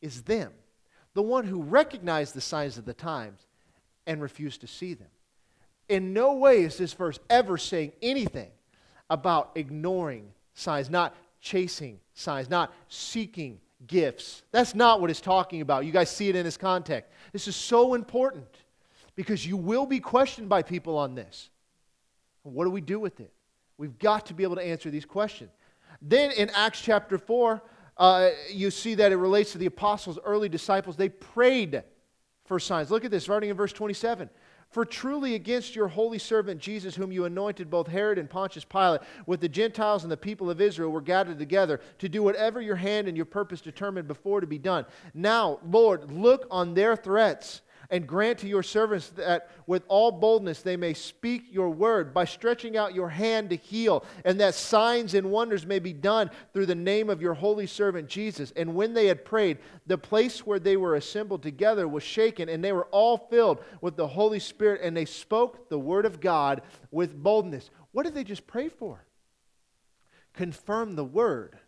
is 0.00 0.22
them 0.22 0.52
the 1.14 1.22
one 1.22 1.46
who 1.46 1.62
recognized 1.62 2.34
the 2.34 2.42
signs 2.42 2.76
of 2.76 2.84
the 2.84 2.92
times 2.92 3.40
and 4.06 4.20
refused 4.20 4.60
to 4.60 4.66
see 4.66 4.92
them. 4.92 5.08
In 5.88 6.12
no 6.12 6.34
way 6.34 6.62
is 6.62 6.76
this 6.76 6.92
verse 6.92 7.18
ever 7.30 7.56
saying 7.56 7.92
anything 8.02 8.50
about 9.08 9.52
ignoring 9.54 10.28
signs, 10.52 10.90
not 10.90 11.14
chasing 11.40 11.98
signs, 12.12 12.50
not 12.50 12.74
seeking 12.88 13.58
gifts. 13.86 14.42
That's 14.52 14.74
not 14.74 15.00
what 15.00 15.08
it's 15.08 15.22
talking 15.22 15.62
about. 15.62 15.86
You 15.86 15.92
guys 15.92 16.10
see 16.10 16.28
it 16.28 16.36
in 16.36 16.44
this 16.44 16.58
context. 16.58 17.10
This 17.32 17.48
is 17.48 17.56
so 17.56 17.94
important 17.94 18.48
because 19.14 19.46
you 19.46 19.56
will 19.56 19.86
be 19.86 20.00
questioned 20.00 20.50
by 20.50 20.62
people 20.62 20.98
on 20.98 21.14
this. 21.14 21.48
What 22.42 22.64
do 22.64 22.70
we 22.70 22.82
do 22.82 23.00
with 23.00 23.20
it? 23.20 23.32
We've 23.78 23.98
got 23.98 24.26
to 24.26 24.34
be 24.34 24.42
able 24.42 24.56
to 24.56 24.62
answer 24.62 24.90
these 24.90 25.06
questions. 25.06 25.50
Then 26.02 26.30
in 26.32 26.50
Acts 26.50 26.80
chapter 26.80 27.18
4, 27.18 27.62
uh, 27.96 28.30
you 28.50 28.70
see 28.70 28.94
that 28.96 29.12
it 29.12 29.16
relates 29.16 29.52
to 29.52 29.58
the 29.58 29.66
apostles, 29.66 30.18
early 30.24 30.48
disciples. 30.48 30.96
They 30.96 31.08
prayed 31.08 31.82
for 32.44 32.60
signs. 32.60 32.90
Look 32.90 33.04
at 33.04 33.10
this, 33.10 33.24
starting 33.24 33.50
in 33.50 33.56
verse 33.56 33.72
27. 33.72 34.28
For 34.70 34.84
truly 34.84 35.34
against 35.34 35.74
your 35.74 35.88
holy 35.88 36.18
servant 36.18 36.60
Jesus, 36.60 36.94
whom 36.94 37.12
you 37.12 37.24
anointed, 37.24 37.70
both 37.70 37.86
Herod 37.86 38.18
and 38.18 38.28
Pontius 38.28 38.64
Pilate, 38.64 39.00
with 39.24 39.40
the 39.40 39.48
Gentiles 39.48 40.02
and 40.02 40.12
the 40.12 40.16
people 40.16 40.50
of 40.50 40.60
Israel, 40.60 40.90
were 40.90 41.00
gathered 41.00 41.38
together 41.38 41.80
to 41.98 42.08
do 42.08 42.22
whatever 42.22 42.60
your 42.60 42.76
hand 42.76 43.08
and 43.08 43.16
your 43.16 43.26
purpose 43.26 43.60
determined 43.60 44.08
before 44.08 44.40
to 44.40 44.46
be 44.46 44.58
done. 44.58 44.84
Now, 45.14 45.60
Lord, 45.64 46.10
look 46.10 46.46
on 46.50 46.74
their 46.74 46.96
threats 46.96 47.62
and 47.90 48.06
grant 48.06 48.38
to 48.38 48.48
your 48.48 48.62
servants 48.62 49.08
that 49.10 49.50
with 49.66 49.84
all 49.88 50.12
boldness 50.12 50.62
they 50.62 50.76
may 50.76 50.94
speak 50.94 51.44
your 51.50 51.70
word 51.70 52.12
by 52.12 52.24
stretching 52.24 52.76
out 52.76 52.94
your 52.94 53.08
hand 53.08 53.50
to 53.50 53.56
heal, 53.56 54.04
and 54.24 54.40
that 54.40 54.54
signs 54.54 55.14
and 55.14 55.30
wonders 55.30 55.66
may 55.66 55.78
be 55.78 55.92
done 55.92 56.30
through 56.52 56.66
the 56.66 56.74
name 56.74 57.10
of 57.10 57.22
your 57.22 57.34
holy 57.34 57.66
servant 57.66 58.08
Jesus. 58.08 58.52
And 58.56 58.74
when 58.74 58.94
they 58.94 59.06
had 59.06 59.24
prayed, 59.24 59.58
the 59.86 59.98
place 59.98 60.46
where 60.46 60.58
they 60.58 60.76
were 60.76 60.94
assembled 60.96 61.42
together 61.42 61.86
was 61.86 62.02
shaken, 62.02 62.48
and 62.48 62.62
they 62.62 62.72
were 62.72 62.86
all 62.86 63.18
filled 63.18 63.62
with 63.80 63.96
the 63.96 64.08
Holy 64.08 64.40
Spirit, 64.40 64.80
and 64.82 64.96
they 64.96 65.04
spoke 65.04 65.68
the 65.68 65.78
word 65.78 66.06
of 66.06 66.20
God 66.20 66.62
with 66.90 67.14
boldness. 67.14 67.70
What 67.92 68.04
did 68.04 68.14
they 68.14 68.24
just 68.24 68.46
pray 68.46 68.68
for? 68.68 69.04
Confirm 70.34 70.96
the 70.96 71.04
word. 71.04 71.58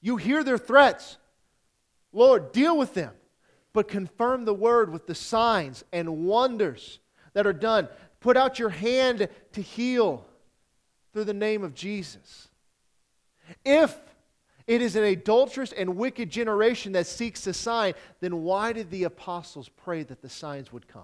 You 0.00 0.16
hear 0.16 0.44
their 0.44 0.58
threats. 0.58 1.16
Lord, 2.12 2.52
deal 2.52 2.76
with 2.76 2.94
them. 2.94 3.14
But 3.74 3.88
confirm 3.88 4.46
the 4.46 4.54
word 4.54 4.90
with 4.90 5.06
the 5.06 5.14
signs 5.14 5.84
and 5.92 6.24
wonders 6.24 7.00
that 7.34 7.46
are 7.46 7.52
done. 7.52 7.88
Put 8.20 8.38
out 8.38 8.58
your 8.58 8.70
hand 8.70 9.28
to 9.52 9.60
heal 9.60 10.24
through 11.12 11.24
the 11.24 11.34
name 11.34 11.62
of 11.62 11.74
Jesus. 11.74 12.48
If 13.64 13.94
it 14.66 14.80
is 14.80 14.96
an 14.96 15.04
adulterous 15.04 15.72
and 15.72 15.96
wicked 15.96 16.30
generation 16.30 16.92
that 16.92 17.06
seeks 17.06 17.46
a 17.46 17.52
sign, 17.52 17.92
then 18.20 18.42
why 18.42 18.72
did 18.72 18.90
the 18.90 19.04
apostles 19.04 19.68
pray 19.68 20.04
that 20.04 20.22
the 20.22 20.30
signs 20.30 20.72
would 20.72 20.88
come? 20.88 21.02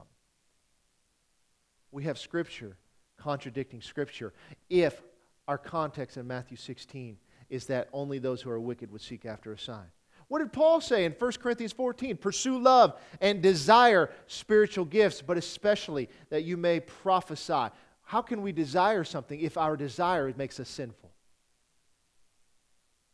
We 1.91 2.05
have 2.05 2.19
Scripture 2.19 2.77
contradicting 3.19 3.83
Scripture 3.83 4.33
if 4.71 5.03
our 5.47 5.59
context 5.59 6.17
in 6.17 6.27
Matthew 6.27 6.57
16 6.57 7.19
is 7.51 7.67
that 7.67 7.89
only 7.93 8.19
those 8.19 8.41
who 8.41 8.51
are 8.51 8.61
wicked 8.61 8.93
would 8.93 9.03
seek 9.03 9.27
after 9.27 9.53
a 9.53 9.59
sign. 9.59 9.89
What 10.31 10.39
did 10.39 10.53
Paul 10.53 10.81
say 10.81 11.07
in 11.07 11.13
1 11.19 11.33
Corinthians 11.43 11.73
14? 11.73 12.17
Pursue 12.17 12.61
love 12.61 12.95
and 13.21 13.43
desire 13.43 14.11
spiritual 14.29 14.85
gifts, 14.85 15.21
but 15.21 15.37
especially 15.37 16.09
that 16.29 16.45
you 16.45 16.57
may 16.57 16.79
prophesy. 16.79 17.67
How 18.05 18.23
can 18.23 18.41
we 18.41 18.53
desire 18.53 19.03
something 19.03 19.41
if 19.41 19.59
our 19.59 19.77
desire 19.77 20.33
makes 20.37 20.61
us 20.61 20.69
sinful? 20.69 21.11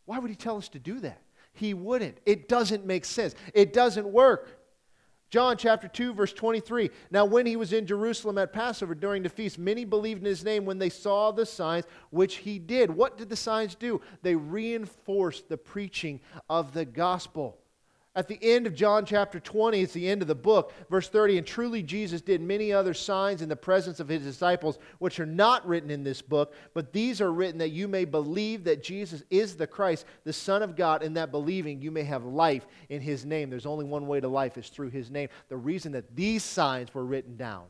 Why 0.04 0.18
would 0.18 0.28
he 0.28 0.36
tell 0.36 0.58
us 0.58 0.68
to 0.68 0.78
do 0.78 1.00
that? 1.00 1.22
He 1.54 1.72
wouldn't. 1.72 2.18
It 2.26 2.50
doesn't 2.50 2.84
make 2.84 3.06
sense. 3.06 3.34
It 3.54 3.72
doesn't 3.72 4.06
work. 4.06 4.55
John 5.28 5.56
chapter 5.56 5.88
2, 5.88 6.14
verse 6.14 6.32
23. 6.32 6.90
Now, 7.10 7.24
when 7.24 7.46
he 7.46 7.56
was 7.56 7.72
in 7.72 7.86
Jerusalem 7.86 8.38
at 8.38 8.52
Passover 8.52 8.94
during 8.94 9.22
the 9.22 9.28
feast, 9.28 9.58
many 9.58 9.84
believed 9.84 10.20
in 10.20 10.26
his 10.26 10.44
name 10.44 10.64
when 10.64 10.78
they 10.78 10.88
saw 10.88 11.32
the 11.32 11.44
signs 11.44 11.84
which 12.10 12.36
he 12.36 12.58
did. 12.58 12.90
What 12.90 13.18
did 13.18 13.28
the 13.28 13.36
signs 13.36 13.74
do? 13.74 14.00
They 14.22 14.36
reinforced 14.36 15.48
the 15.48 15.56
preaching 15.56 16.20
of 16.48 16.72
the 16.72 16.84
gospel. 16.84 17.58
At 18.16 18.28
the 18.28 18.38
end 18.40 18.66
of 18.66 18.74
John 18.74 19.04
chapter 19.04 19.38
20, 19.38 19.82
it's 19.82 19.92
the 19.92 20.08
end 20.08 20.22
of 20.22 20.28
the 20.28 20.34
book, 20.34 20.72
verse 20.88 21.10
30. 21.10 21.36
And 21.36 21.46
truly, 21.46 21.82
Jesus 21.82 22.22
did 22.22 22.40
many 22.40 22.72
other 22.72 22.94
signs 22.94 23.42
in 23.42 23.50
the 23.50 23.54
presence 23.54 24.00
of 24.00 24.08
his 24.08 24.22
disciples, 24.22 24.78
which 25.00 25.20
are 25.20 25.26
not 25.26 25.66
written 25.68 25.90
in 25.90 26.02
this 26.02 26.22
book, 26.22 26.54
but 26.72 26.94
these 26.94 27.20
are 27.20 27.30
written 27.30 27.58
that 27.58 27.72
you 27.72 27.86
may 27.86 28.06
believe 28.06 28.64
that 28.64 28.82
Jesus 28.82 29.22
is 29.28 29.54
the 29.54 29.66
Christ, 29.66 30.06
the 30.24 30.32
Son 30.32 30.62
of 30.62 30.76
God, 30.76 31.02
and 31.02 31.14
that 31.18 31.30
believing 31.30 31.82
you 31.82 31.90
may 31.90 32.04
have 32.04 32.24
life 32.24 32.66
in 32.88 33.02
his 33.02 33.26
name. 33.26 33.50
There's 33.50 33.66
only 33.66 33.84
one 33.84 34.06
way 34.06 34.18
to 34.18 34.28
life, 34.28 34.56
is 34.56 34.70
through 34.70 34.90
his 34.90 35.10
name. 35.10 35.28
The 35.50 35.58
reason 35.58 35.92
that 35.92 36.16
these 36.16 36.42
signs 36.42 36.94
were 36.94 37.04
written 37.04 37.36
down 37.36 37.66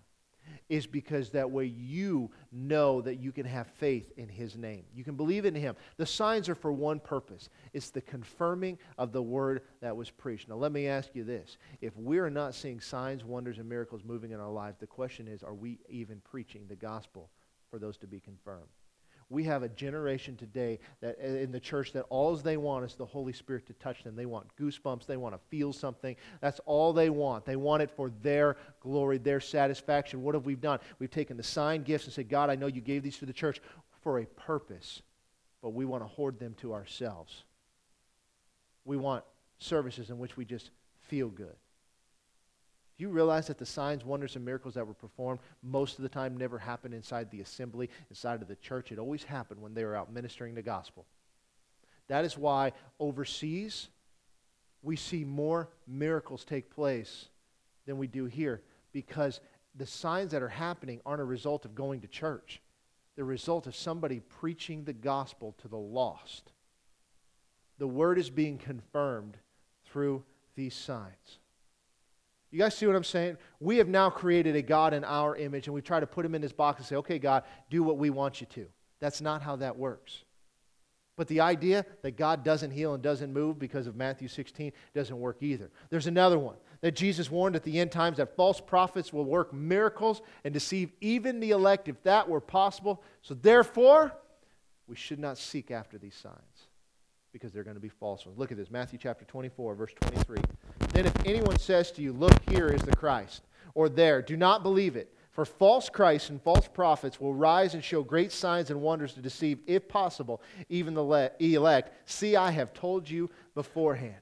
is 0.68 0.87
because 0.87 1.31
that 1.31 1.50
way 1.50 1.66
you 1.66 2.31
know 2.50 3.00
that 3.00 3.16
you 3.16 3.33
can 3.33 3.46
have 3.46 3.66
faith 3.66 4.11
in 4.16 4.29
his 4.29 4.57
name. 4.57 4.85
You 4.94 5.05
can 5.05 5.14
believe 5.14 5.44
in 5.44 5.55
him. 5.55 5.76
The 5.96 6.07
signs 6.07 6.48
are 6.48 6.55
for 6.55 6.72
one 6.72 6.98
purpose 6.98 7.48
it's 7.72 7.90
the 7.90 8.00
confirming 8.00 8.79
of 8.98 9.12
the 9.12 9.22
word 9.22 9.62
that 9.81 9.96
was 9.96 10.11
preached. 10.11 10.48
Now, 10.48 10.57
let 10.57 10.72
me 10.72 10.87
ask 10.87 11.11
you 11.14 11.24
this 11.24 11.59
if 11.81 11.96
we're 11.96 12.31
not 12.31 12.55
seeing 12.55 12.81
signs, 12.81 13.24
wonders, 13.24 13.59
and 13.59 13.68
miracles 13.68 14.02
moving 14.05 14.33
in 14.33 14.40
our 14.40 14.50
lives, 14.50 14.79
the 14.79 14.87
question 14.87 15.29
is 15.29 15.42
are 15.42 15.55
we 15.55 15.79
even 15.88 16.20
preaching 16.24 16.66
the 16.68 16.76
gospel 16.76 17.31
for 17.70 17.79
those 17.79 17.96
to 17.98 18.07
be 18.07 18.20
confirmed? 18.20 18.68
We 19.29 19.43
have 19.45 19.65
a 19.65 19.69
generation 19.69 20.37
today 20.37 20.79
that 21.01 21.17
uh, 21.21 21.27
in 21.27 21.51
the 21.51 21.59
church 21.59 21.93
that 21.93 22.05
all 22.11 22.37
they 22.37 22.57
want 22.57 22.85
is 22.85 22.95
the 22.95 23.05
Holy 23.05 23.33
Spirit 23.33 23.67
to 23.67 23.73
touch 23.75 24.05
them. 24.05 24.15
They 24.15 24.27
want 24.27 24.47
goosebumps. 24.57 25.07
They 25.07 25.17
want 25.17 25.35
to 25.35 25.41
feel 25.49 25.73
something. 25.73 26.15
That's 26.41 26.61
all 26.65 26.93
they 26.93 27.11
want. 27.11 27.45
They 27.45 27.57
want 27.57 27.83
it 27.83 27.91
for 27.91 28.11
their 28.23 28.57
glory, 28.81 29.19
their 29.19 29.41
satisfaction. 29.41 30.23
What 30.23 30.35
have 30.35 30.47
we 30.47 30.55
done? 30.55 30.79
We've 31.01 31.11
taken 31.11 31.37
the 31.37 31.43
sign 31.43 31.83
gifts 31.83 32.05
and 32.05 32.12
said, 32.15 32.29
God, 32.29 32.51
I 32.51 32.55
know 32.55 32.69
you 32.69 32.81
gave 32.81 33.03
these 33.03 33.19
to 33.19 33.27
the 33.27 33.33
church 33.33 33.61
for 34.03 34.21
a 34.21 34.27
purpose, 34.27 35.03
but 35.61 35.71
we 35.71 35.85
want 35.85 36.05
to 36.05 36.09
hoard 36.09 36.39
them 36.39 36.55
to 36.61 36.73
ourselves. 36.73 37.43
We 38.85 38.97
want 38.97 39.25
services 39.59 40.11
in 40.11 40.19
which 40.19 40.37
we 40.37 40.45
just 40.45 40.71
feel 41.01 41.29
good. 41.29 41.57
You 42.99 43.11
realize 43.11 43.47
that 43.49 43.59
the 43.59 43.67
signs, 43.67 44.05
wonders, 44.05 44.37
and 44.37 44.45
miracles 44.45 44.75
that 44.75 44.87
were 44.87 44.95
performed 44.95 45.41
most 45.63 45.99
of 45.99 46.03
the 46.03 46.09
time 46.09 46.37
never 46.37 46.59
happened 46.59 46.95
inside 46.95 47.31
the 47.31 47.41
assembly, 47.41 47.91
inside 48.09 48.41
of 48.41 48.49
the 48.49 48.57
church? 48.57 48.91
It 48.91 48.99
always 48.99 49.25
happened 49.25 49.61
when 49.61 49.75
they 49.75 49.85
were 49.85 49.95
out 49.97 50.13
ministering 50.13 50.55
the 50.55 50.63
gospel. 50.63 51.05
That 52.09 52.25
is 52.25 52.39
why 52.39 52.73
overseas 52.99 53.89
we 54.83 54.97
see 54.97 55.25
more 55.25 55.69
miracles 55.87 56.45
take 56.45 56.71
place 56.71 57.27
than 57.87 57.99
we 57.99 58.07
do 58.07 58.27
here 58.27 58.63
because 58.93 59.41
the 59.75 59.87
signs 59.87 60.31
that 60.31 60.43
are 60.43 60.49
happening 60.49 61.01
aren't 61.05 61.21
a 61.21 61.25
result 61.25 61.65
of 61.65 61.75
going 61.75 62.01
to 62.01 62.09
church. 62.09 62.63
A 63.19 63.25
result 63.25 63.67
of 63.67 63.75
somebody 63.75 64.21
preaching 64.21 64.85
the 64.85 64.93
gospel 64.93 65.55
to 65.59 65.69
the 65.69 65.77
lost. 65.77 66.53
The 67.79 67.87
word 67.87 68.19
is 68.19 68.31
being 68.31 68.59
confirmed 68.59 69.37
through 69.85 70.23
these 70.55 70.75
signs. 70.75 71.39
You 72.51 72.59
guys 72.59 72.77
see 72.77 72.87
what 72.87 72.97
I'm 72.97 73.05
saying? 73.05 73.37
We 73.61 73.79
have 73.79 73.89
now 73.89 74.09
created 74.09 74.57
a 74.57 74.63
God 74.63 74.95
in 74.95 75.05
our 75.05 75.37
image, 75.37 75.67
and 75.67 75.75
we 75.75 75.83
try 75.83 76.01
to 76.01 76.07
put 76.07 76.25
him 76.25 76.35
in 76.35 76.41
this 76.41 76.53
box 76.53 76.79
and 76.79 76.87
say, 76.87 76.97
okay, 76.97 77.19
God, 77.19 77.43
do 77.71 77.83
what 77.83 77.99
we 77.99 78.11
want 78.11 78.41
you 78.41 78.47
to. 78.49 78.67
That's 79.01 79.21
not 79.21 79.43
how 79.43 79.57
that 79.57 79.77
works. 79.77 80.25
But 81.17 81.29
the 81.29 81.41
idea 81.41 81.85
that 82.03 82.17
God 82.17 82.45
doesn't 82.45 82.71
heal 82.71 82.95
and 82.95 83.03
doesn't 83.03 83.33
move 83.33 83.59
because 83.59 83.87
of 83.87 83.97
Matthew 83.97 84.29
16 84.29 84.73
doesn't 84.95 85.19
work 85.19 85.39
either. 85.41 85.71
There's 85.89 86.07
another 86.07 86.39
one 86.39 86.57
that 86.83 86.95
Jesus 86.95 87.31
warned 87.31 87.57
at 87.57 87.63
the 87.63 87.81
end 87.81 87.91
times 87.91 88.19
that 88.19 88.37
false 88.37 88.61
prophets 88.61 89.13
will 89.13 89.25
work 89.25 89.53
miracles 89.53 90.21
and 90.45 90.53
deceive 90.53 90.93
even 91.01 91.41
the 91.41 91.53
elect 91.53 91.89
if 91.89 92.03
that 92.03 92.29
were 92.29 92.41
possible. 92.41 93.03
So 93.23 93.33
therefore, 93.33 94.13
we 94.87 94.95
should 94.95 95.19
not 95.19 95.39
seek 95.39 95.71
after 95.71 95.97
these 95.97 96.15
signs 96.15 96.69
because 97.33 97.51
they're 97.51 97.65
going 97.65 97.77
to 97.77 97.81
be 97.81 97.89
false 97.89 98.27
ones. 98.27 98.39
Look 98.39 98.53
at 98.53 98.59
this 98.59 98.71
Matthew 98.71 98.99
chapter 98.99 99.25
24, 99.25 99.75
verse 99.75 99.93
23. 100.01 100.39
Then 100.97 101.05
if 101.05 101.27
anyone 101.27 101.59
says 101.59 101.91
to 101.93 102.01
you, 102.01 102.15
Look, 102.15 102.33
here 102.49 102.69
is 102.69 102.81
the 102.81 102.97
Christ, 102.97 103.43
or 103.75 103.91
there, 103.91 104.23
do 104.23 104.35
not 104.35 104.63
believe 104.63 104.97
it. 104.97 105.15
For 105.31 105.45
false 105.45 105.91
Christs 105.91 106.31
and 106.31 106.41
false 106.41 106.67
prophets 106.69 107.21
will 107.21 107.35
rise 107.35 107.75
and 107.75 107.85
show 107.85 108.03
great 108.03 108.33
signs 108.33 108.71
and 108.71 108.81
wonders 108.81 109.13
to 109.13 109.21
deceive, 109.21 109.59
if 109.67 109.89
possible, 109.89 110.41
even 110.71 110.95
the 110.95 111.31
elect. 111.39 111.93
See, 112.11 112.35
I 112.35 112.51
have 112.51 112.73
told 112.73 113.11
you 113.11 113.29
beforehand. 113.55 114.15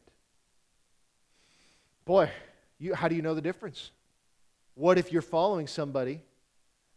Boy, 2.07 2.29
you, 2.81 2.93
how 2.93 3.07
do 3.07 3.15
you 3.15 3.23
know 3.23 3.37
the 3.37 3.41
difference? 3.41 3.93
What 4.75 4.99
if 4.99 5.13
you're 5.13 5.23
following 5.23 5.69
somebody 5.69 6.23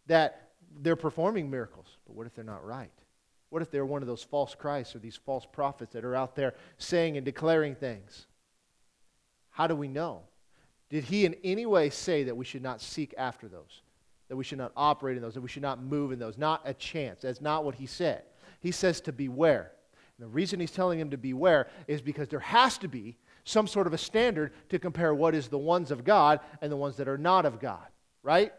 that 0.08 0.54
they're 0.82 0.96
performing 0.96 1.52
miracles, 1.52 1.98
but 2.08 2.16
what 2.16 2.26
if 2.26 2.34
they're 2.34 2.44
not 2.44 2.66
right? 2.66 2.90
What 3.52 3.62
if 3.62 3.70
they're 3.70 3.86
one 3.86 4.02
of 4.02 4.08
those 4.08 4.24
false 4.24 4.56
Christs 4.56 4.96
or 4.96 5.00
these 5.00 5.18
false 5.18 5.46
prophets 5.46 5.94
that 5.94 6.04
are 6.04 6.16
out 6.16 6.36
there 6.36 6.56
saying 6.80 7.16
and 7.16 7.24
declaring 7.24 7.76
things? 7.76 8.26
How 9.58 9.66
do 9.66 9.76
we 9.76 9.88
know? 9.88 10.22
Did 10.92 11.06
he 11.06 11.26
in 11.26 11.36
any 11.44 11.66
way 11.66 11.90
say 11.90 12.26
that 12.26 12.38
we 12.38 12.46
should 12.46 12.62
not 12.62 12.80
seek 12.80 13.16
after 13.18 13.48
those? 13.48 13.82
That 14.30 14.36
we 14.36 14.44
should 14.44 14.60
not 14.60 14.72
operate 14.78 15.18
in 15.18 15.24
those? 15.24 15.34
That 15.34 15.42
we 15.42 15.50
should 15.50 15.64
not 15.64 15.82
move 15.82 16.12
in 16.12 16.20
those? 16.20 16.38
Not 16.38 16.62
a 16.64 16.76
chance. 16.76 17.24
That's 17.24 17.42
not 17.42 17.66
what 17.66 17.74
he 17.74 17.88
said. 17.88 18.22
He 18.60 18.70
says 18.70 19.02
to 19.02 19.12
beware. 19.12 19.72
And 20.16 20.28
the 20.28 20.32
reason 20.32 20.60
he's 20.60 20.70
telling 20.70 21.00
him 21.00 21.10
to 21.10 21.18
beware 21.18 21.70
is 21.88 22.04
because 22.04 22.28
there 22.28 22.40
has 22.40 22.78
to 22.78 22.88
be 22.88 23.18
some 23.46 23.66
sort 23.66 23.88
of 23.88 23.94
a 23.94 23.98
standard 23.98 24.54
to 24.70 24.78
compare 24.78 25.16
what 25.16 25.34
is 25.34 25.48
the 25.48 25.58
ones 25.58 25.90
of 25.90 26.04
God 26.04 26.40
and 26.62 26.72
the 26.72 26.78
ones 26.78 26.98
that 26.98 27.08
are 27.08 27.18
not 27.18 27.48
of 27.48 27.60
God, 27.60 27.88
right? 28.22 28.54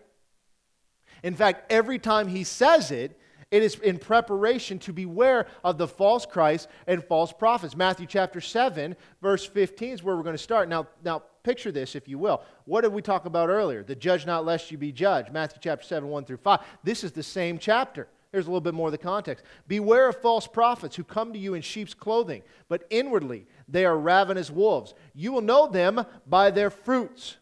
In 1.22 1.36
fact, 1.36 1.70
every 1.70 2.00
time 2.00 2.26
he 2.26 2.42
says 2.42 2.90
it, 2.90 3.16
it 3.50 3.62
is 3.62 3.76
in 3.76 3.98
preparation 3.98 4.78
to 4.80 4.92
beware 4.92 5.46
of 5.64 5.78
the 5.78 5.88
false 5.88 6.26
Christ 6.26 6.68
and 6.86 7.02
false 7.02 7.32
prophets. 7.32 7.76
Matthew 7.76 8.06
chapter 8.06 8.40
7, 8.40 8.94
verse 9.22 9.46
15 9.46 9.94
is 9.94 10.02
where 10.02 10.16
we're 10.16 10.22
going 10.22 10.34
to 10.34 10.42
start. 10.42 10.68
Now, 10.68 10.86
now 11.02 11.22
picture 11.42 11.72
this, 11.72 11.94
if 11.94 12.08
you 12.08 12.18
will. 12.18 12.42
What 12.66 12.82
did 12.82 12.92
we 12.92 13.00
talk 13.00 13.24
about 13.24 13.48
earlier? 13.48 13.82
The 13.82 13.94
judge 13.94 14.26
not 14.26 14.44
lest 14.44 14.70
you 14.70 14.76
be 14.76 14.92
judged. 14.92 15.32
Matthew 15.32 15.60
chapter 15.62 15.86
7, 15.86 16.08
1 16.08 16.24
through 16.24 16.36
5. 16.38 16.60
This 16.84 17.04
is 17.04 17.12
the 17.12 17.22
same 17.22 17.58
chapter. 17.58 18.08
Here's 18.32 18.44
a 18.46 18.50
little 18.50 18.60
bit 18.60 18.74
more 18.74 18.88
of 18.88 18.92
the 18.92 18.98
context. 18.98 19.44
Beware 19.66 20.10
of 20.10 20.20
false 20.20 20.46
prophets 20.46 20.94
who 20.94 21.04
come 21.04 21.32
to 21.32 21.38
you 21.38 21.54
in 21.54 21.62
sheep's 21.62 21.94
clothing, 21.94 22.42
but 22.68 22.86
inwardly 22.90 23.46
they 23.66 23.86
are 23.86 23.96
ravenous 23.96 24.50
wolves. 24.50 24.92
You 25.14 25.32
will 25.32 25.40
know 25.40 25.66
them 25.66 26.04
by 26.26 26.50
their 26.50 26.68
fruits. 26.68 27.38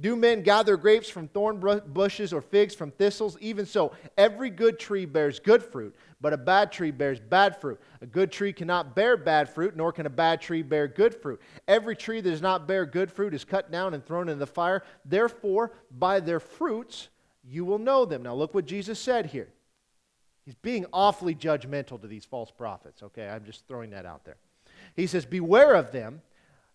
Do 0.00 0.14
men 0.14 0.42
gather 0.42 0.76
grapes 0.76 1.08
from 1.08 1.26
thorn 1.26 1.58
bushes 1.88 2.32
or 2.32 2.40
figs 2.40 2.74
from 2.74 2.92
thistles? 2.92 3.36
Even 3.40 3.66
so, 3.66 3.92
every 4.16 4.48
good 4.48 4.78
tree 4.78 5.06
bears 5.06 5.40
good 5.40 5.62
fruit, 5.62 5.96
but 6.20 6.32
a 6.32 6.36
bad 6.36 6.70
tree 6.70 6.92
bears 6.92 7.18
bad 7.18 7.60
fruit. 7.60 7.80
A 8.00 8.06
good 8.06 8.30
tree 8.30 8.52
cannot 8.52 8.94
bear 8.94 9.16
bad 9.16 9.48
fruit, 9.48 9.76
nor 9.76 9.90
can 9.90 10.06
a 10.06 10.10
bad 10.10 10.40
tree 10.40 10.62
bear 10.62 10.86
good 10.86 11.14
fruit. 11.14 11.40
Every 11.66 11.96
tree 11.96 12.20
that 12.20 12.30
does 12.30 12.42
not 12.42 12.68
bear 12.68 12.86
good 12.86 13.10
fruit 13.10 13.34
is 13.34 13.44
cut 13.44 13.72
down 13.72 13.92
and 13.92 14.04
thrown 14.04 14.28
into 14.28 14.38
the 14.38 14.46
fire. 14.46 14.84
Therefore, 15.04 15.72
by 15.90 16.20
their 16.20 16.40
fruits 16.40 17.08
you 17.42 17.64
will 17.64 17.78
know 17.78 18.04
them. 18.04 18.22
Now, 18.22 18.34
look 18.34 18.54
what 18.54 18.66
Jesus 18.66 19.00
said 19.00 19.26
here. 19.26 19.48
He's 20.44 20.54
being 20.54 20.86
awfully 20.92 21.34
judgmental 21.34 22.00
to 22.00 22.06
these 22.06 22.24
false 22.24 22.50
prophets, 22.50 23.02
okay? 23.02 23.28
I'm 23.28 23.44
just 23.44 23.66
throwing 23.66 23.90
that 23.90 24.06
out 24.06 24.24
there. 24.24 24.36
He 24.94 25.06
says, 25.06 25.26
Beware 25.26 25.74
of 25.74 25.90
them. 25.90 26.22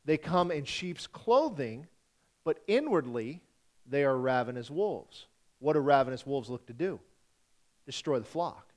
They 0.06 0.18
come 0.18 0.52
in 0.52 0.66
sheep's 0.66 1.08
clothing 1.08 1.88
but 2.44 2.64
inwardly 2.68 3.42
they 3.86 4.04
are 4.04 4.18
ravenous 4.18 4.70
wolves. 4.70 5.26
What 5.60 5.74
do 5.74 5.80
ravenous 5.80 6.26
wolves 6.26 6.50
look 6.50 6.66
to 6.68 6.74
do? 6.74 7.00
Destroy 7.86 8.20
the 8.20 8.26
flock. 8.26 8.74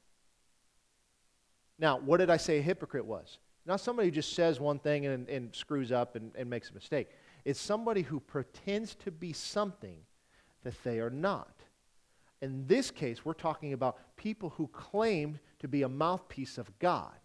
Now, 1.78 1.98
what 1.98 2.18
did 2.18 2.30
I 2.30 2.36
say 2.36 2.58
a 2.58 2.62
hypocrite 2.62 3.04
was? 3.04 3.38
Not 3.66 3.80
somebody 3.80 4.08
who 4.08 4.12
just 4.14 4.34
says 4.34 4.60
one 4.60 4.78
thing 4.78 5.06
and, 5.06 5.28
and 5.28 5.54
screws 5.54 5.92
up 5.92 6.14
and, 6.14 6.32
and 6.36 6.48
makes 6.48 6.70
a 6.70 6.74
mistake. 6.74 7.08
It's 7.44 7.60
somebody 7.60 8.02
who 8.02 8.20
pretends 8.20 8.94
to 8.96 9.10
be 9.10 9.32
something 9.32 9.98
that 10.62 10.82
they 10.84 11.00
are 11.00 11.10
not. 11.10 11.52
In 12.42 12.66
this 12.66 12.90
case, 12.90 13.24
we're 13.24 13.34
talking 13.34 13.72
about 13.72 14.16
people 14.16 14.50
who 14.50 14.68
claim 14.68 15.38
to 15.58 15.68
be 15.68 15.82
a 15.82 15.88
mouthpiece 15.88 16.58
of 16.58 16.76
God, 16.78 17.18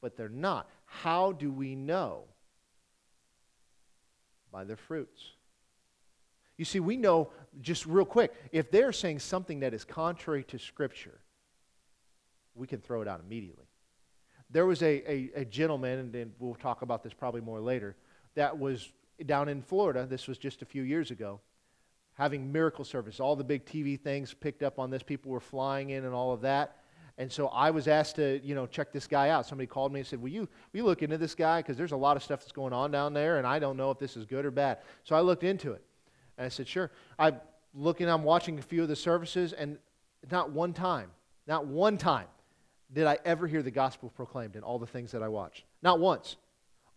but 0.00 0.16
they're 0.16 0.28
not. 0.28 0.68
How 0.86 1.32
do 1.32 1.50
we 1.52 1.74
know? 1.74 2.24
By 4.54 4.62
their 4.62 4.76
fruits. 4.76 5.20
You 6.56 6.64
see, 6.64 6.78
we 6.78 6.96
know, 6.96 7.30
just 7.60 7.86
real 7.86 8.04
quick, 8.04 8.32
if 8.52 8.70
they're 8.70 8.92
saying 8.92 9.18
something 9.18 9.58
that 9.60 9.74
is 9.74 9.84
contrary 9.84 10.44
to 10.44 10.60
Scripture, 10.60 11.18
we 12.54 12.68
can 12.68 12.80
throw 12.80 13.02
it 13.02 13.08
out 13.08 13.18
immediately. 13.18 13.66
There 14.48 14.64
was 14.64 14.80
a, 14.84 15.10
a, 15.10 15.30
a 15.40 15.44
gentleman, 15.44 15.98
and, 15.98 16.14
and 16.14 16.32
we'll 16.38 16.54
talk 16.54 16.82
about 16.82 17.02
this 17.02 17.12
probably 17.12 17.40
more 17.40 17.60
later, 17.60 17.96
that 18.36 18.56
was 18.56 18.92
down 19.26 19.48
in 19.48 19.60
Florida. 19.60 20.06
This 20.06 20.28
was 20.28 20.38
just 20.38 20.62
a 20.62 20.64
few 20.64 20.84
years 20.84 21.10
ago 21.10 21.40
having 22.12 22.52
miracle 22.52 22.84
service. 22.84 23.18
All 23.18 23.34
the 23.34 23.42
big 23.42 23.64
TV 23.64 24.00
things 24.00 24.32
picked 24.32 24.62
up 24.62 24.78
on 24.78 24.88
this. 24.90 25.02
People 25.02 25.32
were 25.32 25.40
flying 25.40 25.90
in 25.90 26.04
and 26.04 26.14
all 26.14 26.32
of 26.32 26.42
that. 26.42 26.76
And 27.16 27.30
so 27.30 27.46
I 27.48 27.70
was 27.70 27.86
asked 27.86 28.16
to, 28.16 28.40
you 28.44 28.54
know, 28.54 28.66
check 28.66 28.92
this 28.92 29.06
guy 29.06 29.28
out. 29.28 29.46
Somebody 29.46 29.68
called 29.68 29.92
me 29.92 30.00
and 30.00 30.06
said, 30.06 30.20
"Will 30.20 30.30
you, 30.30 30.40
will 30.40 30.78
you 30.78 30.84
look 30.84 31.02
into 31.02 31.16
this 31.16 31.34
guy? 31.34 31.60
Because 31.60 31.76
there's 31.76 31.92
a 31.92 31.96
lot 31.96 32.16
of 32.16 32.22
stuff 32.22 32.40
that's 32.40 32.52
going 32.52 32.72
on 32.72 32.90
down 32.90 33.14
there, 33.14 33.38
and 33.38 33.46
I 33.46 33.58
don't 33.58 33.76
know 33.76 33.90
if 33.90 33.98
this 33.98 34.16
is 34.16 34.26
good 34.26 34.44
or 34.44 34.50
bad." 34.50 34.78
So 35.04 35.14
I 35.14 35.20
looked 35.20 35.44
into 35.44 35.72
it. 35.72 35.84
And 36.36 36.46
I 36.46 36.48
said, 36.48 36.66
sure. 36.66 36.90
I'm 37.18 37.40
looking, 37.74 38.08
I'm 38.08 38.24
watching 38.24 38.58
a 38.58 38.62
few 38.62 38.82
of 38.82 38.88
the 38.88 38.96
services, 38.96 39.52
and 39.52 39.78
not 40.30 40.50
one 40.50 40.72
time, 40.72 41.10
not 41.46 41.66
one 41.66 41.98
time 41.98 42.26
did 42.92 43.06
I 43.06 43.18
ever 43.24 43.46
hear 43.46 43.62
the 43.62 43.70
gospel 43.70 44.10
proclaimed 44.10 44.56
in 44.56 44.62
all 44.62 44.78
the 44.78 44.86
things 44.86 45.10
that 45.12 45.22
I 45.22 45.28
watched. 45.28 45.64
Not 45.82 46.00
once. 46.00 46.36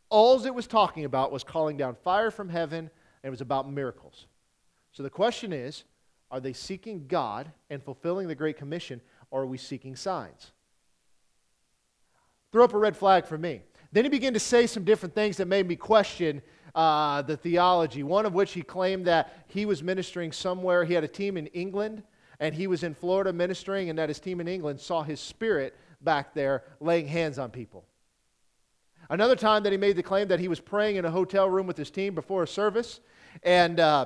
All 0.10 0.44
it 0.46 0.54
was 0.54 0.68
talking 0.68 1.06
about 1.06 1.32
was 1.32 1.44
calling 1.44 1.76
down 1.76 1.96
fire 1.96 2.32
from 2.32 2.50
heaven, 2.50 2.80
and 2.80 2.90
it 3.24 3.30
was 3.30 3.42
about 3.42 3.70
miracles. 3.70 4.28
So 4.92 5.04
the 5.04 5.10
question 5.10 5.52
is 5.52 5.84
are 6.30 6.40
they 6.40 6.54
seeking 6.54 7.08
God 7.08 7.52
and 7.70 7.82
fulfilling 7.82 8.28
the 8.28 8.36
Great 8.36 8.58
Commission, 8.58 9.02
are 9.32 9.46
we 9.46 9.58
seeking 9.58 9.96
signs? 9.96 10.52
Throw 12.52 12.64
up 12.64 12.74
a 12.74 12.78
red 12.78 12.96
flag 12.96 13.26
for 13.26 13.38
me. 13.38 13.62
Then 13.92 14.06
he 14.06 14.10
began 14.10 14.34
to 14.34 14.40
say 14.40 14.68
some 14.68 14.84
different 14.84 15.16
things 15.16 15.38
that 15.38 15.48
made 15.48 15.68
me 15.68 15.76
question 15.76 16.42
uh, 16.76 17.22
the 17.24 17.36
theology. 17.38 18.04
One 18.04 18.26
of 18.26 18.34
which 18.34 18.54
he 18.54 18.62
claimed 18.62 19.06
that 19.06 19.46
he 19.48 19.66
was 19.66 19.82
ministering 19.82 20.32
somewhere. 20.32 20.86
He 20.86 20.94
had 20.94 21.04
a 21.04 21.08
team 21.08 21.38
in 21.38 21.48
England, 21.48 22.04
and 22.40 22.54
he 22.54 22.68
was 22.68 22.84
in 22.84 22.94
Florida 22.94 23.34
ministering, 23.34 23.90
and 23.90 23.98
that 24.00 24.10
his 24.10 24.20
team 24.20 24.40
in 24.40 24.48
England 24.48 24.80
saw 24.80 25.04
his 25.04 25.20
spirit 25.20 25.76
back 26.02 26.34
there 26.34 26.64
laying 26.80 27.08
hands 27.08 27.40
on 27.40 27.50
people. 27.50 27.86
Another 29.10 29.36
time 29.36 29.64
that 29.64 29.72
he 29.72 29.78
made 29.78 29.96
the 29.96 30.04
claim 30.04 30.28
that 30.28 30.40
he 30.40 30.48
was 30.48 30.60
praying 30.60 30.98
in 30.98 31.06
a 31.06 31.12
hotel 31.12 31.50
room 31.50 31.66
with 31.66 31.78
his 31.78 31.90
team 31.90 32.14
before 32.14 32.44
a 32.44 32.48
service, 32.48 33.00
and 33.42 33.80
uh, 33.80 34.06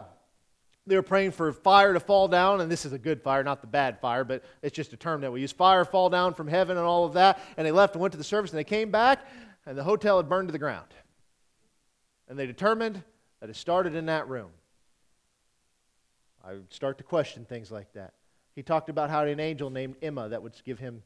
they 0.87 0.95
were 0.95 1.03
praying 1.03 1.31
for 1.31 1.51
fire 1.53 1.93
to 1.93 1.99
fall 1.99 2.27
down, 2.27 2.59
and 2.61 2.71
this 2.71 2.85
is 2.85 2.93
a 2.93 2.97
good 2.97 3.21
fire, 3.21 3.43
not 3.43 3.61
the 3.61 3.67
bad 3.67 3.99
fire, 3.99 4.23
but 4.23 4.43
it's 4.61 4.75
just 4.75 4.93
a 4.93 4.97
term 4.97 5.21
that 5.21 5.31
we 5.31 5.41
use. 5.41 5.51
Fire 5.51 5.85
fall 5.85 6.09
down 6.09 6.33
from 6.33 6.47
heaven 6.47 6.77
and 6.77 6.85
all 6.85 7.05
of 7.05 7.13
that. 7.13 7.39
And 7.55 7.65
they 7.65 7.71
left 7.71 7.93
and 7.93 8.01
went 8.01 8.13
to 8.13 8.17
the 8.17 8.23
service, 8.23 8.51
and 8.51 8.57
they 8.57 8.63
came 8.63 8.89
back, 8.89 9.25
and 9.65 9.77
the 9.77 9.83
hotel 9.83 10.17
had 10.17 10.27
burned 10.27 10.47
to 10.47 10.51
the 10.51 10.59
ground. 10.59 10.87
And 12.27 12.37
they 12.37 12.47
determined 12.47 13.03
that 13.41 13.49
it 13.49 13.55
started 13.55 13.93
in 13.95 14.07
that 14.07 14.27
room. 14.27 14.49
I 16.43 16.53
would 16.53 16.73
start 16.73 16.97
to 16.97 17.03
question 17.03 17.45
things 17.45 17.71
like 17.71 17.93
that. 17.93 18.13
He 18.55 18.63
talked 18.63 18.89
about 18.89 19.09
how 19.09 19.23
an 19.23 19.39
angel 19.39 19.69
named 19.69 19.95
Emma 20.01 20.29
that 20.29 20.41
would 20.41 20.53
give 20.65 20.79
him 20.79 21.03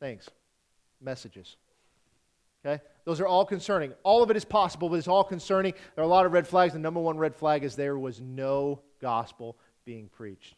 things, 0.00 0.28
messages. 1.00 1.56
Okay? 2.64 2.82
Those 3.04 3.20
are 3.20 3.26
all 3.26 3.44
concerning. 3.44 3.92
All 4.02 4.22
of 4.22 4.30
it 4.30 4.36
is 4.36 4.44
possible, 4.44 4.88
but 4.88 4.96
it's 4.96 5.08
all 5.08 5.24
concerning. 5.24 5.74
There 5.94 6.02
are 6.02 6.06
a 6.06 6.10
lot 6.10 6.26
of 6.26 6.32
red 6.32 6.46
flags. 6.46 6.72
The 6.72 6.78
number 6.78 7.00
one 7.00 7.16
red 7.16 7.34
flag 7.34 7.64
is 7.64 7.76
there 7.76 7.98
was 7.98 8.20
no 8.20 8.80
gospel 9.00 9.56
being 9.84 10.08
preached. 10.08 10.56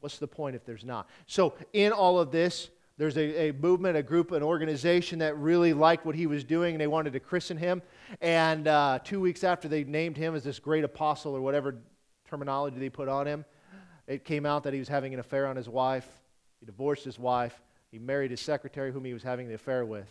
What's 0.00 0.18
the 0.18 0.28
point 0.28 0.54
if 0.54 0.66
there's 0.66 0.84
not? 0.84 1.08
So, 1.26 1.54
in 1.72 1.92
all 1.92 2.20
of 2.20 2.30
this, 2.30 2.68
there's 2.96 3.16
a, 3.16 3.48
a 3.48 3.52
movement, 3.54 3.96
a 3.96 4.02
group, 4.02 4.30
an 4.32 4.42
organization 4.42 5.18
that 5.20 5.36
really 5.38 5.72
liked 5.72 6.06
what 6.06 6.14
he 6.14 6.26
was 6.26 6.44
doing 6.44 6.74
and 6.74 6.80
they 6.80 6.86
wanted 6.86 7.14
to 7.14 7.20
christen 7.20 7.56
him. 7.56 7.82
And 8.20 8.68
uh, 8.68 9.00
two 9.02 9.20
weeks 9.20 9.42
after 9.42 9.66
they 9.66 9.82
named 9.82 10.16
him 10.16 10.34
as 10.34 10.44
this 10.44 10.58
great 10.58 10.84
apostle 10.84 11.34
or 11.34 11.40
whatever 11.40 11.76
terminology 12.28 12.78
they 12.78 12.90
put 12.90 13.08
on 13.08 13.26
him, 13.26 13.44
it 14.06 14.24
came 14.24 14.46
out 14.46 14.62
that 14.64 14.72
he 14.72 14.78
was 14.78 14.88
having 14.88 15.14
an 15.14 15.20
affair 15.20 15.46
on 15.46 15.56
his 15.56 15.68
wife. 15.68 16.06
He 16.60 16.66
divorced 16.66 17.04
his 17.04 17.18
wife. 17.18 17.60
He 17.90 17.98
married 17.98 18.30
his 18.30 18.40
secretary, 18.40 18.92
whom 18.92 19.04
he 19.04 19.14
was 19.14 19.22
having 19.22 19.48
the 19.48 19.54
affair 19.54 19.84
with. 19.84 20.06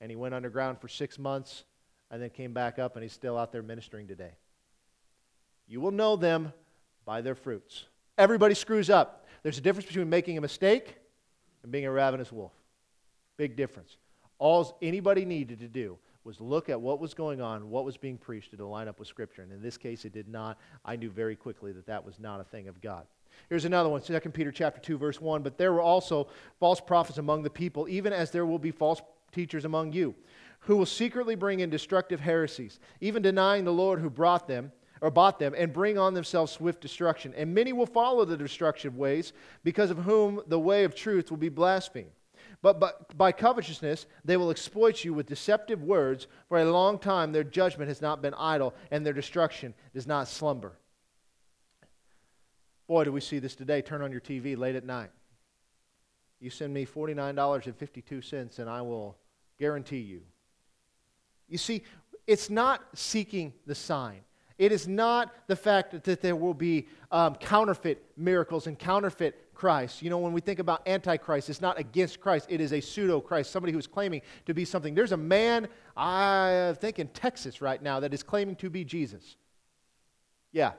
And 0.00 0.10
he 0.10 0.16
went 0.16 0.34
underground 0.34 0.80
for 0.80 0.88
six 0.88 1.18
months 1.18 1.64
and 2.10 2.22
then 2.22 2.30
came 2.30 2.52
back 2.52 2.78
up, 2.78 2.96
and 2.96 3.02
he's 3.02 3.12
still 3.12 3.36
out 3.36 3.52
there 3.52 3.62
ministering 3.62 4.06
today. 4.06 4.32
You 5.66 5.80
will 5.80 5.90
know 5.90 6.16
them 6.16 6.52
by 7.04 7.20
their 7.20 7.34
fruits. 7.34 7.84
Everybody 8.18 8.54
screws 8.54 8.90
up. 8.90 9.26
There's 9.42 9.58
a 9.58 9.60
difference 9.60 9.86
between 9.86 10.08
making 10.08 10.38
a 10.38 10.40
mistake 10.40 10.96
and 11.62 11.72
being 11.72 11.84
a 11.86 11.90
ravenous 11.90 12.32
wolf. 12.32 12.52
Big 13.36 13.56
difference. 13.56 13.96
All 14.38 14.78
anybody 14.80 15.24
needed 15.24 15.58
to 15.60 15.68
do 15.68 15.98
was 16.24 16.40
look 16.40 16.68
at 16.68 16.80
what 16.80 17.00
was 17.00 17.14
going 17.14 17.40
on, 17.40 17.70
what 17.70 17.84
was 17.84 17.96
being 17.96 18.18
preached, 18.18 18.56
to 18.56 18.66
line 18.66 18.88
up 18.88 18.98
with 18.98 19.08
Scripture. 19.08 19.42
And 19.42 19.52
in 19.52 19.62
this 19.62 19.76
case, 19.78 20.04
it 20.04 20.12
did 20.12 20.28
not. 20.28 20.58
I 20.84 20.96
knew 20.96 21.10
very 21.10 21.36
quickly 21.36 21.72
that 21.72 21.86
that 21.86 22.04
was 22.04 22.18
not 22.18 22.40
a 22.40 22.44
thing 22.44 22.68
of 22.68 22.80
God. 22.80 23.06
Here's 23.48 23.64
another 23.64 23.88
one, 23.88 24.00
2 24.00 24.18
Peter 24.30 24.50
chapter 24.50 24.80
2, 24.80 24.98
verse 24.98 25.20
1. 25.20 25.42
But 25.42 25.58
there 25.58 25.72
were 25.72 25.80
also 25.80 26.28
false 26.58 26.80
prophets 26.80 27.18
among 27.18 27.42
the 27.42 27.50
people, 27.50 27.88
even 27.88 28.12
as 28.12 28.30
there 28.30 28.46
will 28.46 28.58
be 28.58 28.70
false 28.70 29.00
teachers 29.32 29.64
among 29.64 29.92
you, 29.92 30.14
who 30.60 30.76
will 30.76 30.86
secretly 30.86 31.34
bring 31.34 31.60
in 31.60 31.70
destructive 31.70 32.20
heresies, 32.20 32.80
even 33.00 33.22
denying 33.22 33.64
the 33.64 33.72
Lord 33.72 34.00
who 34.00 34.10
brought 34.10 34.48
them 34.48 34.72
or 35.02 35.10
bought 35.10 35.38
them, 35.38 35.54
and 35.56 35.72
bring 35.72 35.98
on 35.98 36.14
themselves 36.14 36.52
swift 36.52 36.80
destruction. 36.80 37.34
And 37.36 37.54
many 37.54 37.72
will 37.72 37.86
follow 37.86 38.24
the 38.24 38.36
destructive 38.36 38.96
ways, 38.96 39.34
because 39.62 39.90
of 39.90 39.98
whom 39.98 40.40
the 40.46 40.58
way 40.58 40.84
of 40.84 40.94
truth 40.94 41.30
will 41.30 41.36
be 41.36 41.50
blasphemed. 41.50 42.10
But, 42.62 43.16
by 43.16 43.30
covetousness, 43.32 44.06
they 44.24 44.38
will 44.38 44.50
exploit 44.50 45.04
you 45.04 45.12
with 45.12 45.26
deceptive 45.26 45.82
words. 45.82 46.26
For 46.48 46.58
a 46.58 46.64
long 46.64 46.98
time, 46.98 47.30
their 47.30 47.44
judgment 47.44 47.88
has 47.88 48.00
not 48.00 48.22
been 48.22 48.34
idle, 48.34 48.74
and 48.90 49.04
their 49.04 49.12
destruction 49.12 49.74
does 49.92 50.06
not 50.06 50.28
slumber. 50.28 50.72
Boy, 52.88 53.04
do 53.04 53.12
we 53.12 53.20
see 53.20 53.38
this 53.38 53.54
today. 53.54 53.82
Turn 53.82 54.00
on 54.00 54.10
your 54.10 54.22
TV 54.22 54.56
late 54.56 54.76
at 54.76 54.84
night. 54.84 55.10
You 56.40 56.50
send 56.50 56.74
me 56.74 56.84
$49.52, 56.86 58.58
and 58.58 58.68
I 58.68 58.82
will 58.82 59.16
guarantee 59.58 60.00
you. 60.00 60.20
You 61.48 61.58
see, 61.58 61.82
it's 62.26 62.50
not 62.50 62.82
seeking 62.94 63.52
the 63.66 63.74
sign. 63.74 64.20
It 64.58 64.72
is 64.72 64.88
not 64.88 65.34
the 65.48 65.56
fact 65.56 66.02
that 66.04 66.22
there 66.22 66.36
will 66.36 66.54
be 66.54 66.88
um, 67.10 67.34
counterfeit 67.34 68.02
miracles 68.16 68.66
and 68.66 68.78
counterfeit 68.78 69.54
Christ. 69.54 70.02
You 70.02 70.10
know, 70.10 70.18
when 70.18 70.32
we 70.32 70.40
think 70.40 70.58
about 70.58 70.86
Antichrist, 70.88 71.50
it's 71.50 71.60
not 71.60 71.78
against 71.78 72.20
Christ, 72.20 72.46
it 72.48 72.60
is 72.60 72.72
a 72.72 72.80
pseudo 72.80 73.20
Christ, 73.20 73.50
somebody 73.50 73.72
who's 73.72 73.86
claiming 73.86 74.22
to 74.46 74.54
be 74.54 74.64
something. 74.64 74.94
There's 74.94 75.12
a 75.12 75.16
man, 75.16 75.68
I 75.96 76.74
think 76.80 76.98
in 76.98 77.08
Texas 77.08 77.60
right 77.60 77.82
now, 77.82 78.00
that 78.00 78.14
is 78.14 78.22
claiming 78.22 78.56
to 78.56 78.70
be 78.70 78.84
Jesus. 78.84 79.36
Yeah, 80.52 80.72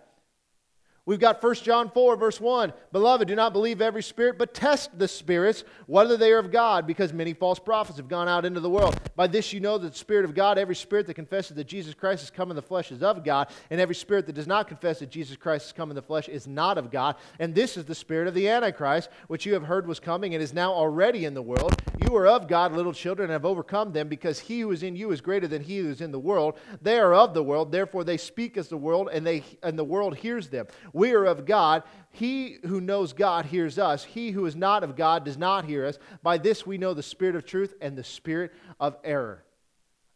We've 1.07 1.21
got 1.21 1.41
1 1.41 1.55
John 1.55 1.89
4, 1.89 2.17
verse 2.17 2.41
1. 2.41 2.73
Beloved, 2.91 3.29
do 3.29 3.35
not 3.35 3.53
believe 3.53 3.81
every 3.81 4.03
spirit, 4.03 4.37
but 4.37 4.53
test 4.53 4.99
the 4.99 5.07
spirits, 5.07 5.63
whether 5.85 6.17
they 6.17 6.33
are 6.33 6.37
of 6.37 6.51
God, 6.51 6.85
because 6.85 7.13
many 7.13 7.33
false 7.33 7.59
prophets 7.59 7.95
have 7.95 8.09
gone 8.09 8.27
out 8.27 8.43
into 8.43 8.59
the 8.59 8.69
world. 8.69 8.99
By 9.15 9.27
this 9.27 9.53
you 9.53 9.61
know 9.61 9.77
that 9.77 9.93
the 9.93 9.97
Spirit 9.97 10.25
of 10.25 10.35
God, 10.35 10.57
every 10.57 10.75
spirit 10.75 11.07
that 11.07 11.13
confesses 11.13 11.55
that 11.55 11.63
Jesus 11.63 11.93
Christ 11.93 12.23
has 12.23 12.29
come 12.29 12.49
in 12.51 12.57
the 12.57 12.61
flesh 12.61 12.91
is 12.91 13.01
of 13.01 13.23
God, 13.23 13.47
and 13.69 13.79
every 13.79 13.95
spirit 13.95 14.25
that 14.25 14.35
does 14.35 14.47
not 14.47 14.67
confess 14.67 14.99
that 14.99 15.09
Jesus 15.09 15.37
Christ 15.37 15.67
has 15.67 15.71
come 15.71 15.89
in 15.89 15.95
the 15.95 16.01
flesh 16.01 16.27
is 16.27 16.45
not 16.45 16.77
of 16.77 16.91
God. 16.91 17.15
And 17.39 17.55
this 17.55 17.77
is 17.77 17.85
the 17.85 17.95
spirit 17.95 18.27
of 18.27 18.33
the 18.33 18.49
Antichrist, 18.49 19.09
which 19.29 19.45
you 19.45 19.53
have 19.53 19.63
heard 19.63 19.87
was 19.87 20.01
coming 20.01 20.33
and 20.33 20.43
is 20.43 20.53
now 20.53 20.73
already 20.73 21.23
in 21.23 21.33
the 21.33 21.41
world. 21.41 21.81
You 22.05 22.13
are 22.17 22.27
of 22.27 22.49
God, 22.49 22.73
little 22.73 22.91
children, 22.91 23.27
and 23.27 23.31
have 23.31 23.45
overcome 23.45 23.93
them, 23.93 24.09
because 24.09 24.39
he 24.39 24.59
who 24.59 24.71
is 24.71 24.83
in 24.83 24.97
you 24.97 25.11
is 25.11 25.21
greater 25.21 25.47
than 25.47 25.63
he 25.63 25.77
who 25.77 25.89
is 25.89 26.01
in 26.01 26.11
the 26.11 26.19
world. 26.19 26.59
They 26.81 26.99
are 26.99 27.13
of 27.13 27.33
the 27.33 27.43
world, 27.43 27.71
therefore 27.71 28.03
they 28.03 28.17
speak 28.17 28.57
as 28.57 28.67
the 28.67 28.75
world, 28.75 29.07
and, 29.13 29.25
they, 29.25 29.45
and 29.63 29.79
the 29.79 29.85
world 29.85 30.17
hears 30.17 30.49
them. 30.49 30.67
We 30.97 31.13
are 31.13 31.25
of 31.25 31.45
God. 31.45 31.83
He 32.09 32.57
who 32.65 32.81
knows 32.81 33.13
God 33.13 33.45
hears 33.45 33.77
us. 33.77 34.03
He 34.03 34.31
who 34.31 34.47
is 34.47 34.55
not 34.55 34.83
of 34.83 34.95
God 34.95 35.23
does 35.23 35.37
not 35.37 35.65
hear 35.65 35.85
us. 35.85 35.99
By 36.23 36.39
this 36.39 36.65
we 36.65 36.79
know 36.79 36.95
the 36.95 37.03
spirit 37.03 37.35
of 37.35 37.45
truth 37.45 37.75
and 37.79 37.95
the 37.95 38.03
spirit 38.03 38.51
of 38.79 38.97
error. 39.03 39.43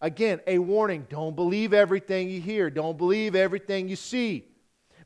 Again, 0.02 0.42
a 0.48 0.58
warning 0.58 1.06
don't 1.08 1.36
believe 1.36 1.72
everything 1.72 2.32
you 2.32 2.42
hear, 2.42 2.72
don't 2.72 2.98
believe 2.98 3.36
everything 3.36 3.88
you 3.88 3.96
see, 3.96 4.46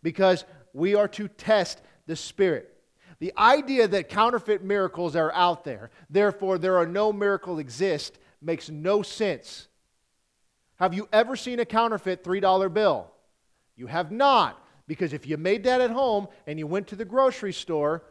because 0.01 0.45
we 0.71 0.95
are 0.95 1.09
to 1.09 1.27
test 1.27 1.81
the 2.07 2.15
spirit. 2.15 2.71
The 3.19 3.33
idea 3.37 3.89
that 3.89 4.07
counterfeit 4.07 4.63
miracles 4.63 5.17
are 5.17 5.33
out 5.33 5.65
there, 5.65 5.89
therefore 6.09 6.57
there 6.57 6.77
are 6.77 6.87
no 6.87 7.11
miracles 7.11 7.59
exist, 7.59 8.17
makes 8.41 8.69
no 8.69 9.01
sense. 9.01 9.67
Have 10.77 10.93
you 10.93 11.09
ever 11.11 11.35
seen 11.35 11.59
a 11.59 11.65
counterfeit 11.65 12.23
$3 12.23 12.73
bill? 12.73 13.11
You 13.75 13.87
have 13.87 14.13
not. 14.13 14.61
Because 14.87 15.13
if 15.13 15.25
you 15.25 15.37
made 15.37 15.63
that 15.63 15.81
at 15.81 15.89
home 15.89 16.27
and 16.47 16.59
you 16.59 16.67
went 16.67 16.87
to 16.87 16.95
the 16.95 17.05
grocery 17.05 17.53
store 17.53 18.03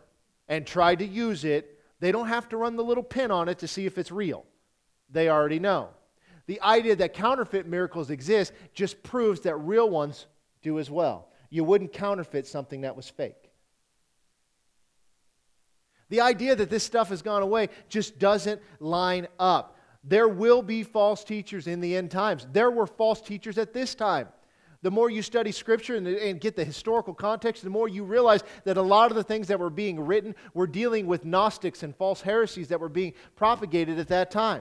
and 0.49 0.67
tried 0.67 0.99
to 0.99 1.07
use 1.07 1.45
it, 1.45 1.81
they 2.01 2.13
don't 2.13 2.29
have 2.29 2.49
to 2.51 2.57
run 2.57 2.77
the 2.77 2.85
little 2.85 3.03
pin 3.03 3.31
on 3.31 3.49
it 3.49 3.59
to 3.61 3.69
see 3.69 3.87
if 3.87 3.97
it's 3.97 4.11
real. 4.11 4.45
They 5.11 5.29
already 5.29 5.59
know. 5.59 5.91
The 6.47 6.61
idea 6.61 6.97
that 6.97 7.15
counterfeit 7.15 7.67
miracles 7.67 8.11
exist 8.11 8.53
just 8.75 9.03
proves 9.03 9.41
that 9.41 9.57
real 9.57 9.89
ones 9.89 10.27
do 10.63 10.79
as 10.79 10.91
well. 10.91 11.29
You 11.49 11.65
wouldn't 11.65 11.93
counterfeit 11.93 12.47
something 12.47 12.83
that 12.83 12.97
was 12.97 13.09
fake. 13.09 13.51
The 16.11 16.21
idea 16.21 16.55
that 16.57 16.69
this 16.69 16.85
stuff 16.85 17.09
has 17.09 17.23
gone 17.23 17.43
away 17.43 17.71
just 17.89 18.19
doesn't 18.19 18.61
line 18.81 19.27
up. 19.39 19.79
There 20.03 20.29
will 20.29 20.61
be 20.61 20.83
false 20.83 21.25
teachers 21.25 21.67
in 21.67 21.81
the 21.81 21.97
end 21.97 22.11
times. 22.11 22.47
There 22.53 22.71
were 22.71 22.87
false 22.87 23.23
teachers 23.23 23.57
at 23.57 23.73
this 23.73 23.95
time. 23.95 24.29
The 24.85 24.91
more 24.91 25.09
you 25.09 25.23
study 25.23 25.51
Scripture 25.51 25.97
and, 25.97 26.07
and, 26.07 26.39
get 26.39 26.57
the 26.57 26.65
historical 26.65 27.15
context, 27.15 27.65
the 27.65 27.71
more 27.71 27.89
you 27.89 28.05
realize 28.05 28.45
that 28.65 28.77
a 28.77 28.83
lot 28.83 29.11
of 29.11 29.17
the 29.17 29.25
things 29.25 29.49
that 29.49 29.59
were 29.59 29.71
being 29.71 29.99
written 29.99 30.35
were 30.53 30.67
dealing 30.67 31.07
with 31.07 31.25
Gnostics 31.25 31.83
and 31.83 31.97
false 31.97 32.21
heresies 32.21 32.69
that 32.69 32.81
were 32.81 32.91
being 32.91 33.15
propagated 33.35 33.99
at 33.99 34.09
that 34.09 34.31
time. 34.31 34.61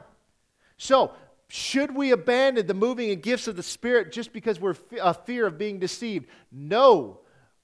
So, 0.77 1.11
should 1.49 1.93
we 1.93 2.11
abandon 2.11 2.67
the 2.67 2.73
moving 2.73 3.11
and 3.11 3.21
gifts 3.21 3.49
of 3.49 3.57
the 3.57 3.63
Spirit 3.63 4.13
just 4.13 4.31
because 4.31 4.61
we're 4.61 4.77
a 4.93 5.07
uh, 5.07 5.11
fear 5.11 5.45
of 5.45 5.57
being 5.57 5.77
deceived? 5.77 6.27
No. 6.53 7.19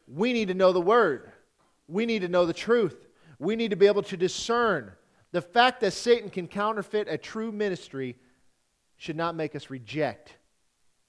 We 0.05 0.33
need 0.33 0.49
to 0.49 0.53
know 0.53 0.73
the 0.73 0.81
Word. 0.81 1.31
We 1.87 2.05
need 2.05 2.23
to 2.23 2.27
know 2.27 2.45
the 2.45 2.51
truth. 2.51 3.07
We 3.39 3.55
need 3.55 3.69
to 3.69 3.77
be 3.77 3.87
able 3.87 4.03
to 4.03 4.17
discern. 4.17 4.91
The 5.31 5.41
fact 5.41 5.79
that 5.79 5.93
Satan 5.93 6.29
can 6.29 6.45
counterfeit 6.49 7.07
a 7.07 7.17
true 7.17 7.53
ministry 7.53 8.17
should 8.97 9.15
not 9.15 9.33
make 9.33 9.55
us 9.55 9.69
reject 9.69 10.35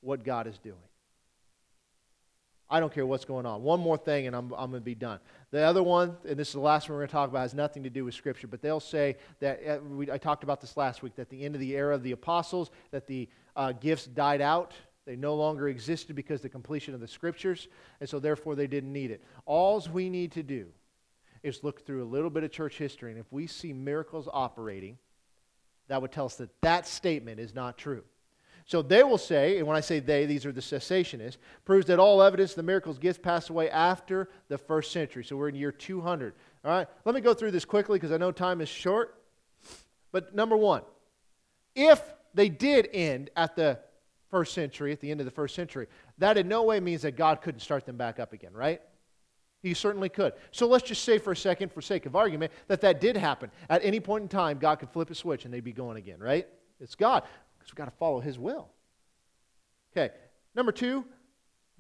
what 0.01 0.23
God 0.23 0.47
is 0.47 0.57
doing. 0.59 0.77
I 2.71 2.79
don't 2.79 2.93
care 2.93 3.05
what's 3.05 3.25
going 3.25 3.47
on. 3.47 3.63
One 3.63 3.81
more 3.81 3.99
thing, 3.99 4.29
and 4.29 4.37
I'm, 4.37 4.53
I'm 4.53 4.71
going 4.71 4.81
to 4.81 4.85
be 4.85 4.95
done. 4.95 5.19
The 5.51 5.63
other 5.63 5.83
one, 5.83 6.17
and 6.27 6.39
this 6.39 6.49
is 6.49 6.55
the 6.55 6.61
last 6.61 6.89
one 6.89 6.95
we're 6.95 7.01
going 7.01 7.09
to 7.09 7.13
talk 7.13 7.29
about, 7.29 7.41
has 7.41 7.55
nothing 7.55 7.83
to 7.83 7.91
do 7.91 8.05
with 8.05 8.15
Scripture, 8.15 8.47
but 8.47 8.63
they'll 8.63 8.79
say 8.79 9.17
that, 9.41 9.61
uh, 9.67 9.79
we, 9.83 10.11
I 10.11 10.19
talked 10.19 10.45
about 10.45 10.61
this 10.61 10.77
last 10.77 11.03
week, 11.03 11.17
that 11.17 11.29
the 11.31 11.45
end 11.45 11.57
of 11.57 11.61
the 11.61 11.75
era 11.77 11.95
of 11.95 12.05
the 12.05 12.13
apostles, 12.13 12.71
that 12.93 13.09
the 13.09 13.29
uh, 13.57 13.73
gifts 13.73 14.07
died 14.07 14.41
out. 14.41 14.73
They 15.05 15.17
no 15.17 15.35
longer 15.35 15.69
existed 15.69 16.15
because 16.15 16.41
the 16.41 16.49
completion 16.49 16.95
of 16.95 17.01
the 17.01 17.09
Scriptures, 17.09 17.67
and 17.99 18.09
so 18.09 18.21
therefore 18.21 18.55
they 18.55 18.69
didn't 18.69 18.93
need 18.93 19.11
it. 19.11 19.25
All 19.47 19.85
we 19.93 20.09
need 20.09 20.31
to 20.33 20.45
do 20.45 20.67
is 21.43 21.65
look 21.65 21.85
through 21.85 22.05
a 22.05 22.07
little 22.07 22.31
bit 22.31 22.45
of 22.45 22.53
church 22.53 22.79
history, 22.79 23.11
and 23.11 23.19
if 23.19 23.27
we 23.33 23.49
see 23.49 23.73
miracles 23.73 24.29
operating, 24.33 24.99
that 25.89 26.01
would 26.01 26.13
tell 26.13 26.27
us 26.27 26.37
that 26.37 26.51
that 26.61 26.87
statement 26.87 27.41
is 27.41 27.53
not 27.53 27.77
true. 27.77 28.05
So 28.67 28.83
they 28.83 29.03
will 29.03 29.19
say, 29.19 29.59
and 29.59 29.67
when 29.67 29.77
I 29.77 29.81
say 29.81 30.01
they, 30.01 30.27
these 30.27 30.47
are 30.47 30.53
the 30.53 30.61
cessationists, 30.61 31.39
proves 31.65 31.87
that 31.87 31.99
all 31.99 32.23
evidence 32.23 32.53
of 32.53 32.57
the 32.57 32.63
miracles 32.63 32.99
gifts 32.99 33.19
passed 33.19 33.51
away 33.51 33.69
after 33.71 34.29
the 34.49 34.59
first 34.59 34.93
century. 34.93 35.25
So 35.25 35.37
we're 35.37 35.49
in 35.49 35.55
year 35.55 35.73
200. 35.73 36.35
All 36.65 36.71
right, 36.71 36.87
let 37.05 37.15
me 37.15 37.21
go 37.21 37.35
through 37.35 37.51
this 37.51 37.65
quickly 37.65 37.99
because 37.99 38.13
I 38.13 38.17
know 38.17 38.33
time 38.33 38.61
is 38.61 38.69
short. 38.69 39.17
But 40.13 40.35
number 40.35 40.57
one, 40.57 40.83
if 41.75 42.03
they 42.35 42.49
did 42.49 42.89
end 42.93 43.31
at 43.37 43.57
the 43.57 43.79
first 44.31 44.55
century, 44.55 44.93
at 44.93 45.01
the 45.01 45.11
end 45.11 45.21
of 45.21 45.25
the 45.25 45.33
first 45.33 45.55
century, 45.55 45.87
that 46.19 46.39
in 46.39 46.49
no 46.49 46.63
way 46.63 46.81
means 46.81 47.03
that 47.03 47.17
God 47.17 47.43
couldn't 47.43 47.61
start 47.61 47.87
them 47.87 47.97
back 47.97 48.21
up 48.21 48.33
again, 48.33 48.53
right? 48.53 48.81
He 49.63 49.75
certainly 49.75 50.09
could. 50.09 50.33
So 50.53 50.67
let's 50.67 50.87
just 50.87 51.05
say 51.05 51.19
for 51.19 51.33
a 51.33 51.37
second, 51.37 51.73
for 51.73 51.83
sake 51.83 52.07
of 52.07 52.17
argument, 52.17 52.53
that 52.69 52.81
that 52.81 53.01
did 53.01 53.17
happen. 53.17 53.51
At 53.69 53.85
any 53.85 54.01
point 54.01 54.23
in 54.23 54.29
time, 54.29 54.59
God 54.59 54.79
could 54.79 54.91
flip 54.91 55.11
a 55.11 55.15
switch 55.15 55.45
and 55.45 55.53
they'd 55.53 55.65
be 55.65 55.73
going 55.73 55.99
again, 55.99 56.19
right? 56.19 56.47
It's 56.81 56.95
God 56.95 57.25
because 57.61 57.73
we've 57.73 57.77
got 57.77 57.85
to 57.85 57.97
follow 57.99 58.21
His 58.21 58.39
will. 58.39 58.69
Okay, 59.93 60.13
number 60.57 60.73
two, 60.73 61.05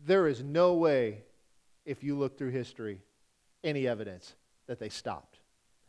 there 0.06 0.28
is 0.28 0.42
no 0.42 0.74
way, 0.74 1.22
if 1.84 2.04
you 2.04 2.16
look 2.16 2.38
through 2.38 2.50
history, 2.50 3.00
any 3.64 3.88
evidence 3.88 4.34
that 4.66 4.78
they 4.78 4.88
stopped. 4.88 5.38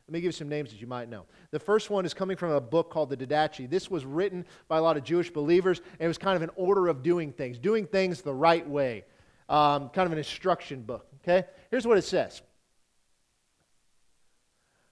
Let 0.07 0.13
me 0.13 0.21
give 0.21 0.29
you 0.29 0.31
some 0.33 0.49
names 0.49 0.71
that 0.71 0.81
you 0.81 0.87
might 0.87 1.09
know. 1.09 1.25
The 1.51 1.59
first 1.59 1.89
one 1.89 2.05
is 2.05 2.13
coming 2.13 2.35
from 2.35 2.51
a 2.51 2.59
book 2.59 2.89
called 2.89 3.09
the 3.09 3.17
Didache. 3.17 3.69
This 3.69 3.89
was 3.89 4.03
written 4.03 4.45
by 4.67 4.77
a 4.77 4.81
lot 4.81 4.97
of 4.97 5.03
Jewish 5.03 5.31
believers, 5.31 5.79
and 5.79 6.01
it 6.01 6.07
was 6.07 6.17
kind 6.17 6.35
of 6.35 6.41
an 6.41 6.49
order 6.55 6.87
of 6.87 7.01
doing 7.01 7.31
things, 7.31 7.57
doing 7.57 7.85
things 7.85 8.21
the 8.21 8.33
right 8.33 8.67
way, 8.67 9.05
um, 9.47 9.89
kind 9.89 10.05
of 10.05 10.11
an 10.11 10.17
instruction 10.17 10.81
book. 10.81 11.07
Okay? 11.21 11.47
Here's 11.69 11.87
what 11.87 11.97
it 11.97 12.03
says 12.03 12.41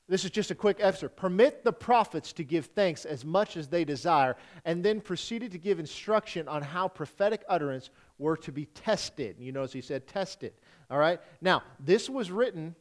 this 0.10 0.26
is 0.26 0.32
just 0.32 0.50
a 0.50 0.56
quick 0.56 0.78
excerpt. 0.80 1.16
Permit 1.16 1.64
the 1.64 1.72
prophets 1.72 2.34
to 2.34 2.44
give 2.44 2.66
thanks 2.66 3.06
as 3.06 3.24
much 3.24 3.56
as 3.56 3.68
they 3.68 3.86
desire, 3.86 4.36
and 4.66 4.84
then 4.84 5.00
proceeded 5.02 5.52
to 5.52 5.60
give 5.60 5.80
instruction 5.80 6.48
on 6.48 6.64
how 6.64 6.88
prophetic 6.88 7.44
utterance 7.48 7.92
were 8.18 8.36
to 8.38 8.52
be 8.52 8.66
tested. 8.66 9.36
You 9.40 9.52
notice 9.52 9.72
he 9.72 9.82
said 9.82 10.08
tested. 10.08 10.54
All 10.90 10.98
right? 10.98 11.22
Now, 11.42 11.62
this 11.80 12.10
was 12.10 12.32
written 12.32 12.76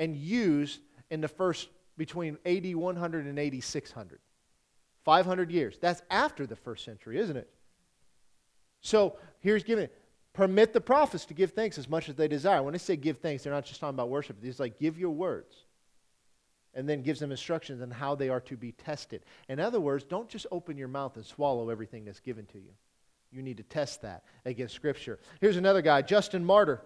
and 0.00 0.16
used 0.16 0.80
in 1.10 1.20
the 1.20 1.28
first 1.28 1.68
between 1.96 2.36
AD 2.44 2.74
100 2.74 3.26
and 3.26 3.38
AD 3.38 3.62
600. 3.62 4.18
500 5.04 5.50
years. 5.52 5.78
That's 5.80 6.02
after 6.10 6.44
the 6.44 6.56
first 6.56 6.84
century, 6.84 7.18
isn't 7.18 7.36
it? 7.36 7.48
So 8.80 9.16
here's 9.38 9.62
giving 9.62 9.88
permit 10.32 10.72
the 10.72 10.80
prophets 10.80 11.24
to 11.26 11.34
give 11.34 11.52
thanks 11.52 11.78
as 11.78 11.88
much 11.88 12.08
as 12.08 12.16
they 12.16 12.28
desire. 12.28 12.62
When 12.62 12.72
they 12.72 12.78
say 12.78 12.96
give 12.96 13.18
thanks, 13.18 13.44
they're 13.44 13.52
not 13.52 13.64
just 13.64 13.80
talking 13.80 13.94
about 13.94 14.08
worship. 14.08 14.36
It's 14.42 14.60
like 14.60 14.78
give 14.78 14.98
your 14.98 15.10
words 15.10 15.64
and 16.74 16.88
then 16.88 17.02
gives 17.02 17.20
them 17.20 17.30
instructions 17.30 17.82
on 17.82 17.90
how 17.90 18.14
they 18.14 18.28
are 18.28 18.40
to 18.40 18.56
be 18.56 18.72
tested. 18.72 19.22
In 19.48 19.58
other 19.60 19.80
words, 19.80 20.04
don't 20.04 20.28
just 20.28 20.46
open 20.50 20.76
your 20.76 20.88
mouth 20.88 21.16
and 21.16 21.24
swallow 21.24 21.70
everything 21.70 22.04
that's 22.04 22.20
given 22.20 22.46
to 22.46 22.58
you. 22.58 22.70
You 23.30 23.42
need 23.42 23.58
to 23.58 23.62
test 23.62 24.02
that 24.02 24.24
against 24.44 24.74
Scripture. 24.74 25.18
Here's 25.40 25.56
another 25.56 25.82
guy, 25.82 26.02
Justin 26.02 26.44
Martyr. 26.44 26.82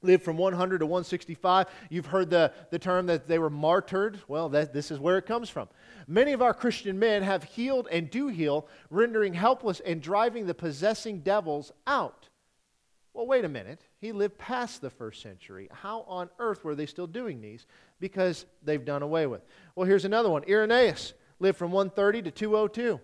Lived 0.00 0.22
from 0.22 0.36
100 0.36 0.78
to 0.78 0.86
165. 0.86 1.66
You've 1.90 2.06
heard 2.06 2.30
the, 2.30 2.52
the 2.70 2.78
term 2.78 3.06
that 3.06 3.26
they 3.26 3.40
were 3.40 3.50
martyred. 3.50 4.20
Well, 4.28 4.48
that, 4.50 4.72
this 4.72 4.92
is 4.92 5.00
where 5.00 5.18
it 5.18 5.26
comes 5.26 5.50
from. 5.50 5.68
Many 6.06 6.32
of 6.32 6.40
our 6.40 6.54
Christian 6.54 7.00
men 7.00 7.24
have 7.24 7.42
healed 7.42 7.88
and 7.90 8.08
do 8.08 8.28
heal, 8.28 8.68
rendering 8.90 9.34
helpless 9.34 9.80
and 9.80 10.00
driving 10.00 10.46
the 10.46 10.54
possessing 10.54 11.20
devils 11.20 11.72
out. 11.84 12.28
Well, 13.12 13.26
wait 13.26 13.44
a 13.44 13.48
minute. 13.48 13.87
He 14.00 14.12
lived 14.12 14.38
past 14.38 14.80
the 14.80 14.90
first 14.90 15.22
century. 15.22 15.68
How 15.72 16.02
on 16.02 16.30
earth 16.38 16.64
were 16.64 16.74
they 16.74 16.86
still 16.86 17.06
doing 17.06 17.40
these? 17.40 17.66
Because 17.98 18.46
they've 18.62 18.84
done 18.84 19.02
away 19.02 19.26
with. 19.26 19.42
Well, 19.74 19.86
here's 19.86 20.04
another 20.04 20.30
one. 20.30 20.44
Irenaeus 20.48 21.14
lived 21.40 21.58
from 21.58 21.72
130 21.72 22.22
to 22.22 22.30
202. 22.30 23.00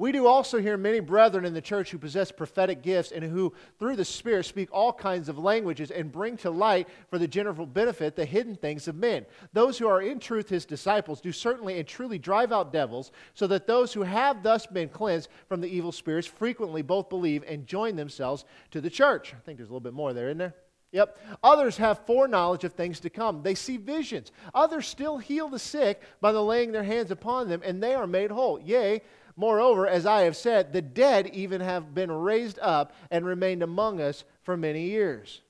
We 0.00 0.12
do 0.12 0.26
also 0.26 0.62
hear 0.62 0.78
many 0.78 1.00
brethren 1.00 1.44
in 1.44 1.52
the 1.52 1.60
church 1.60 1.90
who 1.90 1.98
possess 1.98 2.32
prophetic 2.32 2.80
gifts 2.80 3.12
and 3.12 3.22
who, 3.22 3.52
through 3.78 3.96
the 3.96 4.04
Spirit, 4.06 4.46
speak 4.46 4.70
all 4.72 4.94
kinds 4.94 5.28
of 5.28 5.38
languages 5.38 5.90
and 5.90 6.10
bring 6.10 6.38
to 6.38 6.48
light 6.48 6.88
for 7.10 7.18
the 7.18 7.28
general 7.28 7.66
benefit 7.66 8.16
the 8.16 8.24
hidden 8.24 8.56
things 8.56 8.88
of 8.88 8.94
men. 8.94 9.26
Those 9.52 9.76
who 9.76 9.86
are 9.86 10.00
in 10.00 10.18
truth 10.18 10.48
his 10.48 10.64
disciples 10.64 11.20
do 11.20 11.32
certainly 11.32 11.78
and 11.78 11.86
truly 11.86 12.18
drive 12.18 12.50
out 12.50 12.72
devils, 12.72 13.12
so 13.34 13.46
that 13.48 13.66
those 13.66 13.92
who 13.92 14.00
have 14.00 14.42
thus 14.42 14.66
been 14.66 14.88
cleansed 14.88 15.28
from 15.50 15.60
the 15.60 15.68
evil 15.68 15.92
spirits 15.92 16.26
frequently 16.26 16.80
both 16.80 17.10
believe 17.10 17.44
and 17.46 17.66
join 17.66 17.94
themselves 17.94 18.46
to 18.70 18.80
the 18.80 18.88
church. 18.88 19.34
I 19.36 19.40
think 19.40 19.58
there's 19.58 19.68
a 19.68 19.72
little 19.72 19.80
bit 19.80 19.92
more 19.92 20.14
there, 20.14 20.28
isn't 20.28 20.38
there? 20.38 20.54
Yep. 20.92 21.18
Others 21.44 21.76
have 21.76 22.06
foreknowledge 22.06 22.64
of 22.64 22.72
things 22.72 23.00
to 23.00 23.10
come. 23.10 23.42
They 23.42 23.54
see 23.54 23.76
visions. 23.76 24.32
Others 24.54 24.88
still 24.88 25.18
heal 25.18 25.48
the 25.48 25.58
sick 25.58 26.00
by 26.22 26.32
the 26.32 26.42
laying 26.42 26.72
their 26.72 26.82
hands 26.82 27.10
upon 27.10 27.50
them, 27.50 27.60
and 27.62 27.82
they 27.82 27.94
are 27.94 28.06
made 28.06 28.30
whole. 28.30 28.58
Yea, 28.58 29.02
Moreover, 29.40 29.86
as 29.86 30.04
I 30.04 30.24
have 30.24 30.36
said, 30.36 30.70
the 30.70 30.82
dead 30.82 31.28
even 31.28 31.62
have 31.62 31.94
been 31.94 32.12
raised 32.12 32.58
up 32.60 32.92
and 33.10 33.24
remained 33.24 33.62
among 33.62 33.98
us 33.98 34.24
for 34.42 34.54
many 34.54 34.90
years. 34.90 35.40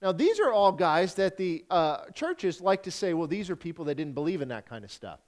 Now, 0.00 0.12
these 0.12 0.40
are 0.40 0.50
all 0.50 0.72
guys 0.72 1.12
that 1.16 1.36
the 1.36 1.62
uh, 1.68 2.06
churches 2.14 2.62
like 2.62 2.84
to 2.84 2.90
say, 2.90 3.12
well, 3.12 3.26
these 3.26 3.50
are 3.50 3.54
people 3.56 3.84
that 3.84 3.96
didn't 3.96 4.14
believe 4.14 4.40
in 4.40 4.48
that 4.48 4.66
kind 4.66 4.86
of 4.86 4.90
stuff. 4.90 5.20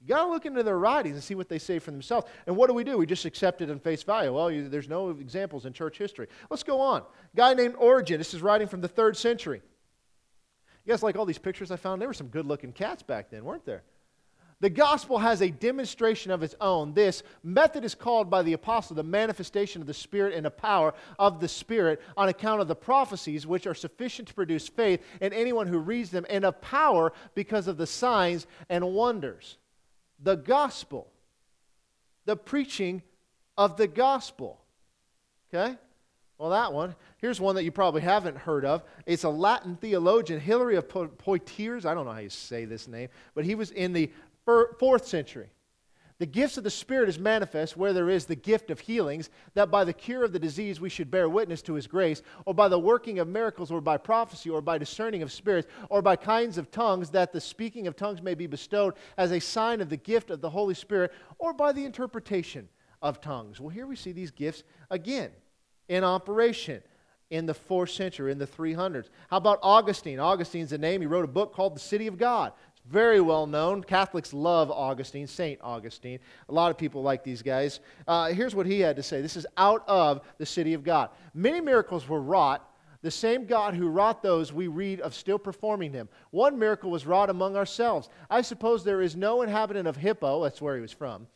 You 0.00 0.06
got 0.06 0.26
to 0.26 0.30
look 0.30 0.46
into 0.46 0.62
their 0.62 0.78
writings 0.78 1.14
and 1.14 1.24
see 1.24 1.34
what 1.34 1.48
they 1.48 1.58
say 1.58 1.80
for 1.80 1.90
themselves. 1.90 2.28
And 2.46 2.56
what 2.56 2.68
do 2.68 2.74
we 2.74 2.84
do? 2.84 2.96
We 2.96 3.04
just 3.04 3.24
accept 3.24 3.62
it 3.62 3.68
in 3.68 3.80
face 3.80 4.04
value. 4.04 4.32
Well, 4.32 4.48
you, 4.48 4.68
there's 4.68 4.88
no 4.88 5.10
examples 5.10 5.66
in 5.66 5.72
church 5.72 5.98
history. 5.98 6.28
Let's 6.50 6.62
go 6.62 6.80
on. 6.80 7.02
guy 7.34 7.52
named 7.52 7.74
Origen. 7.78 8.18
This 8.18 8.32
is 8.32 8.42
writing 8.42 8.68
from 8.68 8.80
the 8.80 8.86
third 8.86 9.16
century. 9.16 9.60
You 10.84 10.92
guys 10.92 11.02
like 11.02 11.16
all 11.16 11.26
these 11.26 11.36
pictures 11.36 11.72
I 11.72 11.76
found? 11.78 12.00
There 12.00 12.08
were 12.08 12.14
some 12.14 12.28
good 12.28 12.46
looking 12.46 12.70
cats 12.70 13.02
back 13.02 13.28
then, 13.28 13.44
weren't 13.44 13.64
there? 13.64 13.82
The 14.60 14.70
gospel 14.70 15.18
has 15.18 15.40
a 15.40 15.50
demonstration 15.50 16.32
of 16.32 16.42
its 16.42 16.56
own. 16.60 16.92
This 16.92 17.22
method 17.44 17.84
is 17.84 17.94
called 17.94 18.28
by 18.28 18.42
the 18.42 18.54
apostle 18.54 18.96
the 18.96 19.04
manifestation 19.04 19.80
of 19.80 19.86
the 19.86 19.94
Spirit 19.94 20.34
and 20.34 20.44
the 20.44 20.50
power 20.50 20.94
of 21.16 21.38
the 21.38 21.46
Spirit 21.46 22.00
on 22.16 22.28
account 22.28 22.60
of 22.60 22.66
the 22.66 22.74
prophecies, 22.74 23.46
which 23.46 23.68
are 23.68 23.74
sufficient 23.74 24.26
to 24.28 24.34
produce 24.34 24.66
faith 24.66 25.00
in 25.20 25.32
anyone 25.32 25.68
who 25.68 25.78
reads 25.78 26.10
them, 26.10 26.26
and 26.28 26.44
of 26.44 26.60
power 26.60 27.12
because 27.36 27.68
of 27.68 27.76
the 27.76 27.86
signs 27.86 28.48
and 28.68 28.94
wonders. 28.94 29.58
The 30.20 30.34
gospel, 30.34 31.06
the 32.24 32.36
preaching 32.36 33.02
of 33.56 33.76
the 33.76 33.86
gospel. 33.86 34.60
Okay? 35.54 35.76
Well, 36.38 36.50
that 36.50 36.72
one. 36.72 36.94
Here's 37.18 37.40
one 37.40 37.56
that 37.56 37.64
you 37.64 37.72
probably 37.72 38.00
haven't 38.00 38.36
heard 38.36 38.64
of. 38.64 38.84
It's 39.06 39.24
a 39.24 39.28
Latin 39.28 39.76
theologian, 39.76 40.38
Hilary 40.38 40.76
of 40.76 40.88
Poitiers. 40.88 41.84
I 41.84 41.94
don't 41.94 42.06
know 42.06 42.12
how 42.12 42.20
you 42.20 42.30
say 42.30 42.64
this 42.64 42.86
name, 42.86 43.08
but 43.34 43.44
he 43.44 43.56
was 43.56 43.72
in 43.72 43.92
the 43.92 44.08
fourth 44.78 45.06
century. 45.06 45.50
The 46.18 46.26
gifts 46.26 46.56
of 46.56 46.64
the 46.64 46.70
Spirit 46.70 47.08
is 47.08 47.16
manifest 47.16 47.76
where 47.76 47.92
there 47.92 48.10
is 48.10 48.26
the 48.26 48.34
gift 48.34 48.70
of 48.70 48.80
healings, 48.80 49.30
that 49.54 49.70
by 49.70 49.84
the 49.84 49.92
cure 49.92 50.24
of 50.24 50.32
the 50.32 50.38
disease 50.40 50.80
we 50.80 50.88
should 50.88 51.12
bear 51.12 51.28
witness 51.28 51.62
to 51.62 51.74
his 51.74 51.86
grace, 51.86 52.22
or 52.44 52.54
by 52.54 52.66
the 52.66 52.78
working 52.78 53.20
of 53.20 53.28
miracles, 53.28 53.70
or 53.70 53.80
by 53.80 53.96
prophecy, 53.96 54.50
or 54.50 54.60
by 54.60 54.78
discerning 54.78 55.22
of 55.22 55.30
spirits, 55.30 55.68
or 55.90 56.02
by 56.02 56.16
kinds 56.16 56.58
of 56.58 56.72
tongues, 56.72 57.10
that 57.10 57.32
the 57.32 57.40
speaking 57.40 57.86
of 57.86 57.94
tongues 57.94 58.20
may 58.20 58.34
be 58.34 58.48
bestowed 58.48 58.94
as 59.16 59.30
a 59.30 59.38
sign 59.38 59.80
of 59.80 59.90
the 59.90 59.96
gift 59.96 60.30
of 60.30 60.40
the 60.40 60.50
Holy 60.50 60.74
Spirit, 60.74 61.12
or 61.38 61.52
by 61.52 61.70
the 61.70 61.84
interpretation 61.84 62.68
of 63.00 63.20
tongues. 63.20 63.60
Well, 63.60 63.70
here 63.70 63.86
we 63.86 63.94
see 63.94 64.10
these 64.10 64.32
gifts 64.32 64.64
again 64.90 65.30
in 65.88 66.02
operation 66.02 66.82
in 67.30 67.46
the 67.46 67.54
fourth 67.54 67.90
century, 67.90 68.32
in 68.32 68.38
the 68.38 68.46
300s. 68.46 69.10
How 69.28 69.36
about 69.36 69.58
Augustine? 69.62 70.18
Augustine's 70.18 70.72
a 70.72 70.78
name. 70.78 71.00
He 71.00 71.06
wrote 71.06 71.24
a 71.26 71.28
book 71.28 71.54
called 71.54 71.76
The 71.76 71.80
City 71.80 72.06
of 72.06 72.16
God. 72.16 72.52
Very 72.88 73.20
well 73.20 73.46
known. 73.46 73.82
Catholics 73.82 74.32
love 74.32 74.70
Augustine, 74.70 75.26
St. 75.26 75.60
Augustine. 75.62 76.18
A 76.48 76.52
lot 76.52 76.70
of 76.70 76.78
people 76.78 77.02
like 77.02 77.22
these 77.22 77.42
guys. 77.42 77.80
Uh, 78.06 78.28
here's 78.28 78.54
what 78.54 78.64
he 78.64 78.80
had 78.80 78.96
to 78.96 79.02
say 79.02 79.20
this 79.20 79.36
is 79.36 79.46
out 79.58 79.84
of 79.86 80.22
the 80.38 80.46
city 80.46 80.72
of 80.72 80.84
God. 80.84 81.10
Many 81.34 81.60
miracles 81.60 82.08
were 82.08 82.20
wrought. 82.20 82.64
The 83.00 83.10
same 83.10 83.46
God 83.46 83.74
who 83.74 83.88
wrought 83.88 84.22
those 84.22 84.52
we 84.52 84.66
read 84.66 85.00
of 85.00 85.14
still 85.14 85.38
performing 85.38 85.92
them. 85.92 86.08
One 86.30 86.58
miracle 86.58 86.90
was 86.90 87.06
wrought 87.06 87.30
among 87.30 87.56
ourselves. 87.56 88.08
I 88.28 88.40
suppose 88.40 88.82
there 88.82 89.02
is 89.02 89.14
no 89.14 89.42
inhabitant 89.42 89.86
of 89.86 89.96
Hippo, 89.96 90.42
that's 90.42 90.60
where 90.60 90.74
he 90.74 90.82
was 90.82 90.90
from, 90.90 91.28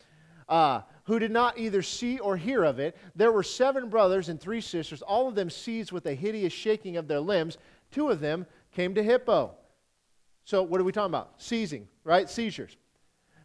uh, 0.49 0.81
who 1.05 1.21
did 1.21 1.31
not 1.31 1.59
either 1.59 1.81
see 1.81 2.19
or 2.19 2.37
hear 2.37 2.65
of 2.65 2.81
it. 2.81 2.97
There 3.15 3.31
were 3.31 3.45
seven 3.45 3.89
brothers 3.89 4.29
and 4.29 4.41
three 4.41 4.61
sisters, 4.61 5.03
all 5.03 5.29
of 5.29 5.37
them 5.37 5.51
seized 5.51 5.93
with 5.93 6.05
a 6.07 6.15
hideous 6.15 6.53
shaking 6.53 6.97
of 6.97 7.07
their 7.07 7.21
limbs. 7.21 7.59
Two 7.93 8.09
of 8.09 8.19
them 8.19 8.45
came 8.73 8.93
to 8.97 9.03
Hippo. 9.03 9.55
So, 10.45 10.63
what 10.63 10.81
are 10.81 10.85
we 10.85 10.93
talking 10.93 11.11
about? 11.11 11.35
Seizing, 11.39 11.89
right? 12.05 12.29
Seizures. 12.29 12.77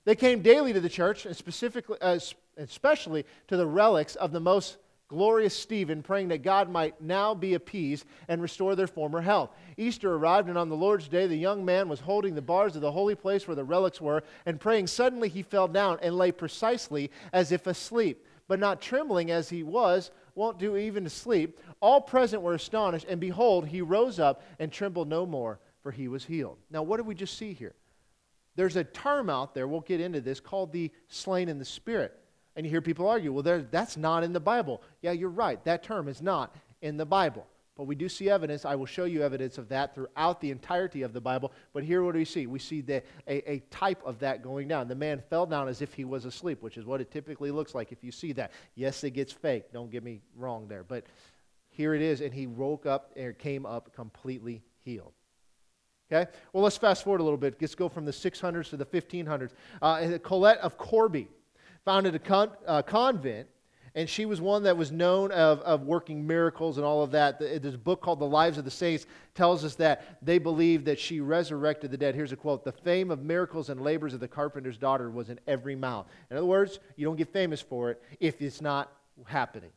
They 0.05 0.15
came 0.15 0.41
daily 0.41 0.73
to 0.73 0.79
the 0.79 0.89
church, 0.89 1.25
and 1.25 1.35
specifically, 1.35 1.97
uh, 2.01 2.19
especially 2.55 3.25
to 3.47 3.57
the 3.57 3.67
relics 3.67 4.15
of 4.15 4.31
the 4.31 4.39
most 4.39 4.77
glorious 5.07 5.57
Stephen, 5.57 6.03
praying 6.03 6.29
that 6.29 6.43
God 6.43 6.69
might 6.69 6.99
now 7.01 7.33
be 7.33 7.53
appeased 7.53 8.05
and 8.27 8.41
restore 8.41 8.75
their 8.75 8.87
former 8.87 9.21
health. 9.21 9.51
Easter 9.77 10.13
arrived, 10.13 10.49
and 10.49 10.57
on 10.57 10.69
the 10.69 10.75
Lord's 10.75 11.07
day, 11.07 11.27
the 11.27 11.35
young 11.35 11.63
man 11.63 11.87
was 11.87 11.99
holding 11.99 12.35
the 12.35 12.41
bars 12.41 12.75
of 12.75 12.81
the 12.81 12.91
holy 12.91 13.15
place 13.15 13.47
where 13.47 13.55
the 13.55 13.63
relics 13.63 14.01
were, 14.01 14.23
and 14.45 14.59
praying. 14.59 14.87
Suddenly 14.87 15.29
he 15.29 15.43
fell 15.43 15.67
down 15.67 15.99
and 16.01 16.17
lay 16.17 16.31
precisely 16.31 17.09
as 17.31 17.51
if 17.51 17.67
asleep. 17.67 18.25
But 18.47 18.59
not 18.59 18.81
trembling 18.81 19.29
as 19.31 19.49
he 19.49 19.63
was, 19.63 20.11
won't 20.35 20.59
do 20.59 20.77
even 20.77 21.03
to 21.03 21.09
sleep. 21.09 21.59
All 21.81 21.99
present 21.99 22.41
were 22.41 22.53
astonished, 22.53 23.05
and 23.09 23.19
behold, 23.19 23.67
he 23.67 23.81
rose 23.81 24.19
up 24.19 24.43
and 24.59 24.71
trembled 24.71 25.09
no 25.09 25.25
more, 25.25 25.59
for 25.87 25.91
he 25.91 26.09
was 26.09 26.25
healed. 26.25 26.57
Now, 26.69 26.83
what 26.83 26.97
did 26.97 27.05
we 27.05 27.15
just 27.15 27.37
see 27.37 27.53
here? 27.53 27.73
There's 28.57 28.75
a 28.75 28.83
term 28.83 29.29
out 29.29 29.55
there, 29.55 29.69
we'll 29.69 29.79
get 29.79 30.01
into 30.01 30.19
this, 30.19 30.41
called 30.41 30.73
the 30.73 30.91
slain 31.07 31.47
in 31.47 31.59
the 31.59 31.63
spirit. 31.63 32.13
And 32.57 32.65
you 32.65 32.69
hear 32.69 32.81
people 32.81 33.07
argue, 33.07 33.31
well, 33.31 33.41
there, 33.41 33.61
that's 33.61 33.95
not 33.95 34.25
in 34.25 34.33
the 34.33 34.39
Bible. 34.41 34.81
Yeah, 35.01 35.13
you're 35.13 35.29
right. 35.29 35.63
That 35.63 35.83
term 35.83 36.09
is 36.09 36.21
not 36.21 36.53
in 36.81 36.97
the 36.97 37.05
Bible. 37.05 37.47
But 37.77 37.85
we 37.85 37.95
do 37.95 38.09
see 38.09 38.29
evidence. 38.29 38.65
I 38.65 38.75
will 38.75 38.85
show 38.85 39.05
you 39.05 39.23
evidence 39.23 39.57
of 39.57 39.69
that 39.69 39.95
throughout 39.95 40.41
the 40.41 40.51
entirety 40.51 41.03
of 41.03 41.13
the 41.13 41.21
Bible. 41.21 41.53
But 41.71 41.85
here, 41.85 42.03
what 42.03 42.11
do 42.11 42.17
we 42.17 42.25
see? 42.25 42.47
We 42.47 42.59
see 42.59 42.81
the, 42.81 43.01
a, 43.25 43.49
a 43.49 43.59
type 43.71 44.01
of 44.03 44.19
that 44.19 44.43
going 44.43 44.67
down. 44.67 44.89
The 44.89 44.95
man 44.95 45.23
fell 45.29 45.45
down 45.45 45.69
as 45.69 45.81
if 45.81 45.93
he 45.93 46.03
was 46.03 46.25
asleep, 46.25 46.61
which 46.61 46.75
is 46.75 46.83
what 46.83 46.99
it 46.99 47.11
typically 47.11 47.51
looks 47.51 47.73
like 47.73 47.93
if 47.93 48.03
you 48.03 48.11
see 48.11 48.33
that. 48.33 48.51
Yes, 48.75 49.05
it 49.05 49.11
gets 49.11 49.31
fake. 49.31 49.71
Don't 49.71 49.89
get 49.89 50.03
me 50.03 50.19
wrong 50.35 50.67
there. 50.67 50.83
But 50.83 51.05
here 51.69 51.93
it 51.93 52.01
is. 52.01 52.19
And 52.19 52.33
he 52.33 52.45
woke 52.45 52.85
up 52.85 53.13
and 53.15 53.37
came 53.37 53.65
up 53.65 53.95
completely 53.95 54.63
healed. 54.83 55.13
Okay? 56.11 56.29
Well, 56.53 56.63
let's 56.63 56.77
fast 56.77 57.03
forward 57.03 57.19
a 57.19 57.23
little 57.23 57.37
bit. 57.37 57.57
Let's 57.59 57.75
go 57.75 57.89
from 57.89 58.05
the 58.05 58.11
600s 58.11 58.69
to 58.69 58.77
the 58.77 58.85
1500s. 58.85 59.51
Uh, 59.81 60.17
Colette 60.23 60.59
of 60.59 60.77
Corbie 60.77 61.27
founded 61.83 62.15
a 62.15 62.19
con- 62.19 62.51
uh, 62.65 62.81
convent, 62.81 63.47
and 63.93 64.09
she 64.09 64.25
was 64.25 64.39
one 64.39 64.63
that 64.63 64.77
was 64.77 64.91
known 64.91 65.31
of, 65.31 65.59
of 65.61 65.83
working 65.83 66.25
miracles 66.25 66.77
and 66.77 66.85
all 66.85 67.03
of 67.03 67.11
that. 67.11 67.41
A 67.41 67.59
book 67.59 68.01
called 68.01 68.19
The 68.19 68.25
Lives 68.25 68.57
of 68.57 68.63
the 68.63 68.71
Saints 68.71 69.05
tells 69.35 69.65
us 69.65 69.75
that 69.75 70.19
they 70.21 70.37
believed 70.37 70.85
that 70.85 70.99
she 70.99 71.19
resurrected 71.19 71.91
the 71.91 71.97
dead. 71.97 72.15
Here's 72.15 72.31
a 72.31 72.35
quote 72.37 72.63
The 72.63 72.71
fame 72.71 73.11
of 73.11 73.23
miracles 73.23 73.69
and 73.69 73.81
labors 73.81 74.13
of 74.13 74.19
the 74.19 74.27
carpenter's 74.27 74.77
daughter 74.77 75.09
was 75.09 75.29
in 75.29 75.39
every 75.47 75.75
mouth. 75.75 76.07
In 76.29 76.37
other 76.37 76.45
words, 76.45 76.79
you 76.95 77.05
don't 77.05 77.15
get 77.15 77.33
famous 77.33 77.59
for 77.59 77.91
it 77.91 78.01
if 78.19 78.41
it's 78.41 78.61
not 78.61 78.91
happening. 79.25 79.71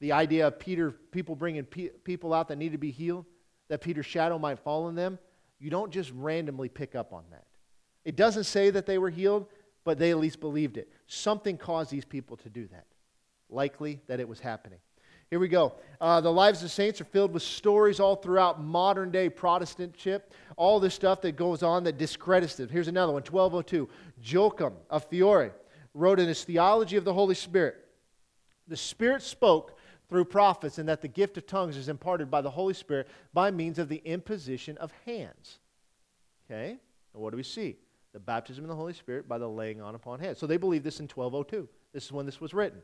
The 0.00 0.12
idea 0.12 0.46
of 0.46 0.58
Peter, 0.58 0.90
people 0.90 1.34
bringing 1.34 1.64
pe- 1.64 1.88
people 1.88 2.34
out 2.34 2.48
that 2.48 2.58
need 2.58 2.72
to 2.72 2.78
be 2.78 2.90
healed, 2.90 3.24
that 3.68 3.80
Peter's 3.80 4.06
shadow 4.06 4.38
might 4.38 4.58
fall 4.58 4.84
on 4.84 4.94
them, 4.94 5.18
you 5.64 5.70
don't 5.70 5.90
just 5.90 6.12
randomly 6.14 6.68
pick 6.68 6.94
up 6.94 7.14
on 7.14 7.24
that. 7.30 7.46
It 8.04 8.16
doesn't 8.16 8.44
say 8.44 8.68
that 8.68 8.84
they 8.84 8.98
were 8.98 9.08
healed, 9.08 9.46
but 9.82 9.98
they 9.98 10.10
at 10.10 10.18
least 10.18 10.38
believed 10.38 10.76
it. 10.76 10.92
Something 11.06 11.56
caused 11.56 11.90
these 11.90 12.04
people 12.04 12.36
to 12.36 12.50
do 12.50 12.66
that. 12.66 12.84
Likely 13.48 14.02
that 14.06 14.20
it 14.20 14.28
was 14.28 14.40
happening. 14.40 14.78
Here 15.30 15.38
we 15.38 15.48
go. 15.48 15.72
Uh, 16.02 16.20
the 16.20 16.30
lives 16.30 16.62
of 16.62 16.70
saints 16.70 17.00
are 17.00 17.06
filled 17.06 17.32
with 17.32 17.42
stories 17.42 17.98
all 17.98 18.14
throughout 18.14 18.62
modern 18.62 19.10
day 19.10 19.30
Protestantship. 19.30 20.20
All 20.58 20.80
this 20.80 20.94
stuff 20.94 21.22
that 21.22 21.36
goes 21.36 21.62
on 21.62 21.84
that 21.84 21.96
discredits 21.96 22.60
it. 22.60 22.70
Here's 22.70 22.88
another 22.88 23.14
one 23.14 23.22
1202. 23.22 23.88
Joachim 24.22 24.74
of 24.90 25.04
Fiore 25.04 25.50
wrote 25.94 26.20
in 26.20 26.28
his 26.28 26.44
Theology 26.44 26.98
of 26.98 27.04
the 27.04 27.14
Holy 27.14 27.34
Spirit 27.34 27.76
The 28.68 28.76
Spirit 28.76 29.22
spoke 29.22 29.73
through 30.08 30.26
prophets, 30.26 30.78
and 30.78 30.88
that 30.88 31.02
the 31.02 31.08
gift 31.08 31.36
of 31.36 31.46
tongues 31.46 31.76
is 31.76 31.88
imparted 31.88 32.30
by 32.30 32.40
the 32.40 32.50
Holy 32.50 32.74
Spirit 32.74 33.08
by 33.32 33.50
means 33.50 33.78
of 33.78 33.88
the 33.88 34.02
imposition 34.04 34.76
of 34.78 34.92
hands. 35.06 35.58
Okay? 36.50 36.78
And 37.12 37.22
what 37.22 37.30
do 37.30 37.36
we 37.36 37.42
see? 37.42 37.76
the 38.14 38.20
baptism 38.20 38.64
in 38.64 38.70
the 38.70 38.76
Holy 38.76 38.94
Spirit 38.94 39.28
by 39.28 39.38
the 39.38 39.48
laying 39.48 39.82
on 39.82 39.94
upon 39.94 40.20
hands. 40.20 40.38
So 40.38 40.46
they 40.46 40.56
believe 40.56 40.84
this 40.84 41.00
in 41.00 41.08
1202. 41.08 41.68
This 41.92 42.04
is 42.06 42.12
when 42.12 42.24
this 42.24 42.40
was 42.40 42.54
written. 42.54 42.80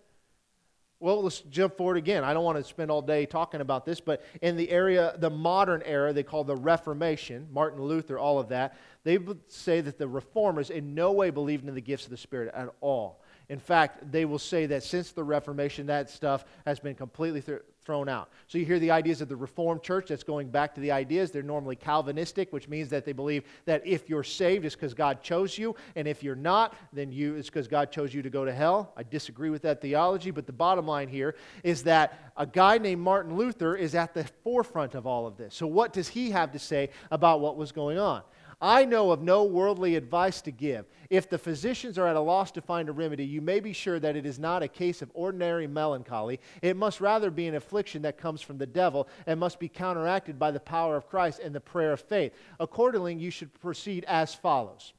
Well, 0.98 1.22
let's 1.22 1.40
jump 1.40 1.78
forward 1.78 1.96
again. 1.96 2.24
I 2.24 2.34
don't 2.34 2.44
want 2.44 2.58
to 2.58 2.64
spend 2.64 2.90
all 2.90 3.00
day 3.00 3.24
talking 3.24 3.62
about 3.62 3.86
this, 3.86 4.00
but 4.00 4.22
in 4.42 4.56
the 4.56 4.68
area, 4.68 5.14
the 5.16 5.30
modern 5.30 5.82
era, 5.86 6.12
they 6.12 6.24
call 6.24 6.44
the 6.44 6.56
Reformation, 6.56 7.48
Martin 7.50 7.80
Luther, 7.80 8.18
all 8.18 8.38
of 8.38 8.48
that, 8.48 8.76
they 9.04 9.16
would 9.16 9.40
say 9.50 9.80
that 9.80 9.96
the 9.96 10.08
reformers 10.08 10.68
in 10.68 10.94
no 10.94 11.12
way 11.12 11.30
believed 11.30 11.66
in 11.66 11.74
the 11.74 11.80
gifts 11.80 12.04
of 12.04 12.10
the 12.10 12.18
Spirit 12.18 12.52
at 12.52 12.68
all. 12.82 13.19
In 13.50 13.58
fact, 13.58 14.12
they 14.12 14.24
will 14.24 14.38
say 14.38 14.66
that 14.66 14.84
since 14.84 15.10
the 15.10 15.24
Reformation, 15.24 15.86
that 15.86 16.08
stuff 16.08 16.44
has 16.64 16.78
been 16.78 16.94
completely 16.94 17.42
th- 17.42 17.62
thrown 17.82 18.08
out. 18.08 18.30
So 18.46 18.58
you 18.58 18.64
hear 18.64 18.78
the 18.78 18.92
ideas 18.92 19.20
of 19.20 19.28
the 19.28 19.34
Reformed 19.34 19.82
Church 19.82 20.06
that's 20.06 20.22
going 20.22 20.50
back 20.50 20.72
to 20.76 20.80
the 20.80 20.92
ideas. 20.92 21.32
They're 21.32 21.42
normally 21.42 21.74
Calvinistic, 21.74 22.52
which 22.52 22.68
means 22.68 22.90
that 22.90 23.04
they 23.04 23.12
believe 23.12 23.42
that 23.64 23.84
if 23.84 24.08
you're 24.08 24.22
saved, 24.22 24.64
it's 24.64 24.76
because 24.76 24.94
God 24.94 25.20
chose 25.20 25.58
you, 25.58 25.74
and 25.96 26.06
if 26.06 26.22
you're 26.22 26.36
not, 26.36 26.76
then 26.92 27.10
you 27.10 27.34
it's 27.34 27.48
because 27.50 27.66
God 27.66 27.90
chose 27.90 28.14
you 28.14 28.22
to 28.22 28.30
go 28.30 28.44
to 28.44 28.52
hell. 28.52 28.92
I 28.96 29.02
disagree 29.02 29.50
with 29.50 29.62
that 29.62 29.80
theology, 29.80 30.30
but 30.30 30.46
the 30.46 30.52
bottom 30.52 30.86
line 30.86 31.08
here 31.08 31.34
is 31.64 31.82
that 31.82 32.32
a 32.36 32.46
guy 32.46 32.78
named 32.78 33.02
Martin 33.02 33.36
Luther 33.36 33.74
is 33.74 33.96
at 33.96 34.14
the 34.14 34.22
forefront 34.44 34.94
of 34.94 35.08
all 35.08 35.26
of 35.26 35.36
this. 35.36 35.56
So 35.56 35.66
what 35.66 35.92
does 35.92 36.06
he 36.06 36.30
have 36.30 36.52
to 36.52 36.60
say 36.60 36.90
about 37.10 37.40
what 37.40 37.56
was 37.56 37.72
going 37.72 37.98
on? 37.98 38.22
I 38.60 38.84
know 38.84 39.10
of 39.10 39.22
no 39.22 39.44
worldly 39.44 39.96
advice 39.96 40.42
to 40.42 40.50
give. 40.50 40.86
If 41.08 41.30
the 41.30 41.38
physicians 41.38 41.98
are 41.98 42.06
at 42.06 42.16
a 42.16 42.20
loss 42.20 42.50
to 42.52 42.60
find 42.60 42.88
a 42.88 42.92
remedy, 42.92 43.24
you 43.24 43.40
may 43.40 43.60
be 43.60 43.72
sure 43.72 43.98
that 43.98 44.16
it 44.16 44.26
is 44.26 44.38
not 44.38 44.62
a 44.62 44.68
case 44.68 45.00
of 45.00 45.10
ordinary 45.14 45.66
melancholy. 45.66 46.40
It 46.60 46.76
must 46.76 47.00
rather 47.00 47.30
be 47.30 47.46
an 47.46 47.54
affliction 47.54 48.02
that 48.02 48.18
comes 48.18 48.42
from 48.42 48.58
the 48.58 48.66
devil 48.66 49.08
and 49.26 49.40
must 49.40 49.58
be 49.58 49.68
counteracted 49.68 50.38
by 50.38 50.50
the 50.50 50.60
power 50.60 50.96
of 50.96 51.08
Christ 51.08 51.40
and 51.42 51.54
the 51.54 51.60
prayer 51.60 51.92
of 51.92 52.00
faith. 52.00 52.32
Accordingly, 52.58 53.14
you 53.14 53.30
should 53.30 53.52
proceed 53.60 54.04
as 54.06 54.34
follows 54.34 54.92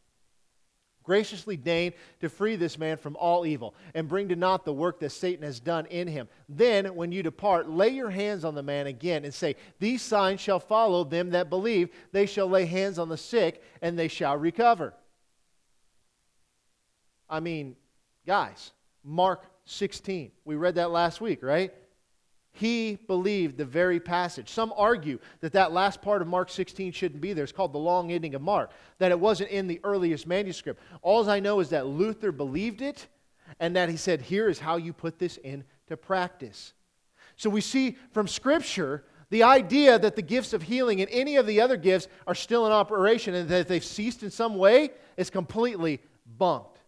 graciously 1.04 1.58
deign 1.58 1.94
to 2.20 2.30
free 2.30 2.56
this 2.56 2.78
man 2.78 2.98
from 2.98 3.16
all 3.16 3.46
evil 3.46 3.76
and 3.94 4.08
bring 4.08 4.30
to 4.30 4.36
naught 4.36 4.66
the 4.66 4.74
work 4.74 5.00
that 5.00 5.12
Satan 5.12 5.44
has 5.44 5.60
done 5.60 5.86
in 5.88 6.08
him. 6.08 6.28
Then, 6.48 6.96
when 6.96 7.12
you 7.12 7.24
depart, 7.24 7.70
lay 7.70 7.90
your 7.90 8.10
hands 8.10 8.46
on 8.46 8.56
the 8.56 8.64
man 8.64 8.88
again 8.88 9.26
and 9.26 9.34
say, 9.34 9.56
These 9.80 10.02
signs 10.02 10.40
shall 10.40 10.60
follow 10.60 11.04
them 11.04 11.32
that 11.32 11.50
believe. 11.50 11.90
They 12.12 12.26
shall 12.26 12.48
lay 12.48 12.66
hands 12.66 13.00
on 13.00 13.10
the 13.10 13.18
sick 13.18 13.64
and 13.82 13.98
they 13.98 14.08
shall 14.08 14.38
recover. 14.38 14.94
I 17.30 17.40
mean, 17.40 17.76
guys, 18.28 18.72
Mark 19.04 19.46
16. 19.66 20.32
We 20.44 20.56
read 20.56 20.76
that 20.76 20.92
last 20.92 21.22
week, 21.22 21.42
right? 21.42 21.74
He 22.54 22.98
believed 23.08 23.58
the 23.58 23.66
very 23.66 24.00
passage. 24.00 24.50
Some 24.50 24.74
argue 24.76 25.20
that 25.40 25.54
that 25.54 25.72
last 25.72 26.02
part 26.02 26.22
of 26.22 26.28
Mark 26.28 26.50
16 26.50 26.92
shouldn't 26.92 27.22
be 27.22 27.34
there. 27.34 27.44
It's 27.44 27.54
called 27.54 27.74
the 27.74 27.80
long 27.80 28.12
ending 28.12 28.36
of 28.36 28.42
Mark, 28.42 28.72
that 28.98 29.12
it 29.12 29.20
wasn't 29.20 29.52
in 29.52 29.68
the 29.68 29.80
earliest 29.84 30.28
manuscript. 30.28 30.82
All 31.02 31.30
I 31.30 31.40
know 31.40 31.60
is 31.62 31.70
that 31.70 31.88
Luther 31.88 32.32
believed 32.32 32.82
it 32.82 33.08
and 33.60 33.76
that 33.76 33.90
he 33.90 33.98
said, 33.98 34.22
Here 34.22 34.50
is 34.50 34.60
how 34.60 34.78
you 34.78 34.92
put 34.92 35.18
this 35.18 35.38
into 35.38 35.98
practice. 36.02 36.74
So 37.38 37.50
we 37.50 37.62
see 37.62 37.98
from 38.12 38.28
Scripture 38.28 39.06
the 39.30 39.44
idea 39.44 39.98
that 39.98 40.18
the 40.18 40.22
gifts 40.22 40.52
of 40.52 40.62
healing 40.62 41.00
and 41.00 41.10
any 41.10 41.38
of 41.38 41.48
the 41.48 41.62
other 41.62 41.78
gifts 41.78 42.10
are 42.28 42.36
still 42.36 42.66
in 42.66 42.74
operation 42.74 43.34
and 43.34 43.48
that 43.50 43.70
they've 43.70 43.84
ceased 43.84 44.24
in 44.24 44.30
some 44.30 44.58
way 44.58 44.90
is 45.16 45.30
completely 45.30 46.02
bunked. 46.38 46.81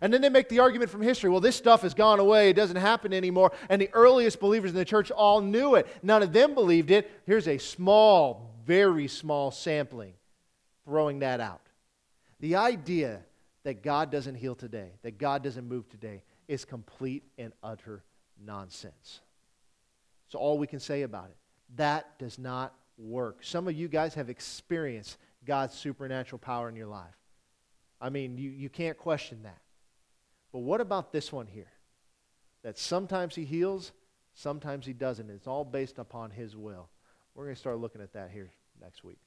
And 0.00 0.12
then 0.12 0.20
they 0.20 0.28
make 0.28 0.48
the 0.48 0.60
argument 0.60 0.90
from 0.90 1.02
history 1.02 1.30
well, 1.30 1.40
this 1.40 1.56
stuff 1.56 1.82
has 1.82 1.94
gone 1.94 2.20
away, 2.20 2.50
it 2.50 2.56
doesn't 2.56 2.76
happen 2.76 3.12
anymore. 3.12 3.52
And 3.68 3.80
the 3.80 3.90
earliest 3.92 4.40
believers 4.40 4.70
in 4.70 4.76
the 4.76 4.84
church 4.84 5.10
all 5.10 5.40
knew 5.40 5.74
it. 5.74 5.86
None 6.02 6.22
of 6.22 6.32
them 6.32 6.54
believed 6.54 6.90
it. 6.90 7.10
Here's 7.26 7.48
a 7.48 7.58
small, 7.58 8.54
very 8.64 9.08
small 9.08 9.50
sampling 9.50 10.14
throwing 10.84 11.18
that 11.18 11.40
out. 11.40 11.60
The 12.40 12.56
idea 12.56 13.20
that 13.64 13.82
God 13.82 14.10
doesn't 14.10 14.36
heal 14.36 14.54
today, 14.54 14.92
that 15.02 15.18
God 15.18 15.42
doesn't 15.42 15.68
move 15.68 15.88
today, 15.88 16.22
is 16.46 16.64
complete 16.64 17.24
and 17.36 17.52
utter 17.62 18.04
nonsense. 18.44 19.20
So, 20.28 20.38
all 20.38 20.58
we 20.58 20.66
can 20.66 20.80
say 20.80 21.02
about 21.02 21.26
it. 21.26 21.36
That 21.76 22.18
does 22.18 22.38
not 22.38 22.74
work. 22.96 23.38
Some 23.42 23.66
of 23.68 23.74
you 23.74 23.88
guys 23.88 24.14
have 24.14 24.30
experienced 24.30 25.18
God's 25.44 25.74
supernatural 25.74 26.38
power 26.38 26.68
in 26.68 26.76
your 26.76 26.86
life. 26.86 27.16
I 28.00 28.10
mean, 28.10 28.36
you, 28.36 28.50
you 28.50 28.68
can't 28.68 28.96
question 28.96 29.42
that. 29.42 29.58
But 30.56 30.62
what 30.62 30.80
about 30.80 31.12
this 31.12 31.30
one 31.30 31.46
here? 31.46 31.68
that 32.66 32.76
sometimes 32.76 33.36
he 33.36 33.44
heals, 33.44 33.92
sometimes 34.34 34.86
he 34.86 34.92
doesn't. 34.92 35.30
It's 35.30 35.46
all 35.46 35.64
based 35.64 35.98
upon 35.98 36.30
his 36.32 36.56
will. 36.56 36.88
We're 37.34 37.44
going 37.44 37.54
to 37.54 37.60
start 37.60 37.78
looking 37.78 38.00
at 38.00 38.14
that 38.14 38.32
here 38.32 38.50
next 38.80 39.04
week. 39.04 39.20